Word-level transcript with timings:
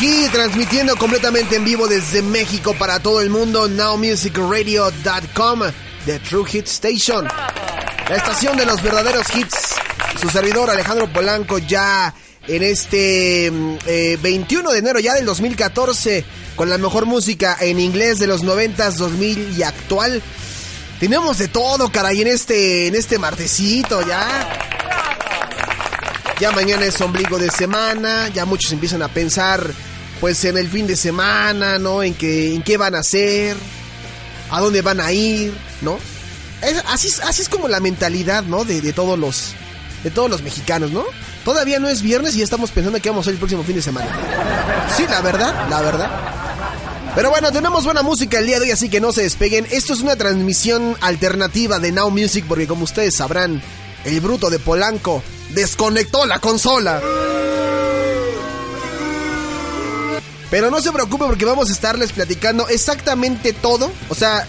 aquí 0.00 0.28
transmitiendo 0.32 0.96
completamente 0.96 1.56
en 1.56 1.64
vivo 1.66 1.86
desde 1.86 2.22
México 2.22 2.72
para 2.72 3.00
todo 3.00 3.20
el 3.20 3.28
mundo 3.28 3.68
nowmusicradio.com 3.68 5.60
The 6.06 6.18
True 6.20 6.46
Hit 6.48 6.66
Station. 6.68 7.28
La 8.08 8.16
estación 8.16 8.56
de 8.56 8.64
los 8.64 8.80
verdaderos 8.82 9.26
hits. 9.36 9.74
Su 10.18 10.30
servidor 10.30 10.70
Alejandro 10.70 11.12
Polanco 11.12 11.58
ya 11.58 12.14
en 12.48 12.62
este 12.62 13.50
21 13.50 13.76
mm, 13.76 13.76
eh, 13.86 14.72
de 14.72 14.78
enero 14.78 15.00
ya 15.00 15.12
del 15.12 15.26
2014 15.26 16.24
con 16.56 16.70
la 16.70 16.78
mejor 16.78 17.04
música 17.04 17.58
en 17.60 17.78
inglés 17.78 18.18
de 18.18 18.26
los 18.26 18.42
90s, 18.42 18.92
2000 18.92 19.58
y 19.58 19.62
actual. 19.64 20.22
Tenemos 20.98 21.36
de 21.36 21.48
todo, 21.48 21.92
caray, 21.92 22.22
en 22.22 22.28
este 22.28 22.86
en 22.86 22.94
este 22.94 23.18
martesito 23.18 24.00
ya. 24.00 24.48
Ya 26.40 26.52
mañana 26.52 26.86
es 26.86 26.98
ombligo 27.02 27.38
de 27.38 27.50
semana, 27.50 28.28
ya 28.28 28.46
muchos 28.46 28.72
empiezan 28.72 29.02
a 29.02 29.08
pensar 29.08 29.74
pues 30.20 30.44
en 30.44 30.58
el 30.58 30.68
fin 30.68 30.86
de 30.86 30.96
semana, 30.96 31.78
¿no? 31.78 32.02
En 32.02 32.14
qué, 32.14 32.54
en 32.54 32.62
qué 32.62 32.76
van 32.76 32.94
a 32.94 32.98
hacer, 32.98 33.56
a 34.50 34.60
dónde 34.60 34.82
van 34.82 35.00
a 35.00 35.12
ir, 35.12 35.52
¿no? 35.80 35.98
así, 36.88 37.08
así 37.24 37.42
es 37.42 37.48
como 37.48 37.68
la 37.68 37.80
mentalidad, 37.80 38.44
¿no? 38.44 38.64
De, 38.64 38.92
todos 38.92 39.18
los 39.18 39.54
de 40.04 40.10
todos 40.10 40.30
los 40.30 40.42
mexicanos, 40.42 40.90
¿no? 40.90 41.04
Todavía 41.44 41.78
no 41.78 41.88
es 41.88 42.02
viernes 42.02 42.34
y 42.34 42.38
ya 42.38 42.44
estamos 42.44 42.70
pensando 42.70 43.00
que 43.00 43.08
vamos 43.08 43.26
a 43.26 43.30
ir 43.30 43.34
el 43.34 43.38
próximo 43.38 43.62
fin 43.64 43.76
de 43.76 43.82
semana. 43.82 44.08
Sí, 44.94 45.04
la 45.08 45.22
verdad, 45.22 45.68
la 45.70 45.80
verdad. 45.80 46.10
Pero 47.14 47.30
bueno, 47.30 47.50
tenemos 47.50 47.84
buena 47.84 48.02
música 48.02 48.38
el 48.38 48.46
día 48.46 48.58
de 48.58 48.66
hoy, 48.66 48.70
así 48.70 48.88
que 48.88 49.00
no 49.00 49.12
se 49.12 49.22
despeguen. 49.22 49.66
Esto 49.70 49.94
es 49.94 50.00
una 50.00 50.16
transmisión 50.16 50.96
alternativa 51.00 51.78
de 51.78 51.92
Now 51.92 52.10
Music, 52.10 52.44
porque 52.46 52.66
como 52.66 52.84
ustedes 52.84 53.16
sabrán, 53.16 53.62
el 54.04 54.20
bruto 54.20 54.48
de 54.50 54.58
Polanco 54.58 55.22
desconectó 55.50 56.26
la 56.26 56.38
consola. 56.38 57.00
Pero 60.50 60.70
no 60.70 60.80
se 60.80 60.92
preocupe 60.92 61.24
porque 61.24 61.44
vamos 61.44 61.70
a 61.70 61.72
estarles 61.72 62.12
platicando 62.12 62.68
exactamente 62.68 63.52
todo. 63.52 63.90
O 64.08 64.14
sea, 64.14 64.46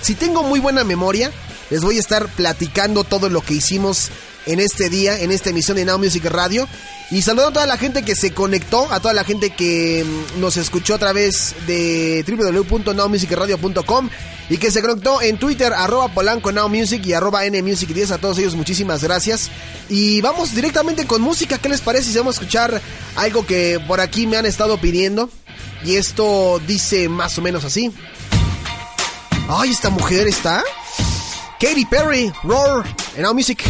si 0.00 0.14
tengo 0.14 0.42
muy 0.42 0.60
buena 0.60 0.82
memoria, 0.82 1.30
les 1.70 1.82
voy 1.82 1.96
a 1.96 2.00
estar 2.00 2.26
platicando 2.28 3.04
todo 3.04 3.28
lo 3.28 3.42
que 3.42 3.54
hicimos 3.54 4.10
en 4.46 4.60
este 4.60 4.88
día, 4.88 5.20
en 5.20 5.30
esta 5.30 5.50
emisión 5.50 5.76
de 5.76 5.84
Now 5.84 5.98
Music 5.98 6.24
Radio. 6.24 6.66
Y 7.10 7.22
saludo 7.22 7.48
a 7.48 7.52
toda 7.52 7.66
la 7.66 7.76
gente 7.76 8.02
que 8.02 8.16
se 8.16 8.32
conectó, 8.32 8.90
a 8.92 8.98
toda 9.00 9.14
la 9.14 9.24
gente 9.24 9.50
que 9.50 10.04
mm, 10.04 10.40
nos 10.40 10.56
escuchó 10.56 10.94
a 10.94 10.98
través 10.98 11.54
de 11.66 12.24
www.nowmusicradio.com 12.26 14.08
y 14.48 14.58
que 14.58 14.70
se 14.70 14.80
conectó 14.80 15.22
en 15.22 15.38
Twitter, 15.38 15.72
arroba 15.72 16.08
Polanco 16.08 16.52
Now 16.52 16.68
Music 16.68 17.04
y 17.04 17.12
arroba 17.12 17.44
NMusic 17.48 17.90
10. 17.90 18.12
A 18.12 18.18
todos 18.18 18.38
ellos, 18.38 18.54
muchísimas 18.54 19.02
gracias. 19.02 19.50
Y 19.88 20.20
vamos 20.20 20.54
directamente 20.54 21.06
con 21.06 21.20
música. 21.20 21.58
¿Qué 21.58 21.68
les 21.68 21.80
parece 21.80 22.10
si 22.10 22.18
vamos 22.18 22.36
a 22.36 22.40
escuchar 22.40 22.80
algo 23.16 23.44
que 23.46 23.80
por 23.86 24.00
aquí 24.00 24.26
me 24.26 24.36
han 24.36 24.46
estado 24.46 24.78
pidiendo? 24.78 25.30
Y 25.84 25.96
esto 25.96 26.60
dice 26.66 27.08
más 27.08 27.38
o 27.38 27.42
menos 27.42 27.64
así. 27.64 27.92
Ay, 29.48 29.70
esta 29.70 29.90
mujer 29.90 30.26
está. 30.26 30.62
Katy 31.60 31.86
Perry, 31.86 32.32
Roar, 32.42 32.84
en 33.16 33.22
Now 33.22 33.34
Music. 33.34 33.62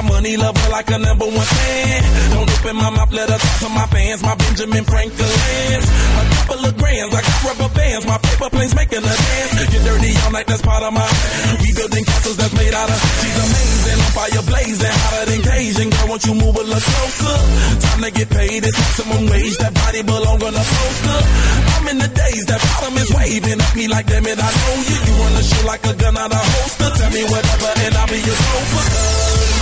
Money 0.00 0.36
lover 0.36 0.68
like 0.72 0.88
a 0.90 0.98
number 0.98 1.26
one 1.26 1.44
fan. 1.44 2.02
Don't 2.32 2.48
open 2.48 2.76
my 2.76 2.88
mouth, 2.88 3.12
let 3.12 3.28
her 3.28 3.36
talk 3.36 3.56
to 3.60 3.68
my 3.68 3.86
fans. 3.92 4.22
My 4.22 4.34
Benjamin 4.34 4.84
Franklin's. 4.84 5.84
A 5.84 6.24
couple 6.40 6.64
of 6.64 6.72
grands, 6.76 7.12
I 7.14 7.20
got 7.20 7.36
rubber 7.44 7.68
bands. 7.76 8.04
My 8.08 8.16
paper 8.16 8.48
planes 8.48 8.74
making 8.74 9.04
a 9.04 9.12
dance. 9.12 9.52
Get 9.70 9.82
dirty 9.84 10.12
all 10.24 10.32
night, 10.32 10.46
that's 10.48 10.62
part 10.62 10.82
of 10.82 10.92
my. 10.92 11.04
We 11.60 11.72
building 11.76 12.04
castles 12.04 12.36
that's 12.40 12.54
made 12.56 12.72
out 12.72 12.88
of. 12.88 12.96
She's 12.96 13.38
amazing, 13.44 14.00
on 14.00 14.12
fire 14.16 14.44
blazing, 14.48 14.96
hotter 15.04 15.24
than 15.28 15.40
Cajun. 15.44 15.88
Girl, 15.92 16.06
won't 16.08 16.24
you 16.24 16.34
move 16.34 16.56
a 16.56 16.64
little 16.64 16.80
closer? 16.80 17.36
Time 17.84 18.00
to 18.00 18.10
get 18.10 18.28
paid, 18.32 18.60
it's 18.64 18.78
maximum 18.80 19.28
wage. 19.28 19.56
That 19.60 19.72
body 19.76 20.00
belong 20.00 20.40
on 20.40 20.54
a 20.56 20.64
poster. 20.64 21.20
I'm 21.76 21.86
in 21.92 21.98
the 22.00 22.08
days, 22.08 22.44
that 22.48 22.60
bottom 22.60 22.96
is 22.96 23.10
waving 23.12 23.60
at 23.60 23.72
me 23.76 23.84
like, 23.88 24.08
damn 24.08 24.24
it, 24.24 24.40
I 24.40 24.48
know 24.48 24.76
you. 24.80 24.96
You 24.96 25.14
run 25.20 25.32
the 25.36 25.44
show 25.44 25.62
like 25.68 25.84
a 25.84 25.92
gun 25.92 26.16
out 26.16 26.32
of 26.32 26.40
holster. 26.40 26.88
Tell 26.88 27.10
me 27.12 27.22
whatever, 27.28 27.70
and 27.84 27.92
I'll 28.00 28.08
be 28.08 28.20
your 28.24 29.59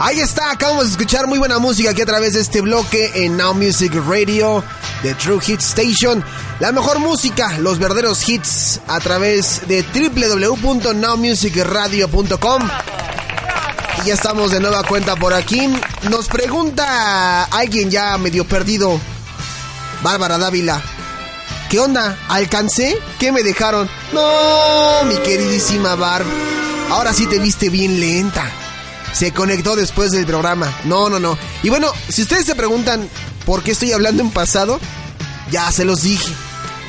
chauffeur. 0.00 0.50
acabamos 0.50 0.84
de 0.84 0.90
escuchar 0.90 1.26
muy 1.26 1.38
buena 1.38 1.58
música 1.58 1.90
aquí 1.90 2.02
a 2.02 2.06
través 2.06 2.32
de 2.32 2.40
este 2.40 2.60
bloque 2.60 3.10
en 3.14 3.36
Now 3.36 3.54
Music 3.54 3.92
Radio 4.08 4.64
de 5.02 5.14
True 5.14 5.40
Hit 5.40 5.60
Station. 5.60 6.24
La 6.58 6.72
mejor 6.72 6.98
música, 6.98 7.56
los 7.58 7.78
verdaderos 7.78 8.28
hits 8.28 8.80
a 8.86 8.98
través 9.00 9.66
de 9.68 9.82
www.nowmusicradio.com. 9.82 12.62
Y 14.02 14.06
ya 14.06 14.14
estamos 14.14 14.50
de 14.50 14.60
nueva 14.60 14.82
cuenta 14.84 15.16
por 15.16 15.34
aquí. 15.34 15.68
Nos 16.08 16.28
pregunta 16.28 17.44
alguien 17.44 17.90
ya 17.90 18.16
medio 18.18 18.46
perdido, 18.46 18.98
Bárbara 20.02 20.38
Dávila. 20.38 20.80
¿Qué 21.68 21.78
onda? 21.78 22.16
¿Alcancé? 22.28 22.98
¿Qué 23.18 23.32
me 23.32 23.42
dejaron? 23.42 23.90
No, 24.12 25.04
mi 25.04 25.16
queridísima 25.16 25.94
Barb. 25.94 26.24
Ahora 26.90 27.12
sí 27.12 27.26
te 27.26 27.38
viste 27.38 27.68
bien 27.68 28.00
lenta 28.00 28.50
se 29.12 29.32
conectó 29.32 29.76
después 29.76 30.10
del 30.10 30.26
programa. 30.26 30.72
No, 30.84 31.08
no, 31.08 31.18
no. 31.18 31.38
Y 31.62 31.68
bueno, 31.68 31.92
si 32.08 32.22
ustedes 32.22 32.46
se 32.46 32.54
preguntan 32.54 33.08
por 33.44 33.62
qué 33.62 33.72
estoy 33.72 33.92
hablando 33.92 34.22
en 34.22 34.30
pasado, 34.30 34.80
ya 35.50 35.70
se 35.72 35.84
los 35.84 36.02
dije. 36.02 36.32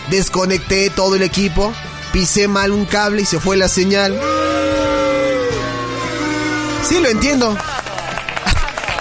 Desconecté 0.10 0.90
todo 0.90 1.16
el 1.16 1.22
equipo, 1.22 1.74
pisé 2.12 2.48
mal 2.48 2.72
un 2.72 2.86
cable 2.86 3.24
y 3.24 3.25
se 3.25 3.40
fue 3.40 3.58
la 3.58 3.68
señal. 3.68 4.20
Sí, 6.88 7.00
lo 7.00 7.10
entiendo. 7.10 7.58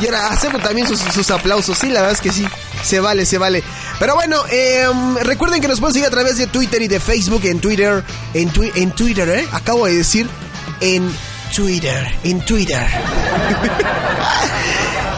Y 0.01 0.07
ahora 0.07 0.29
acepto 0.29 0.59
también 0.59 0.87
sus, 0.87 1.31
aplausos. 1.31 1.77
Sí, 1.77 1.89
la 1.89 2.01
verdad 2.01 2.13
es 2.13 2.21
que 2.21 2.33
sí. 2.33 2.47
Se 2.83 3.01
vale, 3.01 3.27
se 3.27 3.37
vale. 3.37 3.63
Pero 3.99 4.15
bueno, 4.15 4.43
em, 4.49 5.17
recuerden 5.17 5.61
que 5.61 5.69
nos 5.69 5.81
pueden 5.81 5.93
seguir 5.93 6.07
a 6.07 6.11
través 6.11 6.39
de 6.39 6.47
Twitter 6.47 6.81
y 6.81 6.89
de 6.89 7.01
Facebook. 7.01 7.43
En 7.45 7.61
Twitter, 7.61 8.03
en, 8.33 8.51
en 8.75 8.93
Twitter, 8.93 9.29
¿eh? 9.29 9.49
Acabo 9.53 9.87
de 9.87 9.97
decir 9.97 10.27
en 10.81 11.11
Twitter, 11.55 12.15
en 12.23 12.41
Twitter. 12.45 12.87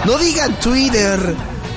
no 0.04 0.16
digan 0.18 0.58
Twitter. 0.60 1.34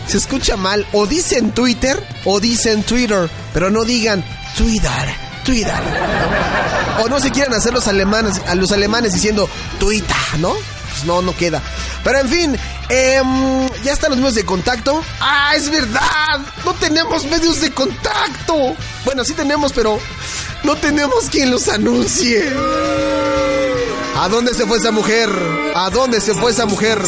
Se 0.07 0.17
escucha 0.17 0.55
mal. 0.55 0.85
O 0.93 1.05
dicen 1.05 1.51
Twitter 1.51 2.01
o 2.23 2.39
dicen 2.39 2.83
Twitter. 2.83 3.29
Pero 3.53 3.69
no 3.69 3.83
digan 3.83 4.23
Twitter, 4.57 5.15
Twitter. 5.43 5.73
O 7.03 7.09
no 7.09 7.19
se 7.19 7.31
quieren 7.31 7.53
hacer 7.53 7.73
los 7.73 7.87
alemanes, 7.87 8.41
a 8.47 8.55
los 8.55 8.71
alemanes 8.71 9.13
diciendo 9.13 9.49
Twitter, 9.79 10.15
¿no? 10.39 10.53
Pues 10.53 11.03
no, 11.05 11.21
no 11.21 11.35
queda. 11.35 11.61
Pero 12.03 12.19
en 12.19 12.29
fin, 12.29 12.57
em, 12.87 13.67
ya 13.83 13.91
están 13.91 14.11
los 14.11 14.19
medios 14.19 14.35
de 14.35 14.45
contacto. 14.45 15.03
¡Ah, 15.19 15.53
es 15.55 15.69
verdad! 15.69 16.39
No 16.63 16.73
tenemos 16.75 17.25
medios 17.25 17.59
de 17.59 17.71
contacto. 17.71 18.75
Bueno, 19.03 19.25
sí 19.25 19.33
tenemos, 19.33 19.73
pero 19.73 19.99
no 20.63 20.75
tenemos 20.77 21.29
quien 21.29 21.51
los 21.51 21.67
anuncie. 21.67 22.53
¿A 24.17 24.29
dónde 24.29 24.53
se 24.53 24.65
fue 24.65 24.77
esa 24.77 24.91
mujer? 24.91 25.29
¿A 25.75 25.89
dónde 25.89 26.21
se 26.21 26.33
fue 26.33 26.51
esa 26.51 26.65
mujer? 26.65 27.01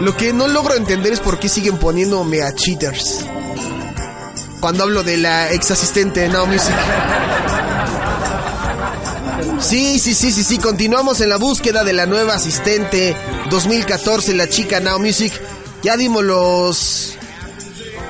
Lo 0.00 0.16
que 0.16 0.32
no 0.32 0.46
logro 0.46 0.74
entender 0.74 1.12
es 1.12 1.18
por 1.18 1.40
qué 1.40 1.48
siguen 1.48 1.78
poniendo 1.78 2.22
mea 2.22 2.54
cheaters. 2.54 3.26
Cuando 4.60 4.84
hablo 4.84 5.02
de 5.02 5.16
la 5.16 5.50
ex 5.52 5.72
asistente 5.72 6.20
de 6.20 6.28
Now 6.28 6.46
Music. 6.46 6.74
Sí, 9.60 9.98
sí, 9.98 10.14
sí, 10.14 10.30
sí, 10.30 10.44
sí. 10.44 10.58
Continuamos 10.58 11.20
en 11.20 11.30
la 11.30 11.38
búsqueda 11.38 11.82
de 11.82 11.92
la 11.92 12.06
nueva 12.06 12.34
asistente 12.34 13.16
2014, 13.50 14.34
la 14.34 14.48
chica 14.48 14.78
Now 14.78 15.00
Music. 15.00 15.32
Ya 15.82 15.96
dimos 15.96 16.22
los. 16.22 17.18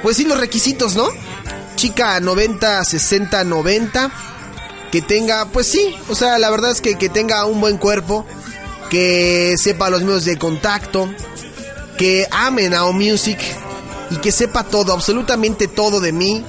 Pues 0.02 0.18
sí, 0.18 0.25
los 0.25 0.38
requisitos, 0.38 0.95
¿no? 0.97 1.09
Chica 1.76 2.21
90, 2.21 2.85
60, 2.85 3.45
90. 3.45 4.36
Que 4.90 5.02
tenga, 5.02 5.47
pues 5.47 5.66
sí, 5.66 5.95
o 6.09 6.14
sea, 6.14 6.38
la 6.38 6.50
verdad 6.50 6.71
es 6.71 6.81
que, 6.81 6.97
que 6.97 7.09
tenga 7.09 7.45
un 7.47 7.61
buen 7.61 7.76
cuerpo. 7.78 8.25
Que 8.90 9.55
sepa 9.59 9.90
los 9.90 10.02
medios 10.02 10.25
de 10.25 10.38
contacto. 10.38 11.09
Que 11.99 12.26
ame 12.31 12.69
Now 12.69 12.93
Music. 12.93 13.38
Y 14.11 14.16
que 14.16 14.31
sepa 14.31 14.64
todo, 14.64 14.93
absolutamente 14.93 15.66
todo 15.66 16.00
de 16.00 16.12
mí 16.12 16.45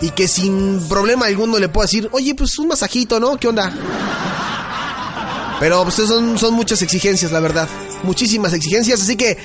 y 0.00 0.10
que 0.10 0.28
sin 0.28 0.86
problema 0.88 1.26
alguno 1.26 1.58
le 1.58 1.68
pueda 1.68 1.86
decir, 1.86 2.08
oye, 2.12 2.34
pues 2.34 2.58
un 2.58 2.68
masajito, 2.68 3.20
¿no? 3.20 3.36
¿Qué 3.38 3.48
onda? 3.48 3.72
Pero 5.60 5.82
pues 5.82 5.94
son, 5.94 6.38
son 6.38 6.52
muchas 6.54 6.82
exigencias, 6.82 7.32
la 7.32 7.40
verdad. 7.40 7.68
Muchísimas 8.04 8.52
exigencias. 8.52 9.00
Así 9.00 9.16
que 9.16 9.38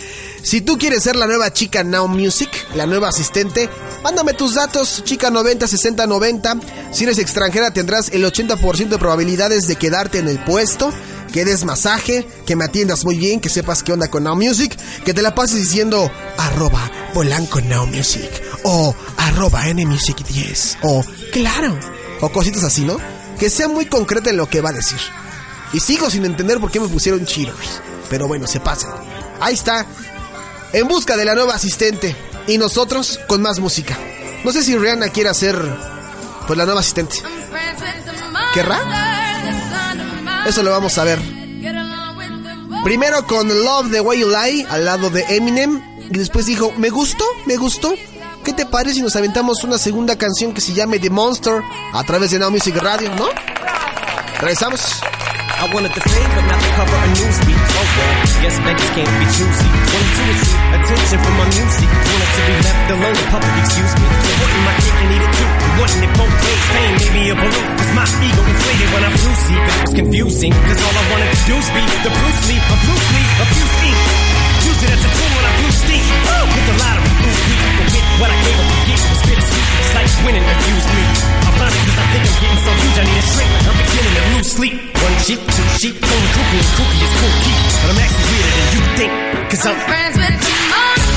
si 0.43 0.61
tú 0.61 0.77
quieres 0.77 1.03
ser 1.03 1.15
la 1.15 1.27
nueva 1.27 1.51
chica 1.51 1.83
Now 1.83 2.07
Music, 2.07 2.49
la 2.75 2.85
nueva 2.85 3.09
asistente, 3.09 3.69
mándame 4.03 4.33
tus 4.33 4.55
datos, 4.55 5.03
chica 5.03 5.29
90 5.29 5.67
60 5.67 6.05
90. 6.07 6.59
Si 6.91 7.03
eres 7.03 7.17
extranjera 7.17 7.71
tendrás 7.71 8.09
el 8.09 8.23
80% 8.23 8.89
de 8.89 8.97
probabilidades 8.97 9.67
de 9.67 9.75
quedarte 9.75 10.19
en 10.19 10.27
el 10.27 10.43
puesto. 10.43 10.93
Que 11.33 11.45
des 11.45 11.63
masaje, 11.63 12.27
que 12.47 12.55
me 12.55 12.65
atiendas 12.65 13.05
muy 13.05 13.15
bien, 13.15 13.39
que 13.39 13.49
sepas 13.49 13.83
qué 13.83 13.93
onda 13.93 14.09
con 14.09 14.23
Now 14.23 14.35
Music, 14.35 14.75
que 15.05 15.13
te 15.13 15.21
la 15.21 15.35
pases 15.35 15.57
diciendo 15.57 16.11
arroba 16.39 16.91
Polanco 17.13 17.61
Now 17.61 17.85
Music 17.85 18.31
o 18.63 18.95
arroba 19.17 19.63
Nmusic 19.71 20.25
10 20.25 20.79
o 20.81 21.03
claro 21.31 21.77
o 22.21 22.29
cositas 22.29 22.63
así, 22.63 22.83
¿no? 22.83 22.97
Que 23.37 23.49
sea 23.49 23.67
muy 23.67 23.85
concreta 23.85 24.29
en 24.29 24.37
lo 24.37 24.49
que 24.49 24.61
va 24.61 24.69
a 24.69 24.73
decir. 24.73 24.99
Y 25.71 25.79
sigo 25.79 26.09
sin 26.09 26.25
entender 26.25 26.59
por 26.59 26.71
qué 26.71 26.79
me 26.79 26.87
pusieron 26.87 27.25
cheaters. 27.25 27.81
Pero 28.09 28.27
bueno, 28.27 28.47
se 28.47 28.59
pasan. 28.59 28.91
Ahí 29.39 29.53
está. 29.53 29.85
En 30.73 30.87
busca 30.87 31.15
de 31.17 31.25
la 31.25 31.35
nueva 31.35 31.55
asistente. 31.55 32.15
Y 32.47 32.57
nosotros 32.57 33.19
con 33.27 33.41
más 33.41 33.59
música. 33.59 33.97
No 34.43 34.51
sé 34.51 34.63
si 34.63 34.77
Rihanna 34.77 35.09
quiere 35.09 35.29
hacer 35.29 35.57
pues 36.47 36.57
la 36.57 36.65
nueva 36.65 36.79
asistente. 36.79 37.17
¿Querrá? 38.53 38.79
Eso 40.45 40.63
lo 40.63 40.71
vamos 40.71 40.97
a 40.97 41.03
ver. 41.03 41.19
Primero 42.83 43.25
con 43.27 43.47
Love 43.47 43.91
the 43.91 44.01
Way 44.01 44.19
You 44.19 44.29
Lie 44.29 44.65
al 44.69 44.85
lado 44.85 45.09
de 45.09 45.25
Eminem. 45.29 45.81
Y 46.09 46.17
después 46.17 46.45
dijo, 46.45 46.73
me 46.77 46.89
gustó, 46.89 47.25
me 47.45 47.57
gustó. 47.57 47.93
¿Qué 48.43 48.53
te 48.53 48.65
parece 48.65 48.95
si 48.95 49.01
nos 49.01 49.15
aventamos 49.15 49.63
una 49.63 49.77
segunda 49.77 50.17
canción 50.17 50.53
que 50.53 50.61
se 50.61 50.73
llame 50.73 50.97
The 50.97 51.09
Monster 51.09 51.61
a 51.93 52.03
través 52.03 52.31
de 52.31 52.39
Now 52.39 52.49
Music 52.49 52.75
Radio, 52.77 53.13
no? 53.15 53.27
Regresamos. 54.39 54.81
I 55.59 55.67
wanted 55.75 55.91
the 55.91 55.99
fame, 55.99 56.31
but 56.39 56.45
not 56.47 56.55
the 56.55 56.71
cover 56.71 56.95
of 56.95 57.11
Newsweek. 57.19 57.59
Oh 57.59 57.83
well, 57.83 58.15
guess 58.39 58.55
beggars 58.63 58.91
can't 58.95 59.11
be 59.19 59.27
choosy. 59.27 59.67
Wanted 59.91 60.13
to 60.15 60.23
receive 60.31 60.61
attention 60.71 61.19
from 61.19 61.35
my 61.35 61.47
music. 61.51 61.89
Wanted 61.99 62.31
to 62.31 62.41
be 62.47 62.53
left 62.63 62.87
alone, 62.95 63.15
the 63.19 63.27
public 63.27 63.53
excuse 63.59 63.93
me. 63.99 64.07
It 64.07 64.37
wasn't 64.39 64.63
my 64.63 64.75
cake 64.79 64.99
and 65.03 65.09
eat 65.19 65.23
it 65.27 65.33
too. 65.35 65.51
Wasn't 65.83 66.03
it 66.07 66.13
both 66.15 66.31
ways. 66.31 66.63
Fame 66.71 66.95
made 66.95 67.11
me 67.11 67.23
a 67.27 67.35
balloon. 67.35 67.69
Cause 67.75 67.91
my 67.91 68.07
ego 68.23 68.41
inflated 68.47 68.89
when 68.95 69.03
I'm 69.03 69.15
see. 69.19 69.59
But 69.59 69.75
it 69.75 69.81
was 69.83 69.95
confusing. 69.99 70.53
Cause 70.55 70.79
all 70.79 70.95
I 70.95 71.03
wanted 71.11 71.27
to 71.27 71.39
do 71.43 71.55
was 71.59 71.69
be 71.75 71.83
the 72.07 72.11
Bruce 72.15 72.41
Lee 72.47 72.61
of 72.63 72.79
Bruce 72.79 73.09
Lee, 73.19 73.27
abuse 73.43 73.75
me. 73.83 74.28
Use 74.59 74.81
it 74.83 74.91
as 74.91 75.01
a 75.03 75.11
tool 75.11 75.31
when 75.35 75.45
I 75.45 75.51
blew 75.59 75.71
steam. 75.71 76.03
Hit 76.03 76.65
the 76.67 76.75
lottery, 76.79 77.13
ooh, 77.23 77.39
wee. 77.47 77.59
But 77.79 77.87
with 77.93 78.07
what 78.19 78.29
I 78.29 78.37
gave 78.43 78.57
up 78.59 78.67
to 78.67 78.79
get 78.87 78.99
was 79.07 79.21
bittersweet. 79.23 79.67
It's 79.79 79.93
like 79.95 80.09
winning 80.25 80.43
abused 80.43 80.89
me. 80.93 81.03
I'm 81.47 81.55
funny 81.55 81.79
cause 81.87 81.97
I 81.99 82.05
think 82.11 82.23
I'm 82.27 82.37
getting 82.43 82.61
so 82.63 82.71
huge 82.79 82.97
I 82.99 83.03
need 83.07 83.19
a 83.19 83.25
shrink. 83.31 83.51
I'm 83.67 83.77
beginning 83.79 84.13
to 84.19 84.23
lose 84.35 84.49
sleep. 84.51 84.75
One 84.99 85.15
sheep, 85.23 85.41
two 85.55 85.67
sheep, 85.79 85.95
phone 85.99 86.27
cuckoo, 86.35 86.59
and 86.59 86.71
kooky 86.75 86.99
is 86.99 87.13
cool 87.19 87.35
keep. 87.43 87.59
But 87.79 87.89
I'm 87.93 87.99
actually 88.03 88.27
weirder 88.29 88.51
than 88.55 88.67
you 88.75 88.81
think. 88.99 89.11
Cause 89.49 89.63
I'm 89.65 89.77
friends 89.87 90.15
with 90.19 90.35
Timon. 90.43 91.08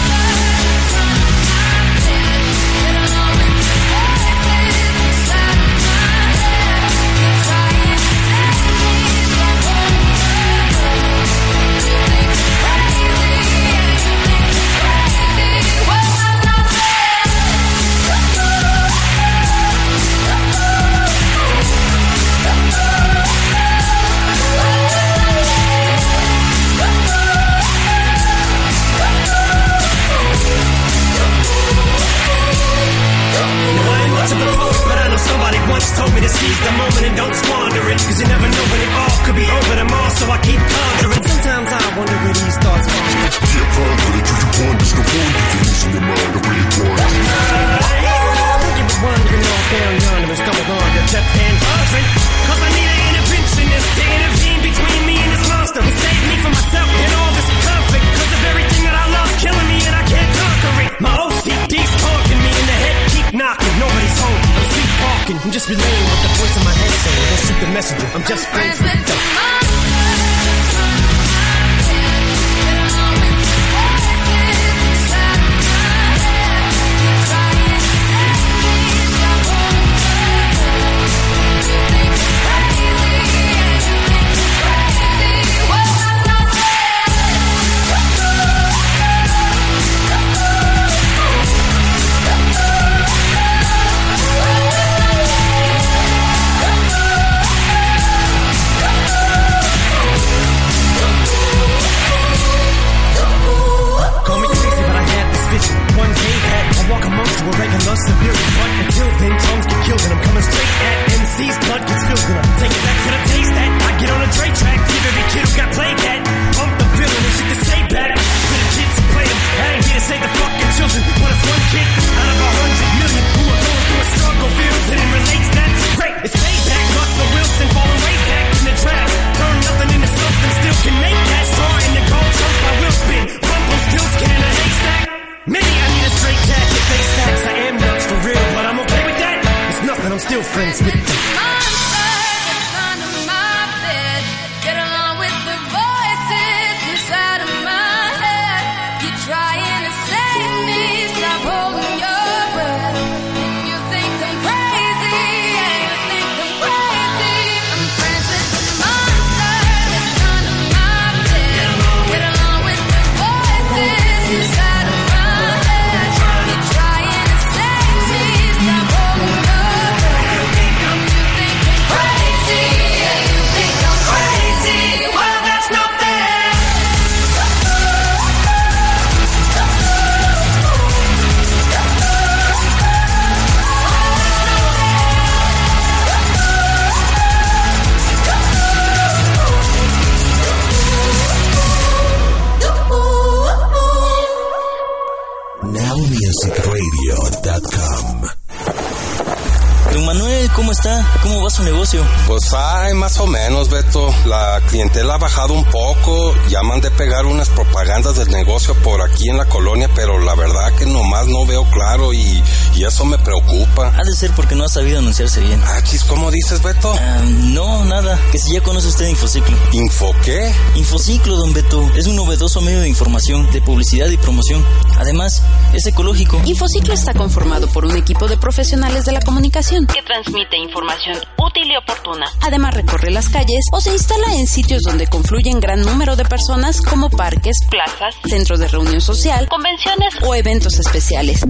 Su 201.63 201.71
negocio? 201.71 202.05
Pues 202.27 202.53
hay 202.53 202.95
más 202.95 203.19
o 203.19 203.27
menos, 203.27 203.69
Beto. 203.69 204.13
La 204.27 204.61
clientela 204.69 205.15
ha 205.15 205.19
bajado 205.19 205.55
un 205.55 205.65
poco. 205.65 206.35
Llaman 206.49 206.81
de 206.81 206.91
pegar 206.91 207.27
unas 207.27 207.49
propagandas 207.51 208.17
del 208.17 208.31
negocio 208.31 208.75
por 208.75 209.03
aquí 209.03 209.29
en 209.29 209.37
la 209.37 209.47
colonia, 209.47 209.89
pero 209.95 210.19
la 210.19 210.35
verdad 210.35 210.75
que 210.77 210.87
nomás 210.87 211.27
no 211.27 211.47
veo 211.47 211.65
claro 211.71 212.13
y, 212.13 212.43
y 212.83 212.85
eso 212.85 213.05
me 213.05 213.17
preocupa. 213.17 213.93
Ha 213.97 214.03
de 214.03 214.13
ser 214.13 214.33
porque 214.33 214.57
no 214.57 214.65
ha 214.65 214.69
sabido 214.69 214.99
anunciarse 214.99 215.41
bien. 215.41 215.63
Ah, 215.65 215.81
chis, 215.85 216.03
¿cómo 216.03 216.33
dices, 216.33 216.61
Beto? 216.65 216.93
Ah, 216.93 217.23
no, 217.25 217.85
nada. 217.85 218.19
Que 218.33 218.39
si 218.39 218.55
ya 218.55 218.61
conoce 218.61 218.89
usted 218.89 219.07
Infociclo. 219.07 219.57
¿Info 219.71 220.13
qué? 220.25 220.53
Infociclo, 220.75 221.37
don 221.37 221.53
Beto. 221.53 221.89
Es 221.97 222.09
un 222.09 222.17
novedoso 222.17 222.61
medio 222.61 222.81
de 222.81 222.89
información, 222.89 223.49
de 223.53 223.63
publicidad 223.63 224.09
y 224.09 224.17
promoción. 224.17 224.65
Además, 224.99 225.45
es 225.73 225.87
ecológico. 225.87 226.43
Infociclo 226.45 226.93
está 226.93 227.15
conformado 227.15 227.69
por 227.69 227.85
un 227.85 227.97
equipo 227.97 228.27
de 228.27 228.37
profesionales 228.37 229.05
de 229.05 229.13
la 229.13 229.21
comunicación 229.21 229.87
que 229.87 230.03
transmite 230.03 230.57
información 230.57 231.19
útil 231.39 231.71
y 231.71 231.77
oportuna. 231.77 232.27
Además 232.41 232.75
recorre 232.75 233.13
las 233.13 233.29
calles 233.29 233.65
o 233.73 233.81
se 233.81 233.93
instala 233.93 234.35
en 234.35 234.49
sitios 234.49 234.83
donde 234.83 235.07
confluyen 235.07 235.61
gran 235.61 235.83
número 235.83 236.17
de 236.17 236.25
personas 236.25 236.81
como 236.81 237.11
parques, 237.11 237.59
plazas, 237.71 238.17
centros 238.29 238.59
de 238.59 238.67
reunión 238.67 239.01
social, 239.01 239.47
convenciones 239.49 240.15
o 240.23 240.35
eventos 240.35 240.81
especiales. 240.81 241.45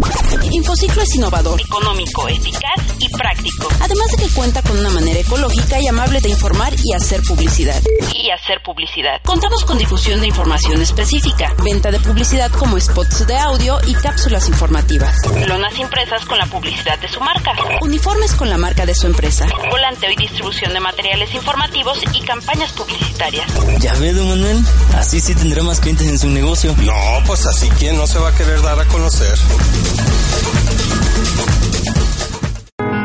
Infociclo 0.51 1.01
es 1.03 1.15
innovador, 1.23 1.61
económico, 1.61 2.27
eficaz 2.27 2.83
y 2.99 3.09
práctico. 3.11 3.69
Además 3.81 4.11
de 4.11 4.25
que 4.25 4.29
cuenta 4.31 4.61
con 4.61 4.77
una 4.77 4.91
manera 4.91 5.21
ecológica 5.21 5.81
y 5.81 5.87
amable 5.87 6.21
de 6.21 6.31
informar 6.31 6.75
y 6.83 6.95
hacer 6.95 7.23
publicidad. 7.23 7.81
Y 8.13 8.29
hacer 8.33 8.61
publicidad. 8.65 9.21
Contamos 9.25 9.65
con 9.65 9.79
difusión 9.79 10.21
de 10.21 10.27
información 10.27 10.83
específica, 10.83 11.55
venta 11.63 11.93
de 11.93 12.01
publicidad 12.01 12.51
como 12.51 12.81
spots 12.81 13.25
de 13.29 13.37
audio 13.37 13.79
y 13.87 13.95
cápsulas 13.95 14.49
informativas. 14.49 15.15
Lonas 15.47 15.79
impresas 15.79 16.25
con 16.27 16.39
la 16.39 16.47
publicidad 16.47 16.99
de 16.99 17.07
su 17.07 17.21
marca. 17.21 17.53
Uniformes 17.83 18.35
con 18.35 18.51
la 18.51 18.59
marca 18.59 18.85
de 18.85 18.95
su 18.97 19.07
empresa. 19.07 19.47
Volanteo 19.71 20.11
y 20.11 20.17
distribución 20.17 20.73
de 20.73 20.81
materiales 20.81 21.33
informativos 21.33 22.01
y 22.15 22.21
campañas 22.23 22.73
publicitarias. 22.73 23.47
Ya 23.79 23.95
ve, 23.95 24.13
don 24.13 24.29
Manuel, 24.29 24.61
así 24.99 25.21
sí 25.21 25.37
tendrá 25.37 25.63
más 25.63 25.79
clientes 25.79 26.09
en 26.09 26.19
su 26.19 26.29
negocio. 26.31 26.75
No, 26.79 26.95
pues 27.27 27.47
así 27.47 27.71
quién 27.79 27.97
no 27.97 28.09
se 28.09 28.19
va 28.19 28.31
a 28.31 28.35
querer 28.35 28.61
dar 28.61 28.81
a 28.81 28.85
conocer. 28.87 29.39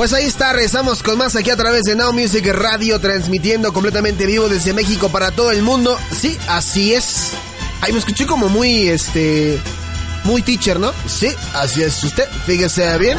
Pues 0.02 0.14
ahí 0.14 0.26
está, 0.26 0.52
rezamos 0.52 1.04
con 1.04 1.20
más 1.20 1.36
aquí 1.36 1.52
a 1.52 1.56
través 1.56 1.84
de 1.84 1.96
Now 1.96 2.12
Music 2.12 2.44
Radio, 2.48 3.00
transmitiendo 3.00 3.72
completamente 3.72 4.26
vivo 4.26 4.50
desde 4.50 4.74
México 4.74 5.10
para 5.10 5.30
todo 5.30 5.52
el 5.52 5.62
mundo. 5.62 5.96
Sí, 6.20 6.36
así 6.48 6.96
es. 6.96 7.34
Ay, 7.82 7.94
me 7.94 8.00
escuché 8.00 8.26
como 8.26 8.50
muy, 8.50 8.88
este, 8.88 9.60
muy 10.24 10.42
teacher, 10.42 10.80
¿no? 10.80 10.92
Sí, 11.06 11.28
así 11.54 11.84
es 11.84 12.04
usted, 12.04 12.28
fíjese 12.48 12.98
bien. 12.98 13.16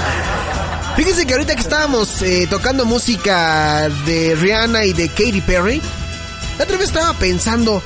Fíjese 0.96 1.26
que 1.26 1.34
ahorita 1.34 1.54
que 1.54 1.60
estábamos 1.60 2.22
eh, 2.22 2.46
tocando 2.48 2.86
música 2.86 3.90
de 4.06 4.36
Rihanna 4.36 4.86
y 4.86 4.94
de 4.94 5.10
Katy 5.10 5.42
Perry, 5.42 5.82
la 6.56 6.64
otra 6.64 6.78
vez 6.78 6.88
estaba 6.88 7.12
pensando, 7.12 7.82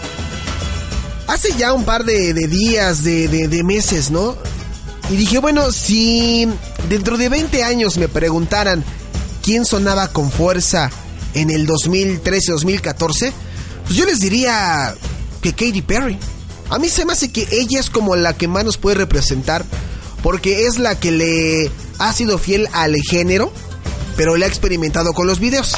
hace 1.27 1.53
ya 1.59 1.73
un 1.73 1.83
par 1.83 2.05
de, 2.05 2.35
de 2.35 2.47
días, 2.47 3.03
de, 3.03 3.27
de, 3.27 3.49
de 3.49 3.65
meses, 3.65 4.13
¿no? 4.13 4.37
Y 5.11 5.17
dije, 5.17 5.39
bueno, 5.39 5.73
si 5.73 6.49
dentro 6.88 7.16
de 7.16 7.29
20 7.29 7.62
años 7.64 7.99
me 7.99 8.09
preguntaran 8.09 8.85
quién 9.42 9.64
sonaba 9.64 10.09
con 10.09 10.31
fuerza 10.31 10.90
en 11.35 11.51
el 11.51 11.66
2013-2014, 11.66 13.33
pues 13.85 13.97
yo 13.97 14.07
les 14.07 14.20
diría 14.20 14.94
que 15.42 15.53
Katy 15.53 15.83
Perry. 15.83 16.18
A 16.70 16.79
mí 16.79 16.88
se 16.88 17.05
me 17.05 17.12
hace 17.12 17.31
que 17.31 17.47
ella 17.51 17.81
es 17.81 17.90
como 17.90 18.16
la 18.16 18.37
que 18.37 18.49
más 18.49 18.64
nos 18.64 18.79
puede 18.79 18.97
representar, 18.97 19.64
porque 20.23 20.66
es 20.66 20.79
la 20.79 20.99
que 20.99 21.12
le 21.12 21.70
ha 21.99 22.12
sido 22.12 22.38
fiel 22.38 22.68
al 22.73 22.94
género, 22.97 23.53
pero 24.16 24.37
le 24.37 24.47
ha 24.47 24.49
experimentado 24.49 25.12
con 25.12 25.27
los 25.27 25.40
videos. 25.40 25.77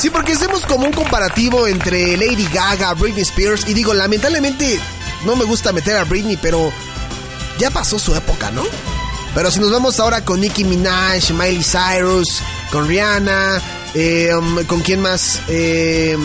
Sí, 0.00 0.10
porque 0.10 0.32
hacemos 0.32 0.64
como 0.64 0.86
un 0.86 0.92
comparativo 0.92 1.66
entre 1.66 2.16
Lady 2.16 2.48
Gaga, 2.52 2.94
Britney 2.94 3.22
Spears, 3.22 3.68
y 3.68 3.74
digo, 3.74 3.94
lamentablemente 3.94 4.80
no 5.24 5.36
me 5.36 5.44
gusta 5.44 5.72
meter 5.72 5.96
a 5.96 6.04
Britney, 6.04 6.38
pero 6.40 6.72
ya 7.58 7.70
pasó 7.70 7.98
su 7.98 8.14
época, 8.14 8.50
¿no? 8.50 8.62
Pero 9.34 9.50
si 9.50 9.60
nos 9.60 9.70
vamos 9.70 10.00
ahora 10.00 10.24
con 10.24 10.40
Nicki 10.40 10.64
Minaj, 10.64 11.30
Miley 11.30 11.62
Cyrus, 11.62 12.40
con 12.72 12.88
Rihanna, 12.88 13.60
eh, 13.94 14.34
um, 14.34 14.64
¿con 14.64 14.80
quién 14.80 15.00
más? 15.00 15.40
Eh, 15.48 16.16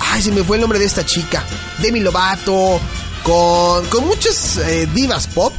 ay, 0.00 0.22
se 0.22 0.32
me 0.32 0.42
fue 0.42 0.56
el 0.56 0.62
nombre 0.62 0.78
de 0.78 0.86
esta 0.86 1.04
chica. 1.04 1.44
Demi 1.78 2.00
Lovato, 2.00 2.80
con, 3.22 3.86
con 3.86 4.06
muchas 4.06 4.56
eh, 4.58 4.88
divas 4.94 5.26
pop. 5.26 5.52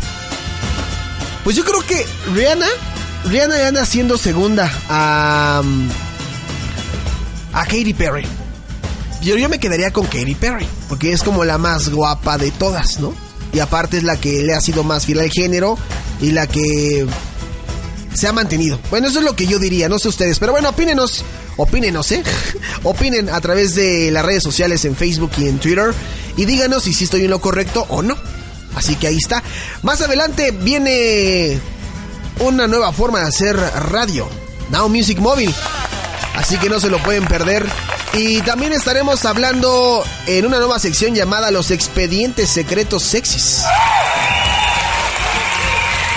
Pues 1.43 1.55
yo 1.55 1.63
creo 1.63 1.81
que 1.85 2.05
Rihanna, 2.33 2.67
Rihanna 3.25 3.67
anda 3.67 3.85
siendo 3.85 4.17
segunda 4.17 4.71
a, 4.89 5.61
um, 5.63 5.89
a 7.53 7.63
Katy 7.63 7.93
Perry. 7.93 8.25
Yo, 9.21 9.37
yo 9.37 9.49
me 9.49 9.59
quedaría 9.59 9.93
con 9.93 10.05
Katy 10.05 10.35
Perry, 10.35 10.67
porque 10.89 11.13
es 11.13 11.21
como 11.21 11.45
la 11.45 11.57
más 11.57 11.89
guapa 11.89 12.37
de 12.37 12.51
todas, 12.51 12.99
¿no? 12.99 13.13
y 13.53 13.59
aparte 13.59 13.97
es 13.97 14.03
la 14.03 14.17
que 14.17 14.43
le 14.43 14.53
ha 14.53 14.61
sido 14.61 14.83
más 14.83 15.05
fiel 15.05 15.19
al 15.19 15.29
género 15.29 15.77
y 16.23 16.31
la 16.31 16.47
que 16.47 17.05
se 18.13 18.27
ha 18.27 18.33
mantenido. 18.33 18.79
Bueno, 18.89 19.07
eso 19.07 19.19
es 19.19 19.25
lo 19.25 19.35
que 19.35 19.45
yo 19.45 19.59
diría, 19.59 19.89
no 19.89 19.99
sé 19.99 20.07
ustedes, 20.07 20.39
pero 20.39 20.53
bueno, 20.53 20.69
opínenos, 20.69 21.25
opínenos, 21.57 22.11
¿eh? 22.13 22.23
Opinen 22.83 23.29
a 23.29 23.41
través 23.41 23.75
de 23.75 24.09
las 24.09 24.25
redes 24.25 24.41
sociales 24.41 24.85
en 24.85 24.95
Facebook 24.95 25.31
y 25.37 25.47
en 25.47 25.59
Twitter 25.59 25.93
y 26.37 26.45
díganos 26.45 26.83
si 26.83 26.93
sí 26.93 27.03
estoy 27.03 27.25
en 27.25 27.29
lo 27.29 27.41
correcto 27.41 27.85
o 27.89 28.01
no. 28.01 28.15
Así 28.73 28.95
que 28.95 29.07
ahí 29.07 29.17
está. 29.17 29.43
Más 29.83 30.01
adelante 30.01 30.51
viene 30.51 31.59
una 32.39 32.67
nueva 32.67 32.93
forma 32.93 33.19
de 33.19 33.27
hacer 33.27 33.57
radio, 33.57 34.27
Now 34.71 34.87
Music 34.87 35.19
Móvil. 35.19 35.53
Así 36.35 36.57
que 36.57 36.69
no 36.69 36.79
se 36.79 36.89
lo 36.89 37.03
pueden 37.03 37.25
perder. 37.25 37.67
Y 38.13 38.41
también 38.41 38.71
estaremos 38.71 39.25
hablando 39.25 40.03
en 40.25 40.45
una 40.45 40.59
nueva 40.59 40.79
sección 40.79 41.13
llamada 41.13 41.51
Los 41.51 41.69
expedientes 41.69 42.49
secretos 42.49 43.03
sexys. 43.03 43.63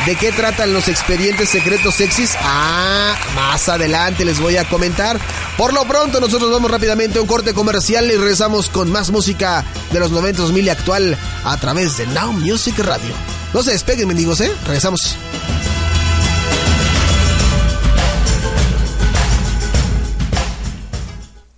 ¿De 0.07 0.14
qué 0.14 0.31
tratan 0.31 0.73
los 0.73 0.87
expedientes 0.87 1.49
secretos 1.49 1.97
sexys? 1.97 2.37
Ah, 2.40 3.16
más 3.35 3.69
adelante 3.69 4.25
les 4.25 4.38
voy 4.38 4.57
a 4.57 4.69
comentar. 4.69 5.19
Por 5.59 5.75
lo 5.75 5.85
pronto, 5.85 6.21
nosotros 6.21 6.53
vamos 6.53 6.71
rápidamente 6.71 7.19
a 7.19 7.23
un 7.23 7.27
corte 7.27 7.53
comercial 7.53 8.07
y 8.07 8.16
regresamos 8.16 8.69
con 8.69 8.92
más 8.92 9.11
música 9.11 9.64
de 9.90 9.99
los 9.99 10.12
90 10.12 10.42
2000 10.42 10.64
y 10.64 10.69
actual 10.69 11.19
a 11.42 11.57
través 11.57 11.97
de 11.97 12.07
Now 12.07 12.33
Music 12.33 12.79
Radio. 12.79 13.12
No 13.53 13.64
se 13.64 13.73
despeguen, 13.73 14.07
mendigos, 14.07 14.40
¿eh? 14.40 14.53
Regresamos. 14.64 15.16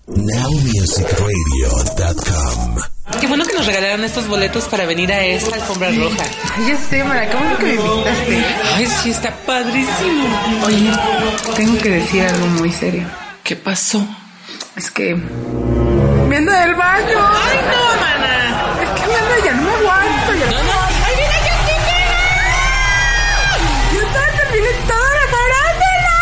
NowMusicRadio.com 0.06 2.87
Qué 3.20 3.26
bueno 3.26 3.44
que 3.44 3.54
nos 3.54 3.66
regalaron 3.66 4.04
estos 4.04 4.28
boletos 4.28 4.64
para 4.68 4.84
venir 4.86 5.12
a 5.12 5.24
esta 5.24 5.56
alfombra 5.56 5.90
roja. 5.90 6.22
Ay, 6.56 6.66
ya 6.68 6.76
sé, 6.76 7.02
Mara, 7.02 7.28
qué 7.28 7.36
bueno 7.36 7.58
que 7.58 7.64
me 7.64 7.74
invitaste. 7.74 8.44
Ay, 8.76 8.86
sí, 8.86 9.10
está 9.10 9.30
padrísimo. 9.44 10.24
Oye, 10.64 10.92
tengo 11.56 11.78
que 11.78 11.88
decir 11.90 12.22
algo 12.22 12.46
muy 12.46 12.70
serio. 12.70 13.08
¿Qué 13.42 13.56
pasó? 13.56 14.06
Es 14.76 14.90
que... 14.90 15.14
¡Me 15.16 16.36
anda 16.36 16.60
del 16.60 16.74
baño! 16.74 17.18
¡Ay, 17.18 17.58
no, 17.66 18.00
mana! 18.00 18.82
Es 18.82 18.88
que 19.00 19.06
me 19.08 19.14
anda, 19.16 19.44
ya 19.44 19.52
no 19.54 19.62
me 19.62 19.70
aguanto. 19.70 20.34
Ya 20.34 20.46
no, 20.46 20.62
no. 20.62 20.78
¡Ay, 21.06 21.14
mira, 21.16 21.38
Justina! 21.48 21.98
¡Yo 23.94 24.00
te 24.06 24.20
terminé 24.38 24.68
toda 24.86 25.10
la 25.14 25.26
farándula! 25.32 26.14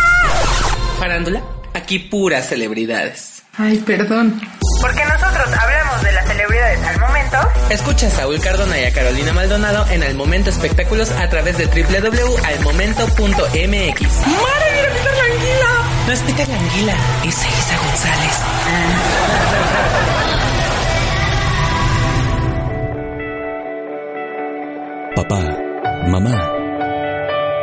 ¿Farándula? 0.98 1.42
Aquí 1.74 1.98
puras 1.98 2.48
celebridades. 2.48 3.42
Ay, 3.58 3.78
perdón. 3.78 4.40
Porque 4.80 5.04
nosotros 5.04 5.48
hablamos 5.58 5.85
momento. 7.26 7.48
Escucha 7.70 8.06
a 8.06 8.10
Saúl 8.10 8.40
Cardona 8.40 8.78
y 8.80 8.84
a 8.84 8.92
Carolina 8.92 9.32
Maldonado 9.32 9.86
en 9.90 10.02
Al 10.02 10.14
Momento 10.14 10.50
Espectáculos 10.50 11.10
a 11.10 11.28
través 11.28 11.56
de 11.58 11.66
www.almomento.mx. 11.66 13.16
¡Madre 13.56 14.66
mira, 14.74 14.88
Peter 14.92 15.14
Languila! 15.16 15.86
No 16.06 16.12
es 16.12 16.20
Peter 16.20 16.48
Languila, 16.48 16.94
es 17.24 17.44
Elisa 17.44 17.76
González. 17.84 18.36
Papá, 25.16 25.56
mamá, 26.08 26.50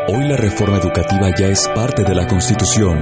hoy 0.08 0.28
la 0.28 0.38
reforma 0.38 0.78
educativa 0.78 1.30
ya 1.38 1.48
es 1.48 1.68
parte 1.76 2.04
de 2.04 2.16
la 2.16 2.26
Constitución, 2.28 3.00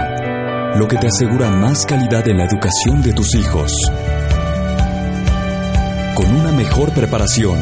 lo 0.75 0.87
que 0.89 0.97
te 0.97 1.07
asegura 1.07 1.49
más 1.49 1.85
calidad 1.85 2.27
en 2.27 2.37
la 2.37 2.43
educación 2.45 3.01
de 3.01 3.13
tus 3.13 3.33
hijos. 3.33 3.71
Con 6.21 6.35
una 6.35 6.51
mejor 6.51 6.93
preparación, 6.93 7.57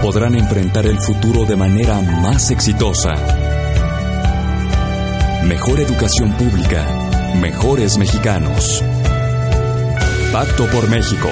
podrán 0.00 0.36
enfrentar 0.36 0.86
el 0.86 1.00
futuro 1.00 1.44
de 1.44 1.56
manera 1.56 2.00
más 2.00 2.52
exitosa. 2.52 3.12
Mejor 5.42 5.80
educación 5.80 6.32
pública, 6.34 6.86
mejores 7.40 7.98
mexicanos. 7.98 8.84
Pacto 10.32 10.66
por 10.70 10.88
México. 10.88 11.28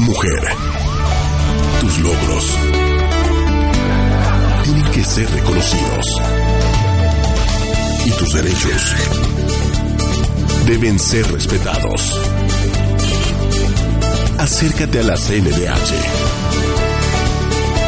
Mujer, 0.00 0.42
tus 1.80 1.98
logros 2.00 2.58
tienen 4.64 4.90
que 4.90 5.04
ser 5.04 5.30
reconocidos. 5.30 6.06
Y 8.06 8.10
tus 8.10 8.32
derechos 8.32 8.96
deben 10.66 10.98
ser 10.98 11.30
respetados. 11.30 12.35
Acércate 14.46 15.00
a 15.00 15.02
la 15.02 15.16
CNDH. 15.16 15.92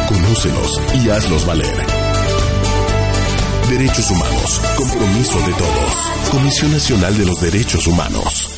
Conócelos 0.08 0.80
y 0.92 1.08
hazlos 1.08 1.46
valer. 1.46 1.86
Derechos 3.70 4.10
Humanos, 4.10 4.60
compromiso 4.76 5.38
de 5.38 5.52
todos. 5.52 5.94
Comisión 6.32 6.72
Nacional 6.72 7.16
de 7.16 7.26
los 7.26 7.40
Derechos 7.40 7.86
Humanos. 7.86 8.57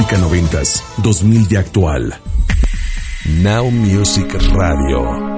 música 0.00 0.16
noventas, 0.16 0.82
2000 1.02 1.46
y 1.50 1.56
actual. 1.56 2.14
Now 3.42 3.70
Music 3.70 4.32
Radio. 4.54 5.29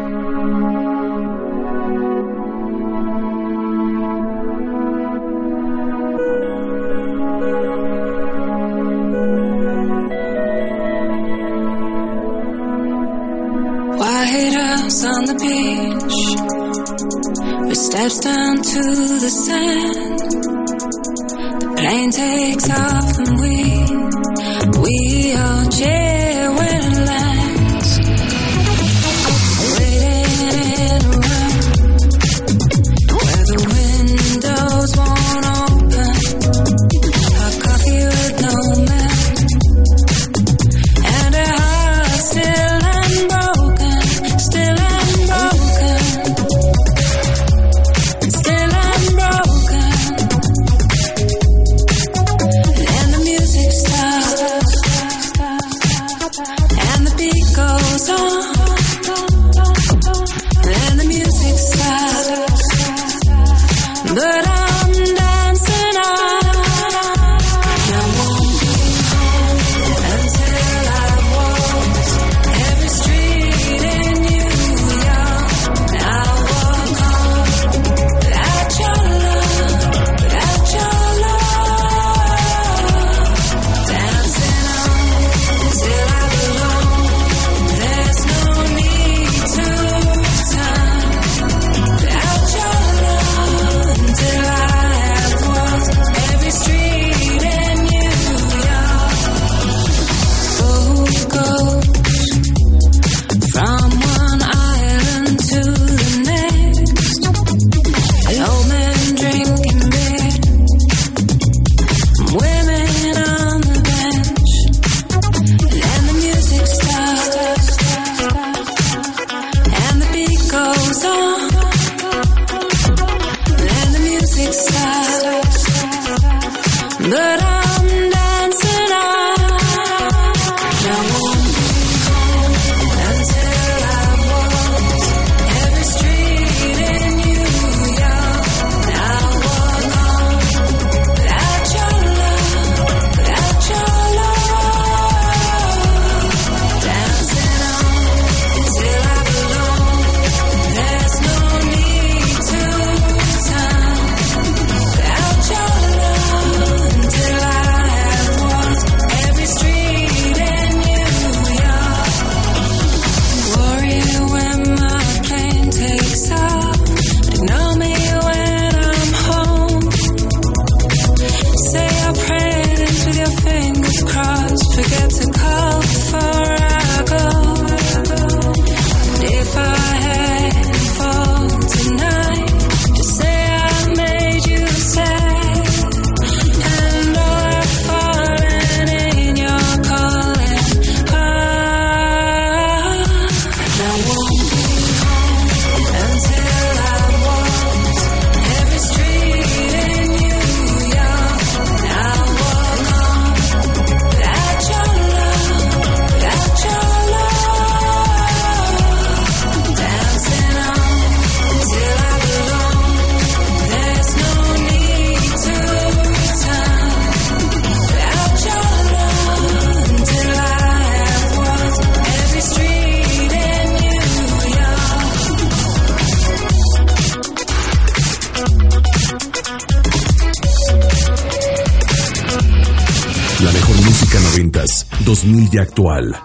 90, 234.36 234.64
2000 235.04 235.50
y 235.52 235.58
actual. 235.58 236.16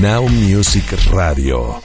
Now 0.00 0.26
Music 0.26 0.84
Radio. 1.12 1.82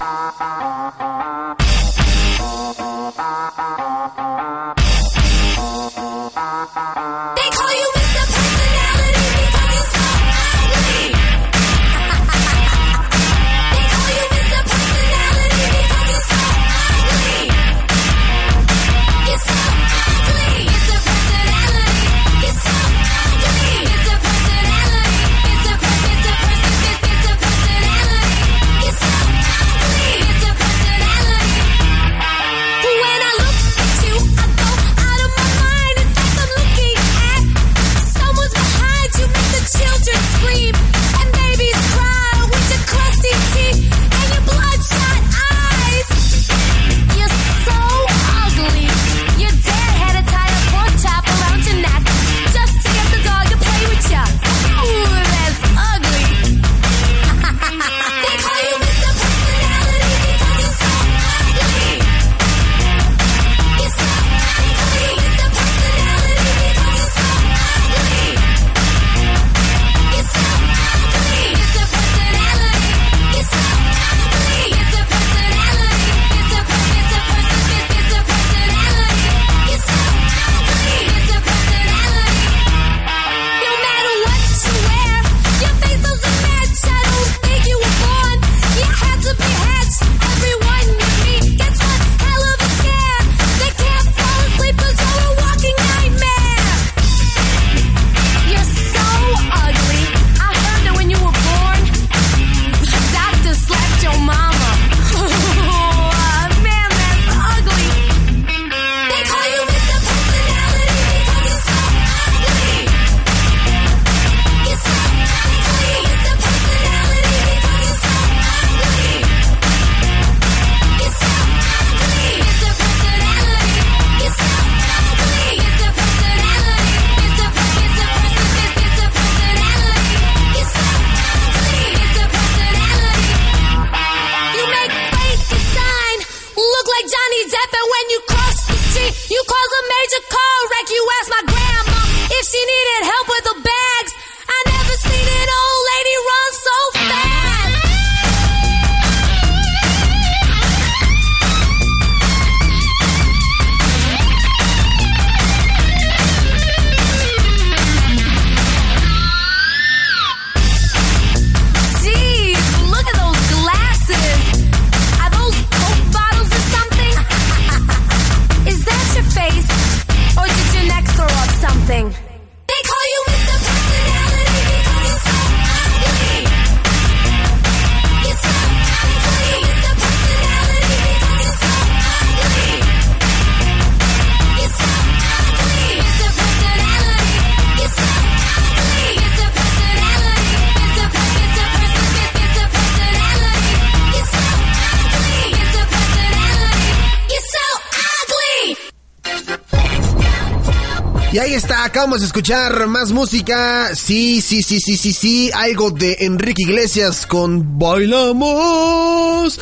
Acabamos 201.94 202.21
de 202.21 202.25
escuchar 202.25 202.87
más 202.87 203.12
música. 203.12 203.94
Sí, 203.94 204.41
sí, 204.41 204.63
sí, 204.63 204.79
sí, 204.79 204.98
sí, 204.98 205.13
sí. 205.13 205.52
Algo 205.54 205.91
de 205.91 206.17
Enrique 206.21 206.63
Iglesias 206.63 207.27
con 207.27 207.77
Bailamos. 207.77 209.60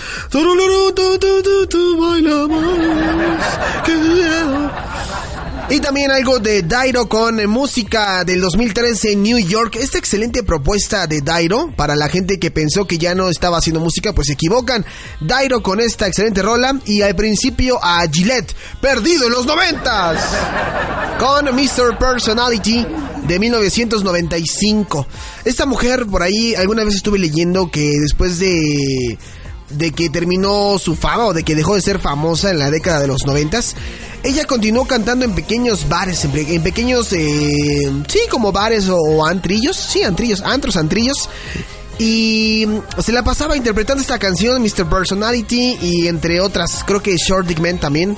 Bailamos. 1.99 2.51
Y 5.71 5.79
también 5.79 6.11
algo 6.11 6.39
de 6.39 6.63
Dairo 6.63 7.07
con 7.07 7.47
música 7.47 8.25
del 8.25 8.41
2013 8.41 9.13
en 9.13 9.23
New 9.23 9.37
York. 9.37 9.77
Esta 9.77 9.97
excelente 9.97 10.43
propuesta 10.43 11.07
de 11.07 11.21
Dairo, 11.21 11.71
para 11.77 11.95
la 11.95 12.09
gente 12.09 12.39
que 12.39 12.51
pensó 12.51 12.85
que 12.85 12.97
ya 12.97 13.15
no 13.15 13.29
estaba 13.29 13.59
haciendo 13.59 13.79
música, 13.79 14.11
pues 14.11 14.27
se 14.27 14.33
equivocan. 14.33 14.85
Dairo 15.21 15.63
con 15.63 15.79
esta 15.79 16.07
excelente 16.07 16.41
rola 16.41 16.77
y 16.85 17.03
al 17.03 17.15
principio 17.15 17.79
a 17.81 18.05
Gillette, 18.11 18.53
perdido 18.81 19.27
en 19.27 19.31
los 19.31 19.45
noventas, 19.45 20.21
con 21.17 21.45
Mr. 21.55 21.97
Personality 21.97 22.85
de 23.25 23.39
1995. 23.39 25.07
Esta 25.45 25.65
mujer 25.65 26.05
por 26.05 26.21
ahí, 26.21 26.53
alguna 26.53 26.83
vez 26.83 26.95
estuve 26.95 27.17
leyendo 27.17 27.71
que 27.71 27.97
después 27.97 28.39
de 28.39 29.17
de 29.73 29.91
que 29.91 30.09
terminó 30.09 30.77
su 30.77 30.95
fama 30.95 31.25
o 31.25 31.33
de 31.33 31.43
que 31.43 31.55
dejó 31.55 31.75
de 31.75 31.81
ser 31.81 31.99
famosa 31.99 32.51
en 32.51 32.59
la 32.59 32.71
década 32.71 32.99
de 32.99 33.07
los 33.07 33.25
noventas, 33.25 33.75
ella 34.23 34.45
continuó 34.45 34.85
cantando 34.85 35.25
en 35.25 35.33
pequeños 35.33 35.89
bares, 35.89 36.23
en, 36.25 36.37
en 36.37 36.61
pequeños, 36.61 37.11
eh, 37.13 37.91
sí, 38.07 38.19
como 38.29 38.51
bares 38.51 38.87
o, 38.89 39.25
antrillos, 39.25 39.75
sí, 39.75 40.03
antrillos, 40.03 40.41
antros, 40.41 40.77
antrillos. 40.77 41.29
Y 41.97 42.67
se 43.03 43.11
la 43.11 43.23
pasaba 43.23 43.57
interpretando 43.57 44.01
esta 44.01 44.19
canción, 44.19 44.61
Mr. 44.61 44.89
Personality, 44.89 45.77
y 45.81 46.07
entre 46.07 46.39
otras, 46.39 46.83
creo 46.85 47.01
que 47.01 47.15
Short 47.15 47.47
Dick 47.47 47.59
Man 47.59 47.79
también. 47.79 48.17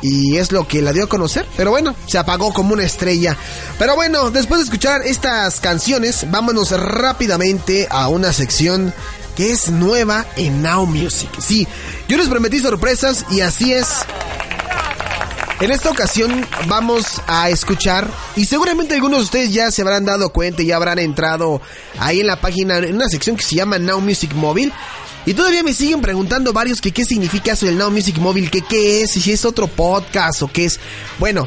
Y 0.00 0.36
es 0.36 0.50
lo 0.50 0.66
que 0.66 0.82
la 0.82 0.92
dio 0.92 1.04
a 1.04 1.08
conocer. 1.08 1.46
Pero 1.56 1.70
bueno, 1.70 1.94
se 2.06 2.18
apagó 2.18 2.52
como 2.52 2.72
una 2.72 2.82
estrella. 2.82 3.36
Pero 3.78 3.94
bueno, 3.94 4.30
después 4.32 4.58
de 4.58 4.64
escuchar 4.64 5.02
estas 5.02 5.60
canciones, 5.60 6.28
vámonos 6.28 6.72
rápidamente 6.72 7.86
a 7.88 8.08
una 8.08 8.32
sección 8.32 8.92
que 9.36 9.52
es 9.52 9.70
nueva 9.70 10.26
en 10.36 10.62
Now 10.62 10.86
Music. 10.86 11.30
Sí, 11.40 11.66
yo 12.08 12.16
les 12.16 12.28
prometí 12.28 12.58
sorpresas 12.60 13.24
y 13.30 13.40
así 13.40 13.72
es. 13.72 13.88
En 15.60 15.70
esta 15.70 15.90
ocasión 15.90 16.44
vamos 16.66 17.22
a 17.28 17.48
escuchar 17.48 18.08
y 18.34 18.46
seguramente 18.46 18.94
algunos 18.94 19.20
de 19.20 19.24
ustedes 19.24 19.52
ya 19.52 19.70
se 19.70 19.82
habrán 19.82 20.04
dado 20.04 20.30
cuenta 20.30 20.62
y 20.62 20.72
habrán 20.72 20.98
entrado 20.98 21.60
ahí 22.00 22.20
en 22.20 22.26
la 22.26 22.40
página 22.40 22.78
en 22.78 22.96
una 22.96 23.08
sección 23.08 23.36
que 23.36 23.44
se 23.44 23.54
llama 23.54 23.78
Now 23.78 24.00
Music 24.00 24.34
Móvil. 24.34 24.72
Y 25.24 25.34
todavía 25.34 25.62
me 25.62 25.72
siguen 25.72 26.00
preguntando 26.00 26.52
varios 26.52 26.80
que 26.80 26.90
qué 26.90 27.04
significa 27.04 27.52
eso 27.52 27.66
del 27.66 27.78
Now 27.78 27.92
Music 27.92 28.18
Móvil, 28.18 28.50
que 28.50 28.62
qué 28.62 29.02
es, 29.02 29.12
si 29.12 29.30
es 29.30 29.44
otro 29.44 29.68
podcast 29.68 30.42
o 30.42 30.48
qué 30.48 30.64
es. 30.64 30.80
Bueno, 31.20 31.46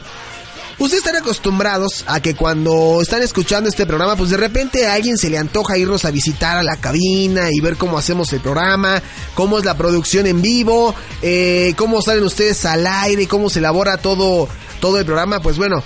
Ustedes 0.77 1.05
están 1.05 1.15
acostumbrados 1.15 2.03
a 2.05 2.19
que 2.19 2.35
cuando 2.35 2.99
están 3.01 3.21
escuchando 3.21 3.69
este 3.69 3.85
programa, 3.85 4.17
pues 4.17 4.31
de 4.31 4.37
repente 4.37 4.85
a 4.85 4.93
alguien 4.93 5.17
se 5.17 5.29
le 5.29 5.37
antoja 5.37 5.77
irnos 5.77 6.03
a 6.03 6.11
visitar 6.11 6.57
a 6.57 6.63
la 6.63 6.75
cabina 6.75 7.47
y 7.49 7.61
ver 7.61 7.77
cómo 7.77 7.97
hacemos 7.97 8.33
el 8.33 8.41
programa, 8.41 9.01
cómo 9.35 9.57
es 9.57 9.63
la 9.63 9.77
producción 9.77 10.27
en 10.27 10.41
vivo, 10.41 10.93
eh, 11.21 11.73
cómo 11.77 12.01
salen 12.01 12.25
ustedes 12.25 12.65
al 12.65 12.85
aire, 12.85 13.25
cómo 13.25 13.49
se 13.49 13.59
elabora 13.59 13.95
todo, 13.95 14.49
todo 14.81 14.99
el 14.99 15.05
programa. 15.05 15.41
Pues 15.41 15.55
bueno, 15.55 15.81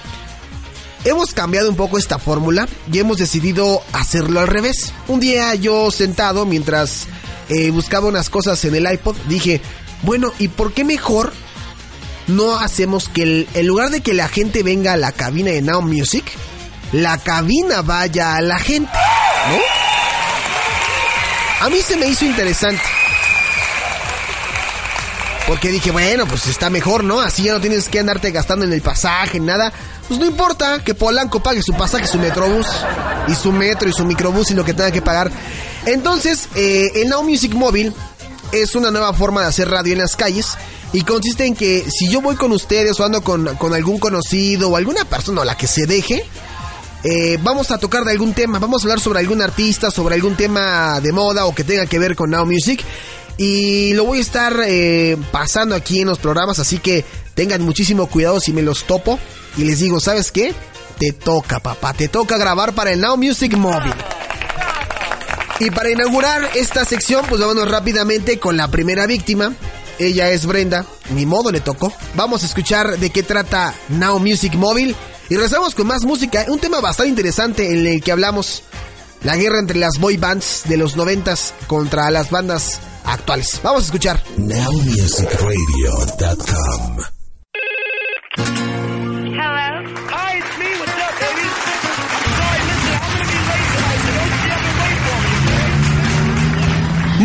hemos 1.05 1.35
cambiado 1.35 1.69
un 1.69 1.75
poco 1.75 1.99
esta 1.99 2.17
fórmula 2.17 2.67
y 2.91 2.97
hemos 2.97 3.17
decidido 3.17 3.83
hacerlo 3.93 4.39
al 4.39 4.47
revés. 4.47 4.91
Un 5.07 5.19
día 5.19 5.53
yo 5.53 5.91
sentado 5.91 6.47
mientras 6.47 7.05
eh, 7.49 7.69
buscaba 7.69 8.07
unas 8.07 8.31
cosas 8.31 8.65
en 8.65 8.73
el 8.73 8.91
iPod, 8.91 9.15
dije, 9.27 9.61
bueno, 10.01 10.33
¿y 10.39 10.47
por 10.47 10.73
qué 10.73 10.83
mejor 10.83 11.31
no 12.29 12.57
hacemos 12.57 13.09
que 13.09 13.23
el, 13.23 13.47
en 13.53 13.67
lugar 13.67 13.89
de 13.89 14.01
que 14.01 14.13
la 14.13 14.27
gente 14.27 14.63
venga 14.63 14.93
a 14.93 14.97
la 14.97 15.11
cabina 15.11 15.51
de 15.51 15.61
Now 15.61 15.81
Music, 15.81 16.25
la 16.91 17.17
cabina 17.17 17.81
vaya 17.81 18.35
a 18.35 18.41
la 18.41 18.59
gente, 18.59 18.91
¿no? 18.91 19.79
A 21.65 21.69
mí 21.69 21.81
se 21.81 21.97
me 21.97 22.07
hizo 22.07 22.25
interesante. 22.25 22.81
Porque 25.45 25.69
dije, 25.69 25.91
bueno, 25.91 26.27
pues 26.27 26.45
está 26.45 26.69
mejor, 26.69 27.03
¿no? 27.03 27.19
Así 27.19 27.43
ya 27.43 27.53
no 27.53 27.59
tienes 27.59 27.89
que 27.89 27.99
andarte 27.99 28.31
gastando 28.31 28.65
en 28.65 28.71
el 28.71 28.81
pasaje, 28.81 29.39
nada. 29.39 29.73
Pues 30.07 30.19
no 30.19 30.27
importa 30.27 30.83
que 30.83 30.93
Polanco 30.93 31.41
pague 31.41 31.63
su 31.63 31.73
pasaje, 31.73 32.05
su 32.05 32.19
metrobús, 32.19 32.67
y 33.27 33.35
su 33.35 33.51
metro, 33.51 33.89
y 33.89 33.93
su 33.93 34.05
microbús, 34.05 34.51
y 34.51 34.53
lo 34.53 34.63
que 34.63 34.73
tenga 34.73 34.91
que 34.91 35.01
pagar. 35.01 35.31
Entonces, 35.85 36.47
eh, 36.55 36.91
el 36.95 37.09
Now 37.09 37.23
Music 37.23 37.53
Móvil 37.55 37.93
es 38.51 38.75
una 38.75 38.91
nueva 38.91 39.11
forma 39.13 39.41
de 39.41 39.47
hacer 39.47 39.69
radio 39.69 39.93
en 39.93 39.99
las 39.99 40.15
calles. 40.15 40.55
Y 40.91 41.03
consiste 41.03 41.45
en 41.45 41.55
que 41.55 41.85
si 41.89 42.09
yo 42.09 42.21
voy 42.21 42.35
con 42.35 42.51
ustedes 42.51 42.99
o 42.99 43.05
ando 43.05 43.21
con, 43.21 43.55
con 43.57 43.73
algún 43.73 43.99
conocido 43.99 44.69
o 44.69 44.75
alguna 44.75 45.05
persona 45.05 45.41
o 45.41 45.45
la 45.45 45.55
que 45.55 45.67
se 45.67 45.85
deje, 45.85 46.25
eh, 47.03 47.37
vamos 47.41 47.71
a 47.71 47.77
tocar 47.77 48.03
de 48.03 48.11
algún 48.11 48.33
tema, 48.33 48.59
vamos 48.59 48.81
a 48.81 48.85
hablar 48.85 48.99
sobre 48.99 49.19
algún 49.19 49.41
artista, 49.41 49.91
sobre 49.91 50.15
algún 50.15 50.35
tema 50.35 50.99
de 50.99 51.13
moda 51.13 51.45
o 51.45 51.55
que 51.55 51.63
tenga 51.63 51.85
que 51.85 51.99
ver 51.99 52.15
con 52.15 52.31
Now 52.31 52.45
Music. 52.45 52.83
Y 53.37 53.93
lo 53.93 54.03
voy 54.03 54.17
a 54.17 54.21
estar 54.21 54.53
eh, 54.65 55.15
pasando 55.31 55.75
aquí 55.75 56.01
en 56.01 56.07
los 56.07 56.19
programas, 56.19 56.59
así 56.59 56.79
que 56.79 57.05
tengan 57.35 57.61
muchísimo 57.61 58.07
cuidado 58.07 58.39
si 58.39 58.51
me 58.51 58.61
los 58.61 58.83
topo. 58.83 59.17
Y 59.57 59.63
les 59.63 59.79
digo, 59.79 59.99
¿sabes 59.99 60.31
qué? 60.31 60.53
Te 60.97 61.13
toca, 61.13 61.59
papá, 61.59 61.93
te 61.93 62.09
toca 62.09 62.37
grabar 62.37 62.73
para 62.73 62.91
el 62.91 62.99
Now 62.99 63.15
Music 63.15 63.55
Móvil. 63.55 63.93
Y 65.61 65.71
para 65.71 65.89
inaugurar 65.89 66.49
esta 66.55 66.83
sección, 66.83 67.25
pues 67.29 67.39
vámonos 67.39 67.69
rápidamente 67.69 68.39
con 68.39 68.57
la 68.57 68.69
primera 68.69 69.07
víctima. 69.07 69.53
Ella 69.99 70.29
es 70.29 70.45
Brenda, 70.45 70.85
ni 71.13 71.25
modo 71.25 71.51
le 71.51 71.59
tocó. 71.59 71.93
Vamos 72.15 72.43
a 72.43 72.45
escuchar 72.45 72.97
de 72.97 73.09
qué 73.09 73.21
trata 73.21 73.73
Now 73.89 74.19
Music 74.19 74.55
Móvil. 74.55 74.95
Y 75.29 75.35
regresamos 75.35 75.75
con 75.75 75.85
más 75.85 76.05
música, 76.05 76.45
un 76.47 76.59
tema 76.59 76.79
bastante 76.79 77.09
interesante 77.09 77.71
en 77.71 77.85
el 77.85 78.01
que 78.01 78.11
hablamos 78.11 78.63
la 79.23 79.35
guerra 79.35 79.59
entre 79.59 79.77
las 79.77 79.99
boy 79.99 80.17
bands 80.17 80.63
de 80.65 80.77
los 80.77 80.95
noventas 80.95 81.53
contra 81.67 82.09
las 82.09 82.31
bandas 82.31 82.79
actuales. 83.03 83.59
Vamos 83.61 83.83
a 83.83 83.85
escuchar. 83.85 84.23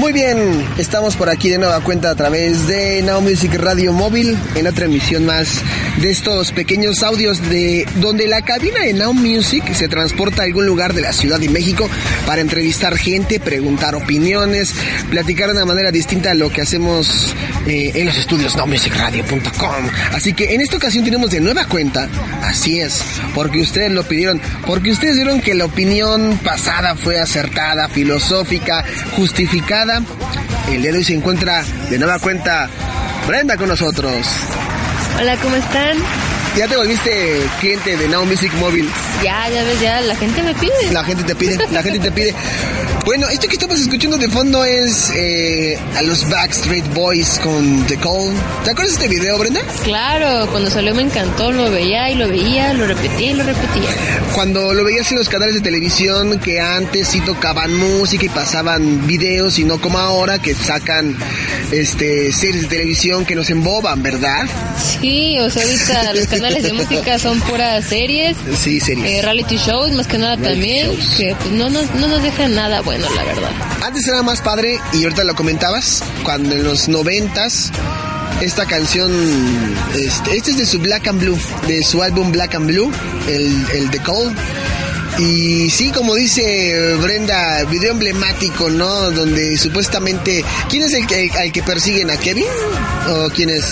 Muy 0.05 0.13
bien, 0.13 0.63
estamos 0.77 1.17
por 1.17 1.31
aquí 1.31 1.49
de 1.49 1.57
nueva 1.57 1.81
cuenta 1.81 2.11
a 2.11 2.15
través 2.15 2.67
de 2.67 3.01
Now 3.01 3.23
Music 3.23 3.55
Radio 3.55 3.95
Móvil 3.95 4.37
en 4.55 4.67
otra 4.67 4.85
emisión 4.85 5.25
más 5.25 5.63
de 5.97 6.11
estos 6.11 6.53
pequeños 6.53 7.03
audios 7.03 7.41
de 7.49 7.89
donde 7.97 8.29
la 8.29 8.43
cabina 8.43 8.81
de 8.81 8.93
Now 8.93 9.15
Music 9.15 9.73
se 9.73 9.89
transporta 9.89 10.43
a 10.43 10.45
algún 10.45 10.67
lugar 10.67 10.93
de 10.93 11.01
la 11.01 11.15
Ciudad 11.15 11.41
de 11.41 11.49
México 11.49 11.89
para 12.27 12.43
entrevistar 12.43 12.99
gente, 12.99 13.41
preguntar 13.41 13.95
opiniones, 13.95 14.75
platicar 15.09 15.49
de 15.49 15.55
una 15.57 15.65
manera 15.65 15.91
distinta 15.91 16.33
a 16.33 16.35
lo 16.35 16.51
que 16.51 16.61
hacemos 16.61 17.35
eh, 17.67 17.93
en 17.95 18.05
los 18.05 18.19
estudios 18.19 18.57
nowmusicradio.com. 18.57 19.89
Así 20.13 20.35
que 20.35 20.55
en 20.55 20.61
esta 20.61 20.77
ocasión 20.77 21.03
tenemos 21.07 21.31
de 21.31 21.41
nueva 21.41 21.65
cuenta, 21.65 22.11
así 22.43 22.79
es, 22.79 23.01
porque 23.35 23.63
ustedes 23.63 23.91
lo 23.91 24.05
pidieron, 24.05 24.39
porque 24.67 24.91
ustedes 24.91 25.17
vieron 25.17 25.41
que 25.41 25.55
la 25.55 25.65
opinión 25.65 26.39
pasada 26.45 26.95
fue 26.95 27.19
acertada, 27.19 27.89
filosófica, 27.89 28.85
justificada. 29.17 29.94
El 30.69 30.83
día 30.83 30.91
de 30.93 30.99
hoy 30.99 31.05
se 31.05 31.15
encuentra 31.15 31.63
de 31.89 31.99
nueva 31.99 32.19
cuenta 32.19 32.69
Brenda 33.29 33.57
con 33.57 33.69
nosotros. 33.69 34.27
Hola, 35.21 35.37
¿cómo 35.37 35.55
están? 35.57 35.99
¿Ya 36.57 36.69
te 36.69 36.77
volviste 36.77 37.41
cliente 37.59 37.97
de 37.97 38.07
Now 38.07 38.25
Music 38.27 38.53
Móvil? 38.61 38.89
Ya, 39.25 39.49
ya 39.49 39.65
ves, 39.65 39.81
ya 39.81 40.01
la 40.03 40.15
gente 40.15 40.41
me 40.41 40.55
pide. 40.55 40.93
La 40.93 41.03
gente 41.03 41.25
te 41.25 41.35
pide, 41.35 41.59
la 41.73 41.83
gente 41.83 41.99
te 41.99 42.13
pide. 42.13 42.33
Bueno, 43.05 43.29
esto 43.29 43.49
que 43.49 43.55
estamos 43.55 43.81
escuchando 43.81 44.17
de 44.17 44.29
fondo 44.29 44.65
es 44.65 45.11
eh, 45.17 45.77
a 45.97 46.03
los 46.03 46.29
Backstreet 46.31 46.95
Boys 46.95 47.41
con 47.43 47.85
The 47.87 47.97
Call. 47.97 48.33
¿Te 48.65 48.71
acuerdas 48.71 48.99
de 48.99 49.05
este 49.05 49.09
video, 49.09 49.37
Brenda? 49.37 49.61
Claro, 49.83 50.49
cuando 50.53 50.71
salió 50.71 50.95
me 50.95 51.03
encantó, 51.03 51.51
lo 51.51 51.71
veía 51.73 52.09
y 52.11 52.15
lo 52.15 52.29
veía, 52.29 52.73
lo 52.73 52.87
repetía 52.87 53.33
y 53.33 53.35
lo 53.35 53.43
repetía. 53.43 53.91
Cuando 54.33 54.73
lo 54.73 54.85
veías 54.85 55.11
en 55.11 55.19
los 55.19 55.29
canales 55.29 55.57
de 55.57 55.61
televisión 55.61 56.39
que 56.39 56.61
antes 56.61 57.09
sí 57.09 57.21
tocaban 57.21 57.75
música 57.77 58.27
y 58.27 58.29
pasaban 58.29 59.07
videos 59.09 59.59
y 59.59 59.65
no 59.65 59.81
como 59.81 59.99
ahora 59.99 60.41
que 60.41 60.55
sacan 60.55 61.17
este 61.73 62.33
series 62.33 62.63
de 62.63 62.69
televisión 62.69 63.25
que 63.27 63.35
nos 63.35 63.51
emboban, 63.51 64.03
¿verdad? 64.03 64.47
Sí, 65.01 65.39
o 65.41 65.51
sea, 65.51 65.63
ahorita 65.63 66.13
los 66.15 66.27
canales 66.27 66.44
de 66.53 66.73
música 66.73 67.19
son 67.19 67.41
puras 67.41 67.85
series, 67.85 68.37
Sí, 68.63 68.81
series. 68.81 69.07
eh, 69.11 69.23
reality 69.23 69.57
shows, 69.57 69.93
más 69.93 70.07
que 70.07 70.19
nada 70.19 70.37
Reality 70.37 70.55
también, 70.61 70.87
shows. 70.89 71.17
que 71.17 71.35
pues, 71.41 71.51
no, 71.53 71.71
nos, 71.71 71.95
no 71.95 72.09
nos 72.09 72.23
dejan 72.23 72.55
nada 72.55 72.81
bueno, 72.83 73.07
la 73.15 73.25
verdad. 73.25 73.51
Antes 73.83 74.07
era 74.09 74.23
más 74.23 74.41
padre 74.41 74.79
y 74.93 75.05
ahorita 75.05 75.25
lo 75.25 75.35
comentabas 75.35 76.03
cuando 76.23 76.55
en 76.55 76.65
los 76.65 76.89
noventas 76.89 77.71
esta 78.41 78.67
canción 78.67 79.13
este, 79.95 80.37
este 80.37 80.51
es 80.53 80.59
de 80.59 80.67
su 80.67 80.79
Black 80.81 81.07
and 81.07 81.21
Blue 81.21 81.39
de 81.69 81.83
su 81.85 82.03
álbum 82.03 82.33
Black 82.33 82.55
and 82.57 82.67
Blue 82.67 82.91
el, 83.29 83.67
el 83.73 83.91
The 83.91 83.99
Call 84.01 84.35
y 85.19 85.71
sí 85.71 85.91
como 85.93 86.17
dice 86.17 86.97
Brenda 87.01 87.63
video 87.65 87.93
emblemático 87.93 88.69
no 88.71 89.11
donde 89.13 89.57
supuestamente 89.57 90.45
quién 90.69 90.83
es 90.83 90.93
el 90.95 91.07
que 91.07 91.31
al 91.39 91.53
que 91.53 91.63
persiguen 91.63 92.11
a 92.11 92.17
Kevin 92.17 92.47
o 93.09 93.29
quién 93.31 93.51
es 93.51 93.65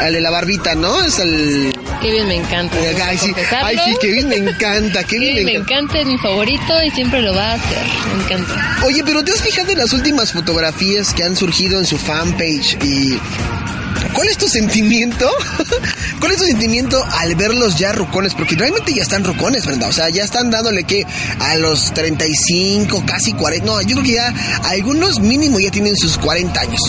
al 0.00 0.12
de 0.14 0.20
la 0.20 0.30
barbita 0.30 0.74
no 0.74 1.04
es 1.04 1.20
el 1.20 1.71
Kevin 2.02 2.26
me 2.26 2.36
encanta. 2.36 2.76
Ay, 3.06 3.16
sí, 3.18 3.32
ay, 3.62 3.76
sí, 3.84 3.94
Kevin 4.00 4.28
me 4.28 4.36
encanta, 4.36 5.04
Kevin 5.04 5.28
Kevin 5.28 5.44
me 5.44 5.52
me 5.52 5.58
encanta, 5.58 5.98
es 6.00 6.06
mi 6.06 6.18
favorito 6.18 6.82
y 6.84 6.90
siempre 6.90 7.22
lo 7.22 7.34
va 7.34 7.52
a 7.52 7.54
hacer. 7.54 7.78
Me 8.16 8.24
encanta. 8.24 8.78
Oye, 8.84 9.02
pero 9.04 9.22
¿te 9.24 9.32
has 9.32 9.40
fijado 9.40 9.70
en 9.70 9.78
las 9.78 9.92
últimas 9.92 10.32
fotografías 10.32 11.14
que 11.14 11.22
han 11.24 11.36
surgido 11.36 11.78
en 11.78 11.86
su 11.86 11.96
fanpage 11.98 12.76
y 12.82 13.18
cuál 14.14 14.28
es 14.28 14.36
tu 14.36 14.48
sentimiento? 14.48 15.30
¿Cuál 16.20 16.32
es 16.32 16.38
tu 16.38 16.44
sentimiento 16.44 17.04
al 17.04 17.34
verlos 17.34 17.76
ya 17.76 17.92
rucones? 17.92 18.34
Porque 18.34 18.54
realmente 18.56 18.94
ya 18.94 19.02
están 19.02 19.24
rucones, 19.24 19.66
Brenda. 19.66 19.88
O 19.88 19.92
sea, 19.92 20.08
ya 20.08 20.24
están 20.24 20.50
dándole 20.50 20.84
que 20.84 21.04
a 21.40 21.56
los 21.56 21.92
35, 21.94 23.04
casi 23.06 23.32
40. 23.32 23.66
No, 23.66 23.80
yo 23.82 23.96
creo 23.96 24.02
que 24.02 24.12
ya 24.12 24.34
algunos 24.64 25.20
mínimo 25.20 25.58
ya 25.60 25.70
tienen 25.70 25.96
sus 25.96 26.18
40 26.18 26.60
años. 26.60 26.80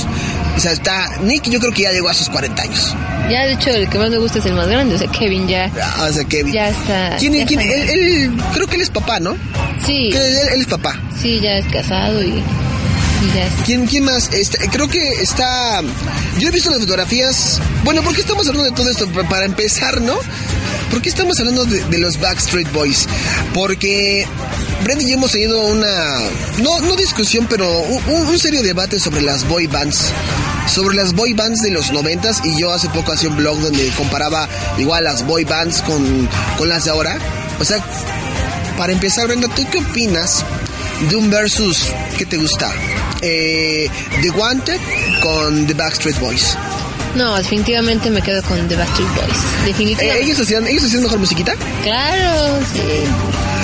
O 0.55 0.59
sea, 0.59 0.71
está 0.71 1.17
Nick, 1.23 1.49
yo 1.49 1.59
creo 1.59 1.71
que 1.71 1.81
ya 1.83 1.91
llegó 1.91 2.09
a 2.09 2.13
sus 2.13 2.29
40 2.29 2.61
años. 2.61 2.95
Ya, 3.29 3.45
de 3.45 3.53
hecho, 3.53 3.69
el 3.71 3.89
que 3.89 3.97
más 3.97 4.09
me 4.09 4.17
gusta 4.17 4.39
es 4.39 4.45
el 4.45 4.53
más 4.53 4.67
grande, 4.67 4.95
o 4.95 4.97
sea, 4.97 5.07
Kevin 5.07 5.47
ya. 5.47 5.71
Ah, 5.81 6.07
o 6.09 6.13
sea, 6.13 6.23
Kevin. 6.25 6.53
Ya 6.53 6.69
está. 6.69 7.15
¿Quién, 7.17 7.33
ya 7.33 7.45
quién- 7.45 7.59
está- 7.61 7.91
él, 7.93 7.99
él- 7.99 8.31
creo 8.53 8.67
que 8.67 8.75
él 8.75 8.81
es 8.81 8.89
papá, 8.89 9.19
¿no? 9.19 9.35
Sí. 9.85 10.11
Él, 10.13 10.21
él 10.53 10.61
es 10.61 10.67
papá. 10.67 10.99
Sí, 11.19 11.39
ya 11.41 11.57
es 11.57 11.65
casado 11.67 12.21
y, 12.23 12.43
¿Quién, 13.65 13.85
quién 13.85 14.03
más? 14.05 14.29
Este, 14.33 14.57
creo 14.69 14.87
que 14.87 15.01
está. 15.21 15.81
Yo 16.39 16.47
he 16.47 16.51
visto 16.51 16.69
las 16.69 16.79
fotografías. 16.79 17.59
Bueno, 17.83 18.01
¿por 18.03 18.13
qué 18.13 18.21
estamos 18.21 18.47
hablando 18.47 18.69
de 18.69 18.75
todo 18.75 18.89
esto? 18.89 19.07
Pa- 19.11 19.23
Para 19.29 19.45
empezar, 19.45 20.01
¿no? 20.01 20.15
¿Por 20.91 21.01
qué 21.01 21.09
estamos 21.09 21.39
hablando 21.39 21.65
de, 21.65 21.97
los 21.97 22.19
Backstreet 22.19 22.71
Boys? 22.71 23.07
Porque 23.53 24.27
Brenda 24.83 25.03
y 25.03 25.09
yo 25.09 25.13
hemos 25.15 25.31
tenido 25.31 25.61
una. 25.67 26.19
No, 26.59 26.79
no 26.81 26.95
discusión, 26.95 27.47
pero 27.49 27.69
un- 27.81 28.27
un 28.27 28.39
serio 28.39 28.61
debate 28.61 28.99
sobre 28.99 29.21
las 29.21 29.47
boy 29.47 29.67
bands. 29.67 30.11
Sobre 30.73 30.95
las 30.95 31.13
boy 31.13 31.33
bands 31.33 31.61
de 31.61 31.71
los 31.71 31.91
noventas. 31.91 32.41
Y 32.43 32.59
yo 32.59 32.71
hace 32.73 32.89
poco 32.89 33.11
hacía 33.13 33.29
un 33.29 33.37
blog 33.37 33.59
donde 33.59 33.87
comparaba 33.97 34.47
igual 34.77 35.05
las 35.05 35.25
boy 35.25 35.43
bands 35.45 35.81
con, 35.81 36.29
con 36.57 36.67
las 36.69 36.85
de 36.85 36.91
ahora. 36.91 37.17
O 37.59 37.63
sea, 37.65 37.83
para 38.77 38.91
empezar, 38.91 39.27
Brenda, 39.27 39.47
¿tú 39.55 39.65
qué 39.69 39.77
opinas 39.79 40.43
de 41.09 41.15
un 41.15 41.29
versus 41.29 41.85
que 42.17 42.25
te 42.25 42.37
gusta? 42.37 42.71
Eh, 43.23 43.89
The 44.21 44.29
Wanted 44.31 44.79
con 45.21 45.65
The 45.65 45.73
Backstreet 45.73 46.19
Boys. 46.19 46.57
No, 47.15 47.35
definitivamente 47.37 48.09
me 48.09 48.21
quedo 48.21 48.41
con 48.43 48.67
The 48.67 48.75
Backstreet 48.75 49.09
Boys. 49.15 49.27
Eh, 49.27 49.67
Definitivamente. 49.67 50.23
¿ellos, 50.23 50.39
hacían, 50.39 50.67
¿Ellos 50.67 50.83
hacían 50.83 51.03
mejor 51.03 51.19
musiquita? 51.19 51.53
Claro, 51.83 52.59
sí. 52.73 52.81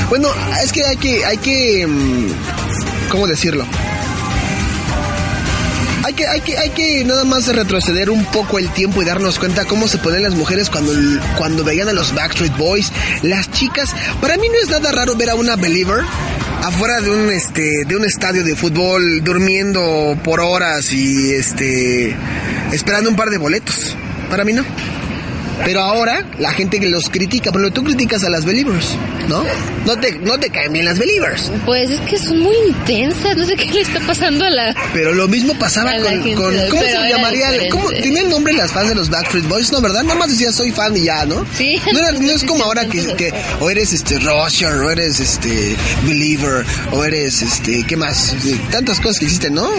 Bueno, 0.09 0.29
es 0.63 0.71
que 0.71 0.85
hay 0.85 0.97
que, 0.97 1.25
hay 1.25 1.37
que, 1.37 1.85
mm, 1.85 2.27
¿cómo 3.09 3.27
decirlo? 3.27 3.65
Hay 6.03 6.13
que, 6.13 6.25
hay 6.25 6.41
que, 6.41 6.57
hay 6.57 6.69
que 6.71 7.03
nada 7.03 7.23
más 7.23 7.47
retroceder 7.47 8.09
un 8.09 8.25
poco 8.25 8.57
el 8.57 8.69
tiempo 8.69 9.01
y 9.01 9.05
darnos 9.05 9.37
cuenta 9.37 9.65
cómo 9.65 9.87
se 9.87 9.97
ponen 9.97 10.23
las 10.23 10.33
mujeres 10.33 10.69
cuando, 10.69 10.93
cuando 11.37 11.63
veían 11.63 11.89
a 11.89 11.93
los 11.93 12.15
Backstreet 12.15 12.55
Boys, 12.57 12.91
las 13.21 13.51
chicas. 13.51 13.89
Para 14.21 14.37
mí 14.37 14.47
no 14.47 14.55
es 14.63 14.69
nada 14.69 14.91
raro 14.91 15.15
ver 15.15 15.29
a 15.29 15.35
una 15.35 15.55
Believer 15.55 16.03
afuera 16.63 16.99
de 17.01 17.09
un 17.09 17.29
este 17.29 17.85
de 17.85 17.95
un 17.95 18.05
estadio 18.05 18.43
de 18.43 18.55
fútbol 18.55 19.23
durmiendo 19.23 20.17
por 20.23 20.39
horas 20.39 20.91
y 20.93 21.33
este 21.33 22.15
esperando 22.71 23.09
un 23.09 23.15
par 23.15 23.29
de 23.29 23.37
boletos. 23.37 23.95
Para 24.29 24.43
mí 24.43 24.53
no. 24.53 24.63
Pero 25.65 25.81
ahora 25.81 26.25
la 26.39 26.51
gente 26.51 26.79
que 26.79 26.87
los 26.87 27.09
critica, 27.09 27.51
pero 27.51 27.71
tú 27.71 27.83
criticas 27.83 28.23
a 28.23 28.29
las 28.29 28.45
Believers, 28.45 28.95
¿no? 29.27 29.43
No 29.85 29.97
te, 29.97 30.13
no 30.19 30.37
te 30.39 30.49
caen 30.49 30.73
bien 30.73 30.85
las 30.85 30.97
Believers. 30.99 31.51
Pues 31.65 31.89
es 31.91 31.99
que 32.01 32.17
son 32.17 32.39
muy 32.39 32.55
intensas, 32.67 33.35
no 33.37 33.45
sé 33.45 33.55
qué 33.55 33.65
le 33.71 33.81
está 33.81 33.99
pasando 34.01 34.45
a 34.45 34.49
la... 34.49 34.75
Pero 34.93 35.13
lo 35.13 35.27
mismo 35.27 35.53
pasaba 35.59 35.93
con, 35.93 36.03
gente, 36.05 36.33
con- 36.35 36.53
¿cómo 36.69 36.81
se 36.81 37.09
llamaría? 37.09 37.69
¿Cómo, 37.69 37.89
el 37.91 38.29
nombre 38.29 38.53
las 38.53 38.71
fans 38.71 38.89
de 38.89 38.95
los 38.95 39.09
Backstreet 39.09 39.47
Boys, 39.47 39.71
¿no? 39.71 39.81
¿Verdad? 39.81 40.03
Nada 40.03 40.17
más 40.19 40.29
decía 40.29 40.51
soy 40.51 40.71
fan 40.71 40.95
y 40.97 41.03
ya, 41.03 41.25
¿no? 41.25 41.45
Sí. 41.57 41.79
No, 41.93 41.99
era- 41.99 42.11
no 42.11 42.31
es 42.31 42.43
como 42.43 42.63
ahora 42.69 42.85
que, 42.85 43.15
que 43.15 43.33
o 43.59 43.69
eres 43.69 43.93
este 43.93 44.19
Rusher, 44.19 44.73
o 44.73 44.89
eres 44.91 45.19
este 45.19 45.75
Believer, 46.05 46.65
o 46.91 47.03
eres 47.03 47.41
este, 47.41 47.83
¿qué 47.85 47.95
más? 47.95 48.33
Tantas 48.71 48.99
cosas 48.99 49.19
que 49.19 49.25
existen, 49.25 49.53
¿no? 49.53 49.69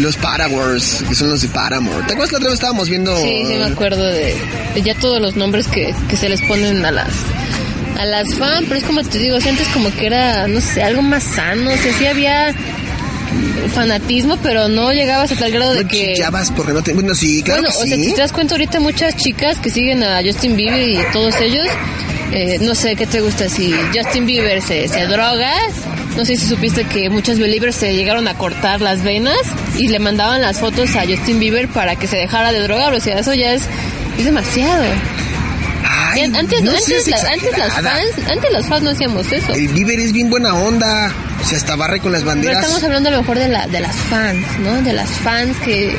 Los 0.00 0.16
Parawars, 0.16 1.02
que 1.08 1.14
son 1.14 1.30
los 1.30 1.42
de 1.42 1.48
Paramore. 1.48 2.04
¿Te 2.06 2.12
acuerdas 2.12 2.28
que 2.28 2.32
la 2.34 2.38
otra 2.38 2.48
vez 2.50 2.54
estábamos 2.54 2.88
viendo? 2.88 3.16
Sí, 3.20 3.42
sí 3.46 3.54
me 3.56 3.64
acuerdo 3.64 4.04
de, 4.06 4.34
de 4.74 4.82
ya 4.82 4.94
todos 4.94 5.20
los 5.20 5.27
nombres 5.36 5.66
que, 5.68 5.94
que 6.08 6.16
se 6.16 6.28
les 6.28 6.40
ponen 6.42 6.84
a 6.84 6.90
las 6.90 7.12
a 7.98 8.04
las 8.04 8.32
fans, 8.34 8.66
pero 8.68 8.78
es 8.78 8.84
como 8.84 9.02
te 9.02 9.18
digo, 9.18 9.36
antes 9.36 9.66
como 9.68 9.90
que 9.90 10.06
era, 10.06 10.46
no 10.46 10.60
sé, 10.60 10.82
algo 10.82 11.02
más 11.02 11.24
sano, 11.24 11.72
o 11.72 11.76
sea, 11.76 11.92
sí 11.98 12.06
había 12.06 12.54
fanatismo, 13.74 14.36
pero 14.42 14.68
no 14.68 14.92
llegabas 14.92 15.32
a 15.32 15.36
tal 15.36 15.50
grado 15.50 15.74
de 15.74 15.82
No 15.82 15.88
que... 15.88 16.14
chillabas 16.14 16.50
porque 16.52 16.72
no 16.72 16.82
te... 16.82 16.94
Bueno, 16.94 17.14
sí, 17.14 17.42
claro 17.42 17.62
bueno, 17.62 17.76
que 17.76 17.84
o 17.84 17.86
sea, 17.86 17.96
si 17.96 18.14
te 18.14 18.20
das 18.20 18.32
cuenta 18.32 18.54
ahorita 18.54 18.80
muchas 18.80 19.16
chicas 19.16 19.58
que 19.58 19.70
siguen 19.70 20.02
a 20.02 20.22
Justin 20.22 20.56
Bieber 20.56 20.88
y 20.88 20.98
todos 21.12 21.40
ellos, 21.40 21.66
eh, 22.32 22.58
no 22.60 22.74
sé 22.74 22.96
qué 22.96 23.06
te 23.06 23.20
gusta, 23.20 23.48
si 23.48 23.74
Justin 23.94 24.26
Bieber 24.26 24.62
se, 24.62 24.86
se 24.88 25.06
droga, 25.06 25.52
no 26.16 26.24
sé 26.24 26.36
si 26.36 26.46
supiste 26.46 26.84
que 26.84 27.10
muchas 27.10 27.38
believers 27.38 27.76
se 27.76 27.94
llegaron 27.94 28.28
a 28.28 28.34
cortar 28.34 28.80
las 28.80 29.02
venas 29.02 29.38
y 29.76 29.88
le 29.88 29.98
mandaban 29.98 30.40
las 30.40 30.60
fotos 30.60 30.94
a 30.96 31.06
Justin 31.06 31.38
Bieber 31.40 31.68
para 31.68 31.96
que 31.96 32.06
se 32.06 32.16
dejara 32.16 32.52
de 32.52 32.60
drogar, 32.60 32.92
o 32.94 33.00
sea, 33.00 33.18
eso 33.18 33.34
ya 33.34 33.52
es, 33.52 33.62
es 34.18 34.24
demasiado. 34.24 34.84
Ay, 35.90 36.22
antes, 36.22 36.62
no 36.62 36.70
antes, 36.72 37.06
la- 37.08 37.16
antes 37.32 37.56
las 37.58 37.72
fans, 37.74 38.30
antes 38.30 38.50
las 38.52 38.66
fans 38.66 38.82
no 38.82 38.90
hacíamos 38.90 39.30
eso. 39.32 39.52
El 39.54 39.68
Bieber 39.68 39.98
es 40.00 40.12
bien 40.12 40.28
buena 40.30 40.54
onda. 40.54 41.10
Se 41.44 41.56
hasta 41.56 41.76
barre 41.76 42.00
con 42.00 42.12
las 42.12 42.22
Pero 42.22 42.34
banderas. 42.34 42.62
estamos 42.64 42.82
hablando 42.82 43.08
a 43.08 43.12
lo 43.12 43.18
mejor 43.18 43.38
de, 43.38 43.48
la, 43.48 43.66
de 43.68 43.80
las 43.80 43.94
fans, 43.96 44.44
¿no? 44.60 44.82
De 44.82 44.92
las 44.92 45.08
fans 45.08 45.56
que, 45.64 45.94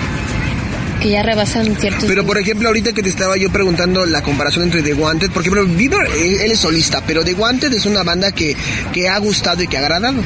que 1.02 1.10
ya 1.10 1.24
rebasan 1.24 1.76
ciertos... 1.78 2.04
Pero 2.06 2.26
por 2.26 2.38
ejemplo, 2.38 2.68
ahorita 2.68 2.92
que 2.92 3.02
te 3.02 3.10
estaba 3.10 3.38
yo 3.38 3.50
preguntando 3.52 4.06
la 4.06 4.22
comparación 4.22 4.66
entre 4.66 4.82
The 4.84 4.94
Wanted, 4.94 5.32
porque 5.32 5.50
Bieber, 5.50 6.08
eh, 6.16 6.44
él 6.46 6.52
es 6.52 6.60
solista, 6.60 7.02
pero 7.08 7.24
The 7.24 7.34
Wanted 7.36 7.74
es 7.74 7.86
una 7.86 8.04
banda 8.04 8.32
que, 8.34 8.56
que 8.94 9.08
ha 9.08 9.18
gustado 9.20 9.64
y 9.64 9.68
que 9.68 9.78
ha 9.78 9.80
agradado. 9.80 10.22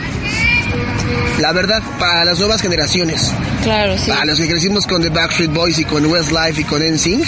La 1.44 1.52
verdad, 1.52 1.84
para 2.00 2.24
las 2.24 2.40
nuevas 2.40 2.62
generaciones. 2.62 3.30
Claro, 3.64 3.98
sí. 3.98 4.10
Para 4.10 4.24
los 4.24 4.40
que 4.40 4.48
crecimos 4.48 4.88
con 4.88 5.02
The 5.02 5.10
Backstreet 5.10 5.52
Boys 5.52 5.78
y 5.78 5.84
con 5.84 6.06
Westlife 6.06 6.62
y 6.62 6.64
con 6.64 6.82
NSYNC, 6.82 7.26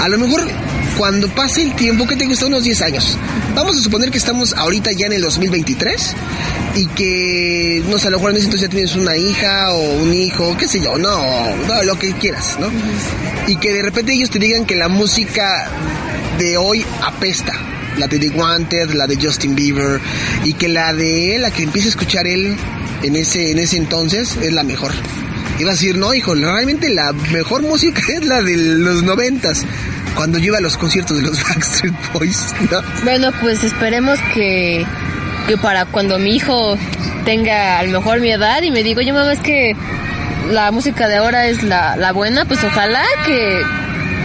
a 0.00 0.08
lo 0.10 0.18
mejor 0.18 0.42
cuando 0.98 1.28
pase 1.28 1.62
el 1.62 1.74
tiempo, 1.74 2.06
que 2.06 2.14
te 2.14 2.26
gusta 2.26 2.44
unos 2.44 2.64
10 2.64 2.82
años, 2.82 3.16
vamos 3.54 3.78
a 3.78 3.80
suponer 3.80 4.10
que 4.10 4.18
estamos 4.18 4.52
ahorita 4.52 4.90
ya 4.92 5.06
en 5.06 5.14
el 5.14 5.22
2023 5.22 6.14
y 6.74 6.86
que, 6.88 7.82
no 7.88 7.98
sé, 7.98 8.08
a 8.08 8.10
lo 8.10 8.18
mejor 8.18 8.32
en 8.32 8.36
ese 8.36 8.44
entonces 8.48 8.68
ya 8.68 8.70
tienes 8.70 8.96
una 8.96 9.16
hija 9.16 9.72
o 9.72 9.94
un 9.94 10.12
hijo, 10.12 10.54
qué 10.58 10.68
sé 10.68 10.80
yo, 10.80 10.98
no, 10.98 11.56
no, 11.66 11.82
lo 11.84 11.98
que 11.98 12.12
quieras, 12.12 12.58
¿no? 12.60 12.66
Y 13.46 13.56
que 13.56 13.72
de 13.72 13.80
repente 13.80 14.12
ellos 14.12 14.28
te 14.28 14.40
digan 14.40 14.66
que 14.66 14.74
la 14.74 14.88
música 14.88 15.70
de 16.38 16.58
hoy 16.58 16.84
apesta. 17.02 17.54
La 17.96 18.08
de 18.08 18.18
The 18.18 18.30
Wanted, 18.30 18.90
la 18.90 19.06
de 19.06 19.16
Justin 19.16 19.54
Bieber, 19.54 20.00
y 20.42 20.54
que 20.54 20.66
la 20.66 20.92
de 20.92 21.36
él, 21.36 21.42
la 21.42 21.52
que 21.52 21.62
empieza 21.62 21.86
a 21.86 21.90
escuchar 21.90 22.26
él 22.26 22.56
en 23.04 23.16
ese, 23.16 23.50
en 23.50 23.58
ese 23.58 23.76
entonces, 23.76 24.36
es 24.42 24.52
la 24.52 24.62
mejor. 24.62 24.92
Iba 25.58 25.70
a 25.70 25.74
decir, 25.74 25.96
no, 25.96 26.14
hijo, 26.14 26.34
realmente 26.34 26.88
la 26.88 27.12
mejor 27.32 27.62
música 27.62 28.02
es 28.08 28.24
la 28.24 28.42
de 28.42 28.56
los 28.56 29.02
noventas. 29.02 29.64
Cuando 30.16 30.38
yo 30.38 30.46
iba 30.46 30.58
a 30.58 30.60
los 30.60 30.76
conciertos 30.76 31.16
de 31.16 31.22
los 31.24 31.42
Backstreet 31.48 31.94
Boys, 32.12 32.54
¿no? 32.70 32.80
Bueno, 33.02 33.30
pues 33.40 33.62
esperemos 33.62 34.18
que, 34.32 34.86
que 35.46 35.56
para 35.56 35.84
cuando 35.86 36.18
mi 36.18 36.36
hijo 36.36 36.78
tenga 37.24 37.78
a 37.78 37.82
lo 37.84 38.00
mejor 38.00 38.20
mi 38.20 38.30
edad 38.30 38.62
y 38.62 38.70
me 38.70 38.82
digo, 38.82 39.00
oye 39.00 39.12
mamá, 39.12 39.32
es 39.32 39.40
que 39.40 39.74
la 40.50 40.70
música 40.70 41.08
de 41.08 41.16
ahora 41.16 41.46
es 41.46 41.62
la, 41.62 41.96
la 41.96 42.12
buena, 42.12 42.44
pues 42.44 42.62
ojalá 42.64 43.02
que, 43.24 43.62